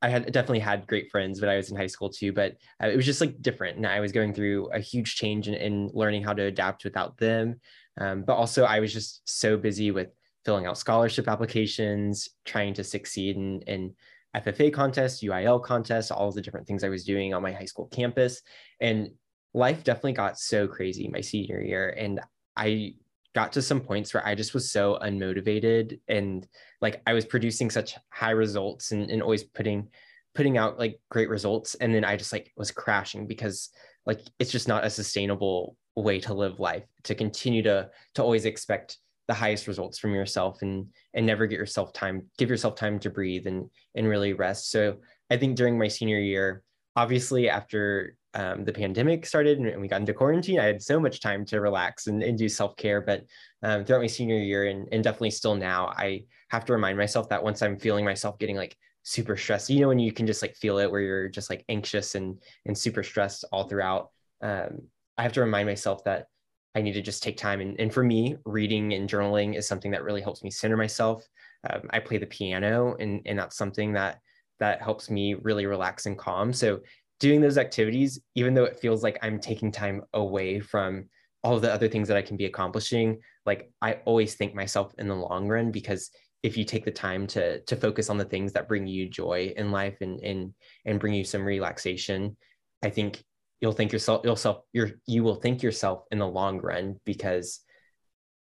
I 0.03 0.11
had 0.11 0.31
definitely 0.31 0.59
had 0.59 0.87
great 0.87 1.11
friends 1.11 1.41
when 1.41 1.49
I 1.49 1.57
was 1.57 1.71
in 1.71 1.77
high 1.79 1.87
school 1.87 2.11
too. 2.11 2.35
But 2.35 2.57
uh, 2.83 2.89
it 2.89 2.97
was 2.97 3.07
just 3.07 3.23
like 3.23 3.41
different, 3.41 3.79
and 3.79 3.87
I 3.87 4.01
was 4.01 4.13
going 4.13 4.35
through 4.35 4.67
a 4.73 4.79
huge 4.79 5.17
change 5.17 5.49
in, 5.49 5.55
in 5.55 5.91
learning 5.95 6.23
how 6.23 6.35
to 6.35 6.43
adapt 6.43 6.85
without 6.85 7.17
them. 7.17 7.61
Um, 7.99 8.25
but 8.27 8.35
also, 8.35 8.65
I 8.65 8.81
was 8.81 8.93
just 8.93 9.23
so 9.25 9.57
busy 9.57 9.91
with 9.91 10.09
filling 10.45 10.67
out 10.67 10.79
scholarship 10.79 11.29
applications, 11.29 12.29
trying 12.45 12.75
to 12.75 12.85
succeed 12.85 13.37
in, 13.37 13.63
in 13.63 13.95
FFA 14.37 14.73
contests, 14.73 15.23
UIL 15.23 15.63
contests, 15.63 16.11
all 16.11 16.31
the 16.33 16.43
different 16.43 16.67
things 16.67 16.85
I 16.85 16.89
was 16.89 17.05
doing 17.05 17.35
on 17.35 17.43
my 17.43 17.53
high 17.53 17.65
school 17.65 17.87
campus. 17.87 18.43
And 18.81 19.11
life 19.55 19.85
definitely 19.85 20.15
got 20.15 20.39
so 20.39 20.67
crazy 20.67 21.09
my 21.09 21.21
senior 21.21 21.61
year. 21.61 21.95
And 21.97 22.21
I 22.57 22.95
got 23.35 23.53
to 23.53 23.63
some 23.63 23.81
points 23.81 24.13
where 24.13 24.27
I 24.27 24.35
just 24.35 24.55
was 24.55 24.71
so 24.71 24.99
unmotivated 25.03 26.01
and 26.09 26.47
like 26.81 27.03
I 27.07 27.13
was 27.15 27.25
producing 27.25 27.71
such 27.71 27.97
high 28.11 28.31
results 28.31 28.93
and, 28.93 29.11
and 29.11 29.23
always 29.23 29.45
putting 29.45 29.89
putting 30.35 30.59
out 30.59 30.79
like 30.79 31.01
great 31.11 31.29
results. 31.29 31.77
And 31.77 31.95
then 31.95 32.05
I 32.05 32.17
just 32.17 32.33
like 32.33 32.53
was 32.57 32.73
crashing 32.73 33.27
because 33.27 33.71
like 34.05 34.21
it's 34.39 34.51
just 34.51 34.69
not 34.69 34.85
a 34.85 34.91
sustainable 34.91 35.77
way 35.97 36.19
to 36.21 36.35
live 36.35 36.59
life 36.59 36.85
to 37.05 37.15
continue 37.15 37.63
to 37.63 37.89
to 38.17 38.23
always 38.23 38.45
expect 38.45 38.99
the 39.27 39.35
highest 39.35 39.67
results 39.67 39.99
from 39.99 40.15
yourself 40.15 40.63
and 40.63 40.87
and 41.15 41.27
never 41.27 41.47
get 41.47 41.59
yourself 41.59 41.93
time 41.93 42.23
give 42.39 42.51
yourself 42.51 42.75
time 42.75 42.99
to 42.99 43.11
breathe 43.11 43.47
and 43.47 43.71
and 43.95 44.09
really 44.09 44.33
rest. 44.33 44.71
So 44.71 44.97
i 45.31 45.37
think 45.37 45.57
during 45.57 45.79
my 45.79 45.89
senior 45.89 46.19
year 46.19 46.63
obviously 46.97 47.49
after 47.49 48.17
um, 48.35 48.65
the 48.65 48.73
pandemic 48.73 49.25
started 49.27 49.59
and 49.59 49.81
we 49.81 49.89
got 49.89 50.01
into 50.01 50.13
quarantine 50.13 50.59
i 50.59 50.65
had 50.65 50.83
so 50.83 50.99
much 50.99 51.21
time 51.21 51.45
to 51.47 51.61
relax 51.61 52.09
and, 52.09 52.23
and 52.23 52.37
do 52.37 52.49
self-care. 52.49 53.01
But 53.01 53.25
um, 53.63 53.85
throughout 53.85 54.03
my 54.03 54.09
senior 54.09 54.39
year 54.39 54.67
and, 54.67 54.89
and 54.93 55.03
definitely 55.03 55.31
still 55.31 55.55
now 55.55 55.89
i 55.97 56.25
have 56.51 56.65
to 56.67 56.73
remind 56.73 56.99
myself 56.99 57.29
that 57.29 57.43
once 57.43 57.63
i'm 57.63 57.79
feeling 57.79 58.05
myself 58.05 58.39
getting 58.39 58.57
like 58.57 58.77
super 59.05 59.37
stressed 59.37 59.71
you 59.71 59.81
know 59.81 59.89
when 59.89 59.99
you 59.99 60.13
can 60.13 60.27
just 60.27 60.43
like 60.43 60.57
feel 60.57 60.79
it 60.79 60.91
where 60.91 61.01
you're 61.01 61.29
just 61.29 61.51
like 61.51 61.65
anxious 61.69 62.15
and 62.15 62.41
and 62.67 62.77
super 62.77 63.03
stressed 63.03 63.45
all 63.53 63.69
throughout 63.69 64.11
um, 64.43 64.81
i 65.17 65.23
have 65.23 65.33
to 65.33 65.41
remind 65.41 65.69
myself 65.69 66.03
that 66.05 66.27
I 66.75 66.83
need 66.83 66.93
to 66.93 67.03
just 67.03 67.23
take 67.23 67.37
time. 67.37 67.61
And, 67.61 67.79
and 67.79 67.93
for 67.93 68.03
me, 68.03 68.37
reading 68.45 68.95
and 68.95 69.09
journaling 69.09 69.57
is 69.57 69.67
something 69.67 69.91
that 69.93 70.03
really 70.03 70.21
helps 70.21 70.43
me 70.43 70.51
center 70.51 70.77
myself. 70.77 71.25
Um, 71.69 71.83
I 71.91 72.01
play 72.01 72.19
the 72.19 72.27
piano, 72.27 72.97
and, 72.99 73.23
and 73.27 73.39
that's 73.39 73.57
something 73.57 73.93
that 73.93 74.21
that 74.61 74.83
helps 74.83 75.11
me 75.11 75.35
really 75.35 75.67
relax 75.67 76.07
and 76.07 76.17
calm. 76.17 76.53
So 76.53 76.81
doing 77.21 77.41
those 77.41 77.59
activities, 77.59 78.21
even 78.35 78.55
though 78.55 78.65
it 78.65 78.79
feels 78.79 79.03
like 79.03 79.19
I'm 79.23 79.41
taking 79.41 79.73
time 79.73 80.03
away 80.13 80.61
from 80.61 81.07
all 81.43 81.59
the 81.59 81.73
other 81.73 81.89
things 81.89 82.09
that 82.09 82.17
I 82.17 82.23
can 82.23 82.37
be 82.37 82.47
accomplishing, 82.47 83.21
like 83.47 83.71
I 83.83 83.95
always 84.05 84.35
think 84.35 84.55
myself 84.55 84.93
in 84.99 85.09
the 85.09 85.15
long 85.15 85.49
run 85.49 85.71
because 85.71 86.11
if 86.43 86.57
you 86.57 86.65
take 86.65 86.85
the 86.85 86.91
time 86.91 87.27
to 87.29 87.61
to 87.61 87.77
focus 87.77 88.11
on 88.11 88.19
the 88.19 88.25
things 88.25 88.53
that 88.53 88.69
bring 88.69 88.87
you 88.87 89.09
joy 89.09 89.53
in 89.57 89.73
life 89.73 89.97
and 90.01 90.21
and 90.21 90.55
and 90.85 91.01
bring 91.01 91.15
you 91.15 91.25
some 91.25 91.45
relaxation, 91.45 92.37
I 92.83 92.91
think 92.91 93.25
you'll 93.65 93.73
think 93.73 93.93
yourself 93.93 94.23
yourself 94.27 94.59
you're 94.75 94.91
you 95.07 95.25
will 95.25 95.37
think 95.37 95.63
yourself 95.63 96.05
in 96.11 96.19
the 96.19 96.29
long 96.29 96.61
run 96.61 97.01
because 97.07 97.61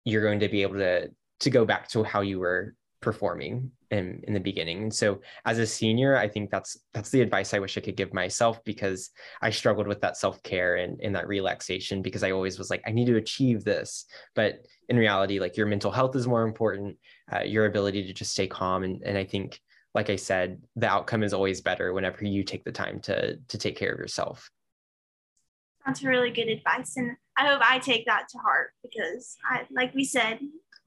you're 0.04 0.22
going 0.22 0.42
to 0.42 0.50
be 0.50 0.62
able 0.62 0.76
to 0.76 1.10
to 1.40 1.50
go 1.50 1.64
back 1.64 1.88
to 1.88 2.04
how 2.04 2.20
you 2.20 2.38
were 2.38 2.76
performing 3.00 3.72
in 3.92 4.22
in 4.28 4.34
the 4.34 4.42
beginning. 4.42 4.84
And 4.84 4.94
so 4.94 5.22
as 5.46 5.58
a 5.58 5.66
senior 5.66 6.18
i 6.18 6.28
think 6.28 6.52
that's 6.52 6.78
that's 6.94 7.12
the 7.12 7.22
advice 7.22 7.54
i 7.54 7.60
wish 7.60 7.78
i 7.78 7.82
could 7.82 7.96
give 7.96 8.14
myself 8.14 8.62
because 8.66 9.12
i 9.42 9.50
struggled 9.50 9.88
with 9.88 10.02
that 10.02 10.18
self-care 10.18 10.76
and, 10.76 11.00
and 11.02 11.16
that 11.16 11.30
relaxation 11.30 12.02
because 12.02 12.24
i 12.24 12.32
always 12.32 12.60
was 12.60 12.70
like 12.70 12.84
i 12.86 12.92
need 12.92 13.08
to 13.08 13.16
achieve 13.16 13.64
this. 13.64 14.06
But 14.36 14.66
in 14.90 14.98
reality 14.98 15.40
like 15.40 15.56
your 15.56 15.68
mental 15.68 15.92
health 15.92 16.18
is 16.18 16.28
more 16.28 16.44
important 16.44 16.98
uh, 17.34 17.44
your 17.44 17.68
ability 17.68 18.06
to 18.06 18.14
just 18.14 18.32
stay 18.32 18.48
calm. 18.48 18.84
And, 18.84 19.02
and 19.06 19.18
i 19.18 19.24
think 19.24 19.62
like 19.94 20.10
i 20.10 20.18
said 20.18 20.62
the 20.76 20.90
outcome 20.90 21.24
is 21.24 21.34
always 21.34 21.62
better 21.62 21.94
whenever 21.94 22.26
you 22.26 22.44
take 22.44 22.66
the 22.66 22.80
time 22.84 23.00
to 23.08 23.38
to 23.48 23.58
take 23.58 23.78
care 23.78 23.94
of 23.94 24.00
yourself 24.00 24.52
that's 25.86 26.04
really 26.04 26.32
good 26.32 26.50
advice. 26.50 26.98
And 26.98 27.16
I 27.38 27.48
hope 27.48 27.62
I 27.64 27.80
take 27.80 28.06
that 28.06 28.28
to 28.30 28.38
heart 28.40 28.72
because 28.82 29.38
I, 29.50 29.62
like 29.72 29.94
we 29.94 30.04
said, 30.04 30.40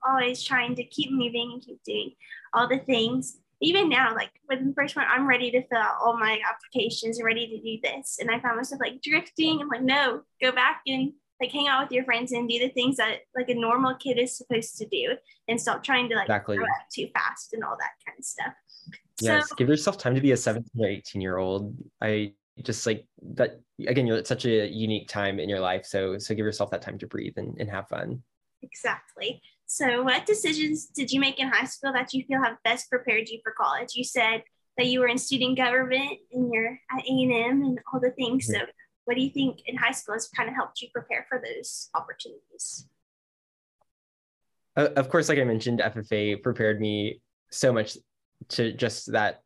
always 0.06 0.42
trying 0.42 0.74
to 0.76 0.84
keep 0.84 1.10
moving 1.10 1.52
and 1.52 1.62
keep 1.62 1.82
doing 1.84 2.12
all 2.52 2.68
the 2.68 2.78
things. 2.78 3.38
Even 3.60 3.88
now, 3.88 4.14
like 4.14 4.30
with 4.48 4.64
the 4.64 4.72
first 4.74 4.94
one, 4.94 5.06
I'm 5.08 5.28
ready 5.28 5.50
to 5.50 5.66
fill 5.66 5.78
out 5.78 5.98
all 6.00 6.16
my 6.16 6.38
applications 6.48 7.18
and 7.18 7.26
ready 7.26 7.48
to 7.48 7.60
do 7.60 7.78
this. 7.82 8.18
And 8.20 8.30
I 8.30 8.40
found 8.40 8.56
myself 8.56 8.80
like 8.80 9.02
drifting. 9.02 9.60
I'm 9.60 9.68
like, 9.68 9.82
no, 9.82 10.22
go 10.40 10.52
back 10.52 10.82
and 10.86 11.12
like 11.40 11.52
hang 11.52 11.68
out 11.68 11.84
with 11.84 11.92
your 11.92 12.04
friends 12.04 12.32
and 12.32 12.48
do 12.48 12.58
the 12.58 12.68
things 12.68 12.96
that 12.96 13.20
like 13.36 13.48
a 13.48 13.54
normal 13.54 13.94
kid 13.96 14.18
is 14.18 14.36
supposed 14.36 14.76
to 14.78 14.86
do 14.86 15.16
and 15.48 15.60
stop 15.60 15.82
trying 15.82 16.08
to 16.08 16.14
like 16.14 16.26
exactly. 16.26 16.56
grow 16.56 16.66
up 16.66 16.86
too 16.92 17.08
fast 17.14 17.52
and 17.52 17.64
all 17.64 17.76
that 17.78 17.90
kind 18.06 18.18
of 18.18 18.24
stuff. 18.24 18.52
Yes, 19.20 19.48
so, 19.48 19.54
give 19.56 19.68
yourself 19.68 19.98
time 19.98 20.14
to 20.14 20.20
be 20.20 20.32
a 20.32 20.36
17 20.36 20.84
or 20.84 20.88
18 20.88 21.20
year 21.20 21.38
old. 21.38 21.76
I 22.00 22.32
just 22.62 22.86
like 22.86 23.06
that 23.34 23.60
again 23.86 24.06
you're 24.06 24.16
at 24.16 24.26
such 24.26 24.44
a 24.44 24.68
unique 24.68 25.08
time 25.08 25.38
in 25.38 25.48
your 25.48 25.60
life 25.60 25.84
so 25.86 26.18
so 26.18 26.34
give 26.34 26.44
yourself 26.44 26.70
that 26.70 26.82
time 26.82 26.98
to 26.98 27.06
breathe 27.06 27.34
and, 27.36 27.56
and 27.58 27.70
have 27.70 27.88
fun. 27.88 28.22
Exactly. 28.62 29.40
So 29.66 30.02
what 30.02 30.26
decisions 30.26 30.86
did 30.86 31.12
you 31.12 31.20
make 31.20 31.38
in 31.38 31.48
high 31.48 31.66
school 31.66 31.92
that 31.92 32.12
you 32.12 32.24
feel 32.24 32.42
have 32.42 32.56
best 32.64 32.90
prepared 32.90 33.28
you 33.28 33.38
for 33.42 33.52
college? 33.52 33.90
You 33.94 34.02
said 34.02 34.42
that 34.78 34.86
you 34.86 35.00
were 35.00 35.08
in 35.08 35.18
student 35.18 35.56
government 35.56 36.18
and 36.32 36.52
you're 36.52 36.78
at 36.90 37.04
a&m 37.04 37.62
and 37.62 37.78
all 37.92 38.00
the 38.00 38.10
things 38.12 38.48
mm-hmm. 38.48 38.60
so 38.60 38.66
what 39.04 39.16
do 39.16 39.22
you 39.22 39.30
think 39.30 39.60
in 39.64 39.74
high 39.74 39.92
school 39.92 40.14
has 40.14 40.28
kind 40.36 40.50
of 40.50 40.54
helped 40.54 40.82
you 40.82 40.88
prepare 40.92 41.24
for 41.30 41.42
those 41.42 41.88
opportunities? 41.94 42.86
Of 44.76 45.08
course 45.08 45.28
like 45.28 45.38
i 45.38 45.44
mentioned 45.44 45.80
ffa 45.80 46.40
prepared 46.40 46.80
me 46.80 47.20
so 47.50 47.72
much 47.72 47.96
to 48.50 48.72
just 48.72 49.10
that 49.10 49.42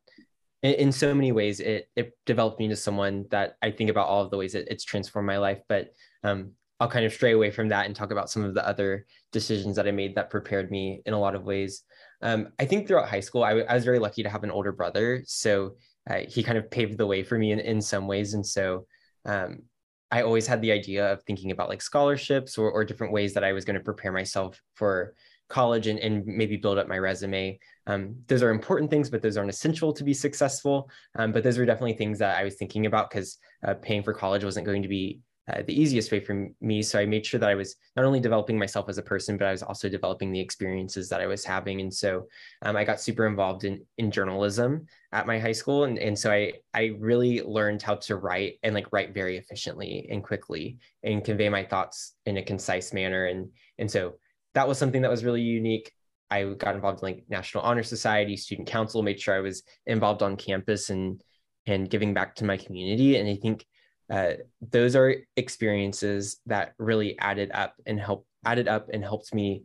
in, 0.63 0.91
so 0.91 1.13
many 1.13 1.31
ways 1.31 1.59
it 1.59 1.89
it 1.95 2.17
developed 2.25 2.57
me 2.57 2.65
into 2.65 2.77
someone 2.77 3.25
that 3.31 3.57
I 3.61 3.71
think 3.71 3.89
about 3.89 4.07
all 4.07 4.23
of 4.23 4.31
the 4.31 4.37
ways 4.37 4.53
that 4.53 4.71
it's 4.71 4.83
transformed 4.83 5.27
my 5.27 5.37
life. 5.37 5.61
But 5.67 5.89
um, 6.23 6.51
I'll 6.79 6.89
kind 6.89 7.05
of 7.05 7.13
stray 7.13 7.33
away 7.33 7.51
from 7.51 7.69
that 7.69 7.85
and 7.85 7.95
talk 7.95 8.11
about 8.11 8.29
some 8.29 8.43
of 8.43 8.53
the 8.53 8.67
other 8.67 9.05
decisions 9.31 9.75
that 9.75 9.87
I 9.87 9.91
made 9.91 10.15
that 10.15 10.29
prepared 10.29 10.71
me 10.71 11.01
in 11.05 11.13
a 11.13 11.19
lot 11.19 11.35
of 11.35 11.43
ways. 11.43 11.83
Um, 12.21 12.49
I 12.59 12.65
think 12.65 12.87
throughout 12.87 13.09
high 13.09 13.19
school, 13.19 13.43
I, 13.43 13.51
I, 13.51 13.73
was 13.73 13.83
very 13.83 13.99
lucky 13.99 14.23
to 14.23 14.29
have 14.29 14.43
an 14.43 14.51
older 14.51 14.71
brother. 14.71 15.23
So 15.25 15.75
uh, 16.09 16.21
he 16.27 16.41
kind 16.41 16.57
of 16.57 16.71
paved 16.71 16.97
the 16.97 17.05
way 17.05 17.23
for 17.23 17.37
me 17.37 17.51
in, 17.51 17.59
in 17.59 17.81
some 17.81 18.07
ways. 18.07 18.33
And 18.33 18.45
so 18.45 18.85
um, 19.25 19.63
I 20.11 20.21
always 20.21 20.47
had 20.47 20.61
the 20.61 20.71
idea 20.71 21.11
of 21.11 21.23
thinking 21.23 21.51
about 21.51 21.69
like 21.69 21.81
scholarships 21.81 22.57
or, 22.57 22.71
or 22.71 22.85
different 22.85 23.13
ways 23.13 23.33
that 23.33 23.43
I 23.43 23.53
was 23.53 23.65
going 23.65 23.77
to 23.77 23.83
prepare 23.83 24.11
myself 24.11 24.61
for 24.75 25.15
college 25.53 25.87
and, 25.87 25.99
and 25.99 26.25
maybe 26.25 26.57
build 26.57 26.77
up 26.77 26.87
my 26.87 26.97
resume. 26.97 27.59
Um, 27.85 28.15
those 28.27 28.41
are 28.41 28.49
important 28.49 28.89
things, 28.89 29.09
but 29.09 29.21
those 29.21 29.37
aren't 29.37 29.51
essential 29.51 29.93
to 29.93 30.03
be 30.03 30.13
successful. 30.13 30.89
Um, 31.15 31.31
but 31.31 31.43
those 31.43 31.57
are 31.59 31.65
definitely 31.65 31.93
things 31.93 32.17
that 32.19 32.37
I 32.37 32.43
was 32.43 32.55
thinking 32.55 32.87
about 32.87 33.09
because 33.09 33.37
uh, 33.65 33.75
paying 33.75 34.03
for 34.03 34.13
college 34.13 34.43
wasn't 34.43 34.65
going 34.65 34.81
to 34.81 34.87
be 34.87 35.19
uh, 35.51 35.61
the 35.67 35.79
easiest 35.79 36.11
way 36.11 36.21
for 36.21 36.47
me. 36.61 36.81
So 36.81 36.97
I 36.97 37.05
made 37.05 37.25
sure 37.25 37.39
that 37.39 37.49
I 37.49 37.55
was 37.55 37.75
not 37.97 38.05
only 38.05 38.21
developing 38.21 38.57
myself 38.57 38.87
as 38.87 38.97
a 38.97 39.03
person, 39.03 39.37
but 39.37 39.45
I 39.45 39.51
was 39.51 39.61
also 39.61 39.89
developing 39.89 40.31
the 40.31 40.39
experiences 40.39 41.09
that 41.09 41.19
I 41.19 41.27
was 41.27 41.43
having. 41.43 41.81
And 41.81 41.93
so 41.93 42.27
um, 42.61 42.77
I 42.77 42.85
got 42.85 43.01
super 43.01 43.27
involved 43.27 43.65
in 43.65 43.85
in 43.97 44.09
journalism 44.09 44.85
at 45.11 45.27
my 45.27 45.37
high 45.39 45.51
school, 45.51 45.83
and 45.83 45.99
and 45.99 46.17
so 46.17 46.31
I 46.31 46.53
I 46.73 46.95
really 46.97 47.41
learned 47.41 47.81
how 47.81 47.95
to 47.95 48.15
write 48.15 48.53
and 48.63 48.73
like 48.73 48.87
write 48.93 49.13
very 49.13 49.37
efficiently 49.37 50.07
and 50.09 50.23
quickly 50.23 50.77
and 51.03 51.25
convey 51.25 51.49
my 51.49 51.65
thoughts 51.65 52.13
in 52.25 52.37
a 52.37 52.43
concise 52.43 52.93
manner. 52.93 53.25
And 53.25 53.49
and 53.77 53.91
so 53.91 54.13
that 54.53 54.67
was 54.67 54.77
something 54.77 55.01
that 55.01 55.11
was 55.11 55.23
really 55.23 55.41
unique. 55.41 55.91
I 56.29 56.43
got 56.45 56.75
involved 56.75 57.01
in 57.01 57.07
like 57.07 57.23
National 57.29 57.63
Honor 57.63 57.83
Society, 57.83 58.37
student 58.37 58.67
council, 58.67 59.03
made 59.03 59.19
sure 59.19 59.35
I 59.35 59.41
was 59.41 59.63
involved 59.85 60.23
on 60.23 60.35
campus 60.35 60.89
and 60.89 61.21
and 61.65 61.89
giving 61.89 62.13
back 62.13 62.35
to 62.35 62.45
my 62.45 62.57
community. 62.57 63.17
And 63.17 63.29
I 63.29 63.35
think 63.35 63.65
uh, 64.11 64.33
those 64.61 64.95
are 64.95 65.15
experiences 65.37 66.39
that 66.45 66.73
really 66.77 67.17
added 67.19 67.51
up 67.53 67.75
and 67.85 67.99
help 67.99 68.27
added 68.45 68.67
up 68.67 68.89
and 68.91 69.03
helped 69.03 69.33
me 69.33 69.63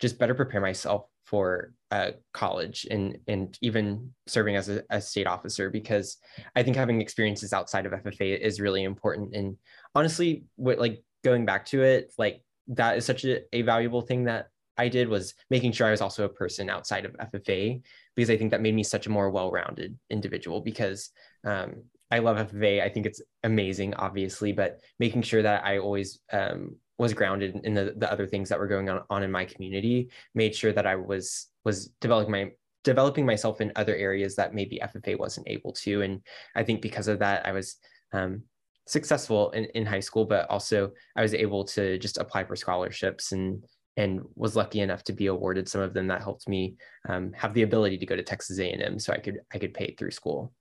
just 0.00 0.18
better 0.18 0.34
prepare 0.34 0.60
myself 0.60 1.06
for 1.24 1.72
uh, 1.90 2.12
college 2.32 2.86
and 2.90 3.18
and 3.26 3.56
even 3.60 4.12
serving 4.26 4.56
as 4.56 4.68
a, 4.68 4.82
a, 4.90 5.00
state 5.00 5.26
officer 5.26 5.70
because 5.70 6.18
I 6.54 6.62
think 6.62 6.76
having 6.76 7.00
experiences 7.00 7.52
outside 7.52 7.86
of 7.86 7.92
FFA 7.92 8.38
is 8.38 8.60
really 8.60 8.82
important. 8.82 9.34
And 9.34 9.56
honestly, 9.94 10.44
what 10.56 10.78
like 10.78 11.02
going 11.24 11.44
back 11.44 11.66
to 11.66 11.82
it, 11.82 12.12
like 12.18 12.42
that 12.68 12.96
is 12.96 13.04
such 13.04 13.24
a, 13.24 13.42
a 13.54 13.62
valuable 13.62 14.00
thing 14.00 14.24
that 14.24 14.48
I 14.78 14.88
did 14.88 15.08
was 15.08 15.34
making 15.50 15.72
sure 15.72 15.86
I 15.86 15.92
was 15.92 16.00
also 16.00 16.24
a 16.24 16.28
person 16.28 16.68
outside 16.68 17.04
of 17.04 17.12
FFA 17.14 17.80
because 18.14 18.30
I 18.30 18.36
think 18.36 18.50
that 18.50 18.60
made 18.60 18.74
me 18.74 18.82
such 18.82 19.06
a 19.06 19.10
more 19.10 19.30
well-rounded 19.30 19.98
individual 20.10 20.60
because 20.60 21.10
um, 21.44 21.82
I 22.10 22.18
love 22.18 22.36
FFA. 22.36 22.82
I 22.82 22.88
think 22.88 23.06
it's 23.06 23.22
amazing, 23.42 23.94
obviously, 23.94 24.52
but 24.52 24.80
making 24.98 25.22
sure 25.22 25.42
that 25.42 25.64
I 25.64 25.78
always 25.78 26.20
um, 26.32 26.76
was 26.98 27.14
grounded 27.14 27.60
in 27.64 27.74
the, 27.74 27.94
the 27.96 28.10
other 28.10 28.26
things 28.26 28.48
that 28.48 28.58
were 28.58 28.66
going 28.66 28.88
on, 28.88 29.02
on 29.10 29.22
in 29.22 29.30
my 29.30 29.44
community 29.44 30.10
made 30.34 30.54
sure 30.54 30.72
that 30.72 30.86
I 30.86 30.96
was 30.96 31.48
was 31.64 31.88
developing 32.00 32.32
my 32.32 32.50
developing 32.84 33.26
myself 33.26 33.60
in 33.60 33.72
other 33.74 33.96
areas 33.96 34.36
that 34.36 34.54
maybe 34.54 34.80
FFA 34.80 35.18
wasn't 35.18 35.48
able 35.48 35.72
to. 35.72 36.02
And 36.02 36.20
I 36.54 36.62
think 36.62 36.80
because 36.80 37.08
of 37.08 37.18
that, 37.18 37.44
I 37.44 37.50
was 37.50 37.76
um, 38.12 38.42
successful 38.86 39.50
in, 39.50 39.64
in 39.74 39.84
high 39.84 40.00
school, 40.00 40.24
but 40.24 40.48
also 40.48 40.92
I 41.16 41.22
was 41.22 41.34
able 41.34 41.64
to 41.64 41.98
just 41.98 42.18
apply 42.18 42.44
for 42.44 42.56
scholarships 42.56 43.32
and 43.32 43.64
and 43.98 44.20
was 44.34 44.54
lucky 44.56 44.80
enough 44.80 45.02
to 45.04 45.12
be 45.14 45.26
awarded 45.28 45.66
some 45.66 45.80
of 45.80 45.94
them 45.94 46.06
that 46.08 46.20
helped 46.20 46.46
me 46.46 46.76
um, 47.08 47.32
have 47.32 47.54
the 47.54 47.62
ability 47.62 47.96
to 47.96 48.04
go 48.04 48.14
to 48.14 48.22
Texas 48.22 48.58
A&M 48.58 48.98
so 48.98 49.12
I 49.12 49.18
could 49.18 49.40
I 49.52 49.58
could 49.58 49.74
pay 49.74 49.94
through 49.94 50.10
school. 50.10 50.52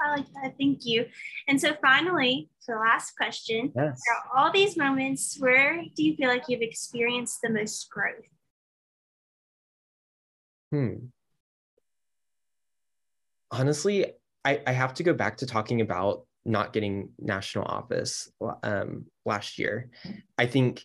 I 0.00 0.16
like 0.16 0.26
that. 0.42 0.54
Thank 0.58 0.86
you. 0.86 1.06
And 1.48 1.60
so 1.60 1.74
finally, 1.82 2.50
so 2.60 2.74
last 2.74 3.16
question. 3.16 3.72
Yes. 3.74 4.00
all 4.36 4.52
these 4.52 4.76
moments, 4.76 5.36
where 5.40 5.82
do 5.96 6.04
you 6.04 6.14
feel 6.14 6.28
like 6.28 6.44
you've 6.48 6.62
experienced 6.62 7.40
the 7.42 7.50
most 7.50 7.90
growth? 7.90 8.28
Hmm. 10.70 11.06
Honestly, 13.50 14.12
I, 14.44 14.62
I 14.66 14.72
have 14.72 14.94
to 14.94 15.02
go 15.02 15.14
back 15.14 15.38
to 15.38 15.46
talking 15.46 15.80
about 15.80 16.27
not 16.48 16.72
getting 16.72 17.10
national 17.18 17.64
office 17.66 18.30
um, 18.62 19.06
last 19.24 19.58
year. 19.58 19.90
I 20.36 20.46
think 20.46 20.84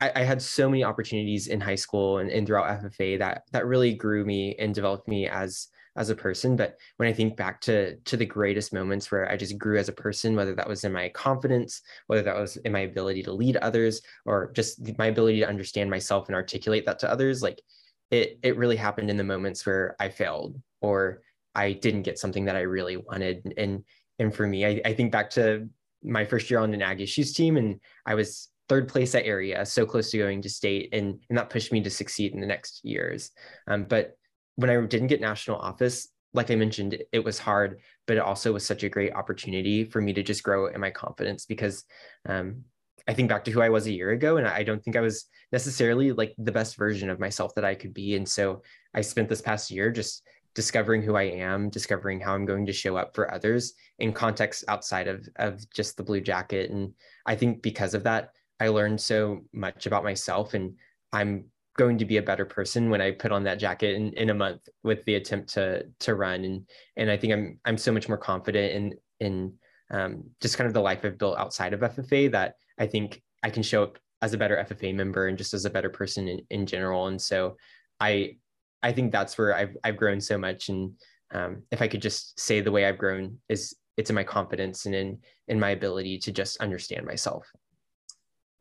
I, 0.00 0.10
I, 0.16 0.22
had 0.22 0.42
so 0.42 0.68
many 0.68 0.82
opportunities 0.82 1.46
in 1.46 1.60
high 1.60 1.76
school 1.76 2.18
and, 2.18 2.30
and 2.30 2.46
throughout 2.46 2.82
FFA 2.82 3.18
that 3.18 3.42
that 3.52 3.66
really 3.66 3.94
grew 3.94 4.24
me 4.24 4.56
and 4.58 4.74
developed 4.74 5.06
me 5.06 5.28
as 5.28 5.68
as 5.96 6.08
a 6.08 6.16
person. 6.16 6.56
But 6.56 6.76
when 6.96 7.08
I 7.08 7.12
think 7.12 7.36
back 7.36 7.60
to 7.62 7.96
to 7.96 8.16
the 8.16 8.26
greatest 8.26 8.72
moments 8.72 9.12
where 9.12 9.30
I 9.30 9.36
just 9.36 9.58
grew 9.58 9.78
as 9.78 9.88
a 9.88 9.92
person, 9.92 10.34
whether 10.34 10.54
that 10.54 10.68
was 10.68 10.84
in 10.84 10.92
my 10.92 11.10
confidence, 11.10 11.82
whether 12.06 12.22
that 12.22 12.36
was 12.36 12.56
in 12.56 12.72
my 12.72 12.80
ability 12.80 13.22
to 13.24 13.32
lead 13.32 13.58
others, 13.58 14.00
or 14.24 14.50
just 14.54 14.80
my 14.98 15.06
ability 15.06 15.40
to 15.40 15.48
understand 15.48 15.90
myself 15.90 16.28
and 16.28 16.34
articulate 16.34 16.86
that 16.86 16.98
to 17.00 17.10
others, 17.10 17.42
like 17.42 17.60
it 18.10 18.38
it 18.42 18.56
really 18.56 18.76
happened 18.76 19.10
in 19.10 19.16
the 19.16 19.24
moments 19.24 19.64
where 19.66 19.94
I 20.00 20.08
failed 20.08 20.60
or 20.80 21.20
I 21.54 21.72
didn't 21.72 22.02
get 22.02 22.18
something 22.18 22.46
that 22.46 22.56
I 22.56 22.62
really 22.62 22.96
wanted. 22.96 23.54
And 23.56 23.84
and 24.22 24.34
for 24.34 24.46
me, 24.46 24.64
I, 24.64 24.80
I 24.84 24.94
think 24.94 25.12
back 25.12 25.30
to 25.30 25.68
my 26.02 26.24
first 26.24 26.50
year 26.50 26.60
on 26.60 26.70
the 26.70 26.82
Ag 26.82 27.00
Issues 27.00 27.32
team, 27.32 27.56
and 27.56 27.80
I 28.06 28.14
was 28.14 28.48
third 28.68 28.88
place 28.88 29.14
at 29.14 29.24
area, 29.24 29.66
so 29.66 29.84
close 29.84 30.10
to 30.10 30.18
going 30.18 30.42
to 30.42 30.48
state, 30.48 30.88
and, 30.92 31.18
and 31.28 31.36
that 31.36 31.50
pushed 31.50 31.72
me 31.72 31.82
to 31.82 31.90
succeed 31.90 32.32
in 32.32 32.40
the 32.40 32.46
next 32.46 32.80
years. 32.84 33.30
Um, 33.66 33.84
but 33.84 34.16
when 34.56 34.70
I 34.70 34.80
didn't 34.86 35.08
get 35.08 35.20
national 35.20 35.58
office, 35.58 36.08
like 36.34 36.50
I 36.50 36.54
mentioned, 36.54 37.02
it 37.12 37.24
was 37.24 37.38
hard, 37.38 37.80
but 38.06 38.16
it 38.16 38.22
also 38.22 38.52
was 38.52 38.64
such 38.64 38.84
a 38.84 38.88
great 38.88 39.12
opportunity 39.12 39.84
for 39.84 40.00
me 40.00 40.12
to 40.14 40.22
just 40.22 40.42
grow 40.42 40.66
in 40.66 40.80
my 40.80 40.90
confidence 40.90 41.44
because 41.44 41.84
um, 42.26 42.62
I 43.06 43.12
think 43.12 43.28
back 43.28 43.44
to 43.44 43.50
who 43.50 43.60
I 43.60 43.68
was 43.68 43.86
a 43.86 43.92
year 43.92 44.10
ago, 44.10 44.36
and 44.36 44.46
I 44.46 44.62
don't 44.62 44.82
think 44.82 44.96
I 44.96 45.00
was 45.00 45.26
necessarily 45.50 46.12
like 46.12 46.34
the 46.38 46.52
best 46.52 46.76
version 46.76 47.10
of 47.10 47.20
myself 47.20 47.54
that 47.56 47.64
I 47.64 47.74
could 47.74 47.92
be. 47.92 48.14
And 48.14 48.28
so 48.28 48.62
I 48.94 49.00
spent 49.00 49.28
this 49.28 49.42
past 49.42 49.70
year 49.70 49.90
just 49.90 50.22
discovering 50.54 51.02
who 51.02 51.16
I 51.16 51.24
am, 51.24 51.70
discovering 51.70 52.20
how 52.20 52.34
I'm 52.34 52.44
going 52.44 52.66
to 52.66 52.72
show 52.72 52.96
up 52.96 53.14
for 53.14 53.32
others 53.32 53.74
in 53.98 54.12
context 54.12 54.64
outside 54.68 55.08
of, 55.08 55.28
of 55.36 55.68
just 55.70 55.96
the 55.96 56.02
blue 56.02 56.20
jacket. 56.20 56.70
And 56.70 56.92
I 57.26 57.36
think 57.36 57.62
because 57.62 57.94
of 57.94 58.04
that, 58.04 58.32
I 58.60 58.68
learned 58.68 59.00
so 59.00 59.42
much 59.52 59.86
about 59.86 60.04
myself 60.04 60.54
and 60.54 60.74
I'm 61.12 61.46
going 61.76 61.98
to 61.98 62.04
be 62.04 62.18
a 62.18 62.22
better 62.22 62.44
person 62.44 62.90
when 62.90 63.00
I 63.00 63.12
put 63.12 63.32
on 63.32 63.44
that 63.44 63.58
jacket 63.58 63.94
in, 63.94 64.12
in 64.12 64.30
a 64.30 64.34
month 64.34 64.68
with 64.82 65.04
the 65.04 65.14
attempt 65.14 65.54
to 65.54 65.86
to 66.00 66.14
run. 66.14 66.44
And 66.44 66.68
and 66.96 67.10
I 67.10 67.16
think 67.16 67.32
I'm 67.32 67.58
I'm 67.64 67.78
so 67.78 67.92
much 67.92 68.08
more 68.08 68.18
confident 68.18 68.72
in 68.72 69.26
in 69.26 69.54
um, 69.90 70.24
just 70.40 70.56
kind 70.56 70.66
of 70.66 70.74
the 70.74 70.80
life 70.80 71.00
I've 71.04 71.18
built 71.18 71.38
outside 71.38 71.72
of 71.72 71.80
FFA 71.80 72.30
that 72.32 72.56
I 72.78 72.86
think 72.86 73.22
I 73.42 73.50
can 73.50 73.62
show 73.62 73.82
up 73.82 73.98
as 74.22 74.32
a 74.32 74.38
better 74.38 74.56
FFA 74.56 74.94
member 74.94 75.26
and 75.26 75.36
just 75.36 75.54
as 75.54 75.64
a 75.64 75.70
better 75.70 75.90
person 75.90 76.28
in, 76.28 76.40
in 76.50 76.66
general. 76.66 77.08
And 77.08 77.20
so 77.20 77.56
I 78.00 78.36
I 78.82 78.92
think 78.92 79.12
that's 79.12 79.38
where 79.38 79.54
I've 79.54 79.76
I've 79.84 79.96
grown 79.96 80.20
so 80.20 80.38
much. 80.38 80.68
And 80.68 80.92
um, 81.32 81.62
if 81.70 81.80
I 81.82 81.88
could 81.88 82.02
just 82.02 82.38
say 82.38 82.60
the 82.60 82.72
way 82.72 82.86
I've 82.86 82.98
grown 82.98 83.38
is 83.48 83.74
it's 83.96 84.10
in 84.10 84.16
my 84.16 84.24
confidence 84.24 84.86
and 84.86 84.94
in 84.94 85.18
in 85.48 85.60
my 85.60 85.70
ability 85.70 86.18
to 86.18 86.32
just 86.32 86.58
understand 86.58 87.06
myself. 87.06 87.46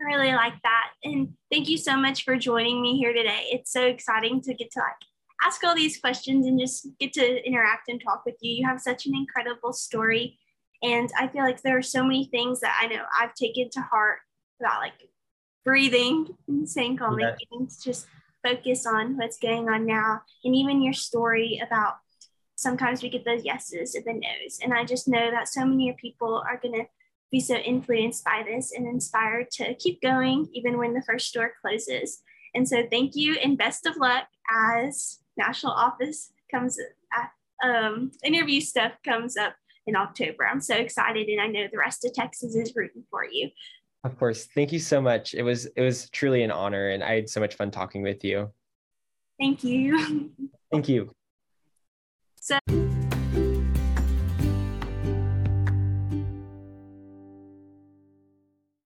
I 0.01 0.15
really 0.15 0.33
like 0.33 0.55
that. 0.63 0.91
And 1.03 1.33
thank 1.51 1.69
you 1.69 1.77
so 1.77 1.95
much 1.95 2.23
for 2.23 2.35
joining 2.35 2.81
me 2.81 2.97
here 2.97 3.13
today. 3.13 3.45
It's 3.51 3.71
so 3.71 3.85
exciting 3.85 4.41
to 4.41 4.53
get 4.53 4.71
to 4.71 4.79
like 4.79 4.95
ask 5.43 5.63
all 5.63 5.75
these 5.75 5.99
questions 5.99 6.47
and 6.47 6.59
just 6.59 6.87
get 6.99 7.13
to 7.13 7.47
interact 7.47 7.87
and 7.87 8.01
talk 8.01 8.23
with 8.25 8.35
you. 8.41 8.51
You 8.51 8.67
have 8.67 8.81
such 8.81 9.05
an 9.05 9.15
incredible 9.15 9.73
story. 9.73 10.39
And 10.81 11.11
I 11.17 11.27
feel 11.27 11.43
like 11.43 11.61
there 11.61 11.77
are 11.77 11.83
so 11.83 12.03
many 12.03 12.25
things 12.25 12.61
that 12.61 12.79
I 12.81 12.87
know 12.87 13.03
I've 13.15 13.35
taken 13.35 13.69
to 13.71 13.81
heart 13.81 14.19
about 14.59 14.79
like 14.79 14.93
breathing 15.63 16.27
and 16.47 16.67
saying 16.67 16.97
calming 16.97 17.27
yeah. 17.27 17.35
things, 17.51 17.83
just 17.83 18.07
focus 18.43 18.85
on 18.85 19.17
what's 19.17 19.37
going 19.37 19.69
on 19.69 19.85
now. 19.85 20.21
And 20.43 20.55
even 20.55 20.81
your 20.81 20.93
story 20.93 21.61
about 21.65 21.95
sometimes 22.55 23.01
we 23.01 23.09
get 23.09 23.25
those 23.25 23.43
yeses 23.43 23.95
and 23.95 24.05
the 24.05 24.13
nos. 24.13 24.59
And 24.61 24.73
I 24.73 24.85
just 24.85 25.07
know 25.07 25.31
that 25.31 25.47
so 25.47 25.65
many 25.65 25.95
people 25.99 26.43
are 26.47 26.59
going 26.61 26.75
to 26.75 26.87
be 27.31 27.39
so 27.39 27.55
influenced 27.55 28.23
by 28.25 28.43
this 28.45 28.71
and 28.75 28.85
inspired 28.85 29.49
to 29.51 29.73
keep 29.75 30.01
going 30.01 30.47
even 30.53 30.77
when 30.77 30.93
the 30.93 31.01
first 31.01 31.33
door 31.33 31.53
closes. 31.61 32.21
And 32.53 32.67
so 32.67 32.83
thank 32.91 33.15
you 33.15 33.35
and 33.35 33.57
best 33.57 33.85
of 33.85 33.97
luck 33.97 34.27
as 34.53 35.19
national 35.37 35.71
office 35.71 36.31
comes, 36.51 36.77
um, 37.63 38.11
interview 38.23 38.59
stuff 38.59 38.91
comes 39.05 39.37
up 39.37 39.55
in 39.87 39.95
October. 39.95 40.45
I'm 40.45 40.61
so 40.61 40.75
excited, 40.75 41.27
and 41.27 41.41
I 41.41 41.47
know 41.47 41.67
the 41.71 41.77
rest 41.77 42.05
of 42.05 42.13
Texas 42.13 42.55
is 42.55 42.75
rooting 42.75 43.03
for 43.09 43.25
you. 43.25 43.49
Of 44.03 44.17
course. 44.17 44.47
Thank 44.55 44.71
you 44.71 44.79
so 44.79 44.99
much. 44.99 45.33
It 45.33 45.43
was 45.43 45.67
it 45.67 45.81
was 45.81 46.09
truly 46.09 46.43
an 46.43 46.51
honor, 46.51 46.89
and 46.89 47.03
I 47.03 47.15
had 47.15 47.29
so 47.29 47.39
much 47.39 47.55
fun 47.55 47.69
talking 47.69 48.01
with 48.01 48.23
you. 48.23 48.51
Thank 49.39 49.63
you. 49.63 50.31
Thank 50.71 50.89
you. 50.89 51.11
So. 52.39 52.57